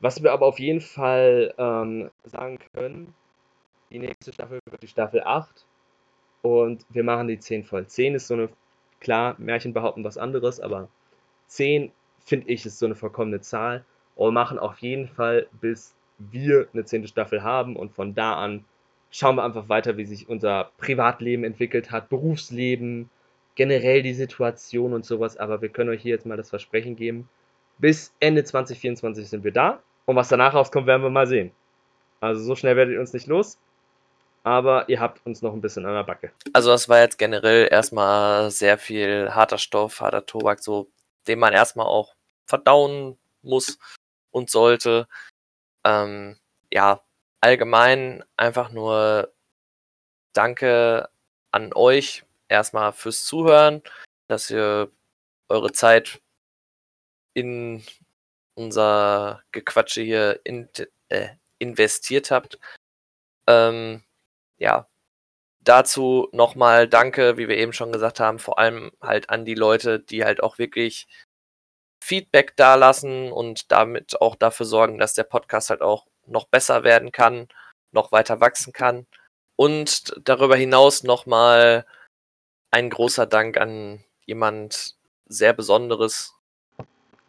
Was 0.00 0.22
wir 0.22 0.32
aber 0.32 0.46
auf 0.46 0.58
jeden 0.58 0.80
Fall 0.80 1.54
ähm, 1.56 2.10
sagen 2.24 2.58
können, 2.74 3.14
die 3.90 3.98
nächste 3.98 4.32
Staffel 4.32 4.60
wird 4.68 4.82
die 4.82 4.88
Staffel 4.88 5.22
8 5.24 5.64
und 6.42 6.84
wir 6.90 7.02
machen 7.02 7.28
die 7.28 7.38
10 7.38 7.64
voll. 7.64 7.86
10 7.86 8.14
ist 8.14 8.26
so 8.26 8.34
eine, 8.34 8.48
klar, 9.00 9.36
Märchen 9.38 9.72
behaupten 9.72 10.04
was 10.04 10.18
anderes, 10.18 10.60
aber 10.60 10.88
10 11.46 11.92
finde 12.18 12.48
ich 12.48 12.66
ist 12.66 12.78
so 12.78 12.86
eine 12.86 12.94
vollkommene 12.94 13.40
Zahl 13.40 13.84
und 14.16 14.34
machen 14.34 14.58
auf 14.58 14.78
jeden 14.80 15.08
Fall 15.08 15.48
bis 15.60 15.95
wir 16.18 16.68
eine 16.72 16.84
zehnte 16.84 17.08
Staffel 17.08 17.42
haben 17.42 17.76
und 17.76 17.92
von 17.92 18.14
da 18.14 18.34
an 18.34 18.64
schauen 19.10 19.36
wir 19.36 19.44
einfach 19.44 19.68
weiter, 19.68 19.96
wie 19.96 20.04
sich 20.04 20.28
unser 20.28 20.70
Privatleben 20.78 21.44
entwickelt 21.44 21.90
hat, 21.90 22.08
Berufsleben, 22.08 23.10
generell 23.54 24.02
die 24.02 24.14
Situation 24.14 24.92
und 24.92 25.04
sowas. 25.04 25.36
Aber 25.36 25.62
wir 25.62 25.68
können 25.68 25.90
euch 25.90 26.02
hier 26.02 26.14
jetzt 26.14 26.26
mal 26.26 26.36
das 26.36 26.50
Versprechen 26.50 26.96
geben. 26.96 27.28
Bis 27.78 28.14
Ende 28.20 28.44
2024 28.44 29.28
sind 29.28 29.44
wir 29.44 29.52
da. 29.52 29.82
Und 30.04 30.16
was 30.16 30.28
danach 30.28 30.54
rauskommt, 30.54 30.86
werden 30.86 31.02
wir 31.02 31.10
mal 31.10 31.26
sehen. 31.26 31.50
Also 32.20 32.42
so 32.42 32.54
schnell 32.54 32.76
werdet 32.76 32.94
ihr 32.94 33.00
uns 33.00 33.12
nicht 33.12 33.26
los. 33.26 33.58
Aber 34.44 34.88
ihr 34.88 35.00
habt 35.00 35.24
uns 35.26 35.42
noch 35.42 35.52
ein 35.52 35.60
bisschen 35.60 35.86
an 35.86 35.94
der 35.94 36.04
Backe. 36.04 36.30
Also 36.52 36.70
das 36.70 36.88
war 36.88 37.00
jetzt 37.00 37.18
generell 37.18 37.68
erstmal 37.70 38.50
sehr 38.50 38.78
viel 38.78 39.30
harter 39.34 39.58
Stoff, 39.58 40.00
harter 40.00 40.24
Tobak, 40.24 40.62
so 40.62 40.88
den 41.26 41.40
man 41.40 41.52
erstmal 41.52 41.86
auch 41.86 42.14
verdauen 42.46 43.18
muss 43.42 43.78
und 44.30 44.50
sollte. 44.50 45.08
Ähm, 45.86 46.36
ja, 46.72 47.00
allgemein 47.40 48.24
einfach 48.36 48.70
nur 48.72 49.32
Danke 50.34 51.08
an 51.52 51.72
euch 51.74 52.24
erstmal 52.48 52.92
fürs 52.92 53.24
Zuhören, 53.24 53.82
dass 54.28 54.50
ihr 54.50 54.90
eure 55.48 55.72
Zeit 55.72 56.20
in 57.34 57.84
unser 58.54 59.42
Gequatsche 59.52 60.02
hier 60.02 60.40
in, 60.44 60.68
äh, 61.08 61.28
investiert 61.58 62.30
habt. 62.30 62.58
Ähm, 63.46 64.02
ja, 64.58 64.88
dazu 65.60 66.28
nochmal 66.32 66.88
Danke, 66.88 67.38
wie 67.38 67.48
wir 67.48 67.58
eben 67.58 67.72
schon 67.72 67.92
gesagt 67.92 68.20
haben, 68.20 68.38
vor 68.40 68.58
allem 68.58 68.92
halt 69.02 69.30
an 69.30 69.44
die 69.44 69.54
Leute, 69.54 70.00
die 70.00 70.24
halt 70.24 70.42
auch 70.42 70.58
wirklich 70.58 71.08
Feedback 72.06 72.56
dalassen 72.56 73.32
und 73.32 73.72
damit 73.72 74.20
auch 74.20 74.36
dafür 74.36 74.64
sorgen, 74.64 74.98
dass 74.98 75.14
der 75.14 75.24
Podcast 75.24 75.70
halt 75.70 75.82
auch 75.82 76.06
noch 76.26 76.46
besser 76.46 76.84
werden 76.84 77.10
kann, 77.10 77.48
noch 77.90 78.12
weiter 78.12 78.40
wachsen 78.40 78.72
kann. 78.72 79.06
Und 79.56 80.14
darüber 80.22 80.54
hinaus 80.54 81.02
nochmal 81.02 81.84
ein 82.70 82.90
großer 82.90 83.26
Dank 83.26 83.56
an 83.56 84.04
jemand 84.24 84.94
sehr 85.26 85.52
Besonderes. 85.52 86.34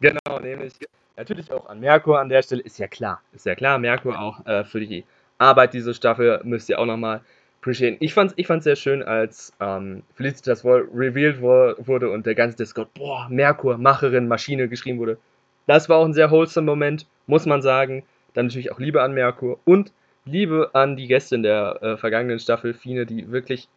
Genau, 0.00 0.38
nämlich 0.40 0.74
natürlich 1.16 1.50
auch 1.50 1.66
an 1.68 1.80
Merkur 1.80 2.20
an 2.20 2.28
der 2.28 2.42
Stelle. 2.42 2.62
Ist 2.62 2.78
ja 2.78 2.86
klar, 2.86 3.20
ist 3.32 3.46
ja 3.46 3.56
klar, 3.56 3.78
Merkur 3.78 4.16
auch 4.16 4.46
äh, 4.46 4.64
für 4.64 4.78
die 4.78 5.04
Arbeit 5.38 5.74
dieser 5.74 5.94
Staffel 5.94 6.40
müsst 6.44 6.68
ihr 6.68 6.78
auch 6.78 6.86
nochmal 6.86 7.22
appreciaten. 7.60 7.96
Ich 8.00 8.14
fand's, 8.14 8.34
ich 8.36 8.46
fand's 8.46 8.64
sehr 8.64 8.76
schön, 8.76 9.02
als 9.02 9.52
ähm, 9.60 10.02
Felicitas 10.14 10.64
Wall 10.64 10.88
revealed 10.94 11.40
wurde 11.40 12.10
und 12.10 12.26
der 12.26 12.34
ganze 12.34 12.56
Discord, 12.56 12.92
boah, 12.94 13.28
Merkur, 13.28 13.78
Macherin, 13.78 14.28
Maschine 14.28 14.68
geschrieben 14.68 14.98
wurde. 14.98 15.18
Das 15.66 15.88
war 15.88 15.98
auch 15.98 16.04
ein 16.04 16.14
sehr 16.14 16.30
wholesome 16.30 16.66
Moment, 16.66 17.06
muss 17.26 17.46
man 17.46 17.62
sagen. 17.62 18.04
Dann 18.34 18.46
natürlich 18.46 18.72
auch 18.72 18.78
Liebe 18.78 19.02
an 19.02 19.12
Merkur 19.12 19.58
und 19.64 19.92
Liebe 20.24 20.70
an 20.74 20.96
die 20.96 21.06
Gästin 21.06 21.42
der 21.42 21.78
äh, 21.82 21.96
vergangenen 21.96 22.38
Staffel, 22.38 22.74
Fine, 22.74 23.06
die 23.06 23.30
wirklich 23.30 23.68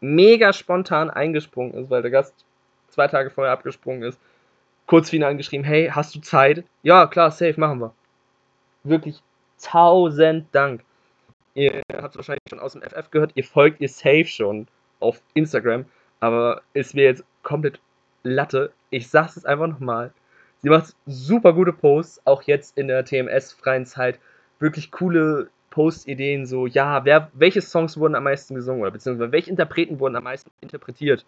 mega 0.00 0.52
spontan 0.52 1.10
eingesprungen 1.10 1.74
ist, 1.74 1.90
weil 1.90 2.02
der 2.02 2.10
Gast 2.10 2.34
zwei 2.88 3.08
Tage 3.08 3.30
vorher 3.30 3.52
abgesprungen 3.52 4.02
ist. 4.02 4.20
Kurz 4.86 5.10
Fine 5.10 5.26
angeschrieben, 5.26 5.64
hey, 5.64 5.90
hast 5.92 6.14
du 6.14 6.20
Zeit? 6.20 6.64
Ja, 6.82 7.06
klar, 7.06 7.30
safe, 7.30 7.58
machen 7.58 7.80
wir. 7.80 7.94
Wirklich 8.84 9.20
tausend 9.60 10.46
Dank. 10.52 10.82
Ihr 11.58 11.82
habt 11.92 12.14
es 12.14 12.16
wahrscheinlich 12.16 12.44
schon 12.48 12.60
aus 12.60 12.74
dem 12.74 12.82
FF 12.82 13.10
gehört, 13.10 13.32
ihr 13.34 13.42
folgt 13.42 13.80
ihr 13.80 13.88
safe 13.88 14.26
schon 14.26 14.68
auf 15.00 15.20
Instagram, 15.34 15.86
aber 16.20 16.62
ist 16.72 16.94
mir 16.94 17.02
jetzt 17.02 17.24
komplett 17.42 17.80
Latte. 18.22 18.72
Ich 18.90 19.08
sag's 19.08 19.36
es 19.36 19.44
einfach 19.44 19.66
nochmal. 19.66 20.12
Sie 20.58 20.68
macht 20.68 20.94
super 21.06 21.52
gute 21.52 21.72
Posts, 21.72 22.22
auch 22.26 22.42
jetzt 22.42 22.78
in 22.78 22.86
der 22.86 23.04
TMS-freien 23.04 23.86
Zeit. 23.86 24.20
Wirklich 24.60 24.92
coole 24.92 25.50
Post-Ideen, 25.70 26.46
so, 26.46 26.68
ja, 26.68 27.04
wer, 27.04 27.28
welche 27.34 27.60
Songs 27.60 27.98
wurden 27.98 28.14
am 28.14 28.24
meisten 28.24 28.54
gesungen 28.54 28.82
oder 28.82 28.92
beziehungsweise 28.92 29.32
welche 29.32 29.50
Interpreten 29.50 29.98
wurden 29.98 30.14
am 30.14 30.24
meisten 30.24 30.52
interpretiert? 30.60 31.26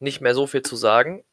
nicht 0.00 0.20
mehr 0.20 0.34
so 0.34 0.46
viel 0.46 0.62
zu 0.62 0.76
sagen, 0.76 1.24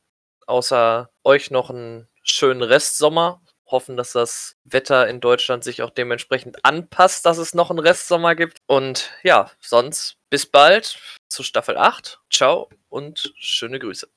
außer 0.45 1.09
euch 1.23 1.51
noch 1.51 1.69
einen 1.69 2.07
schönen 2.23 2.63
Restsommer. 2.63 3.41
Hoffen, 3.67 3.97
dass 3.97 4.11
das 4.11 4.55
Wetter 4.63 5.07
in 5.07 5.19
Deutschland 5.21 5.63
sich 5.63 5.81
auch 5.81 5.89
dementsprechend 5.89 6.63
anpasst, 6.63 7.25
dass 7.25 7.39
es 7.39 7.55
noch 7.55 7.71
einen 7.71 7.79
Restsommer 7.79 8.35
gibt. 8.35 8.59
Und 8.67 9.11
ja, 9.23 9.49
sonst 9.59 10.17
bis 10.29 10.45
bald 10.45 10.99
zu 11.29 11.41
Staffel 11.41 11.77
8. 11.77 12.19
Ciao 12.31 12.69
und 12.89 13.33
schöne 13.37 13.79
Grüße. 13.79 14.14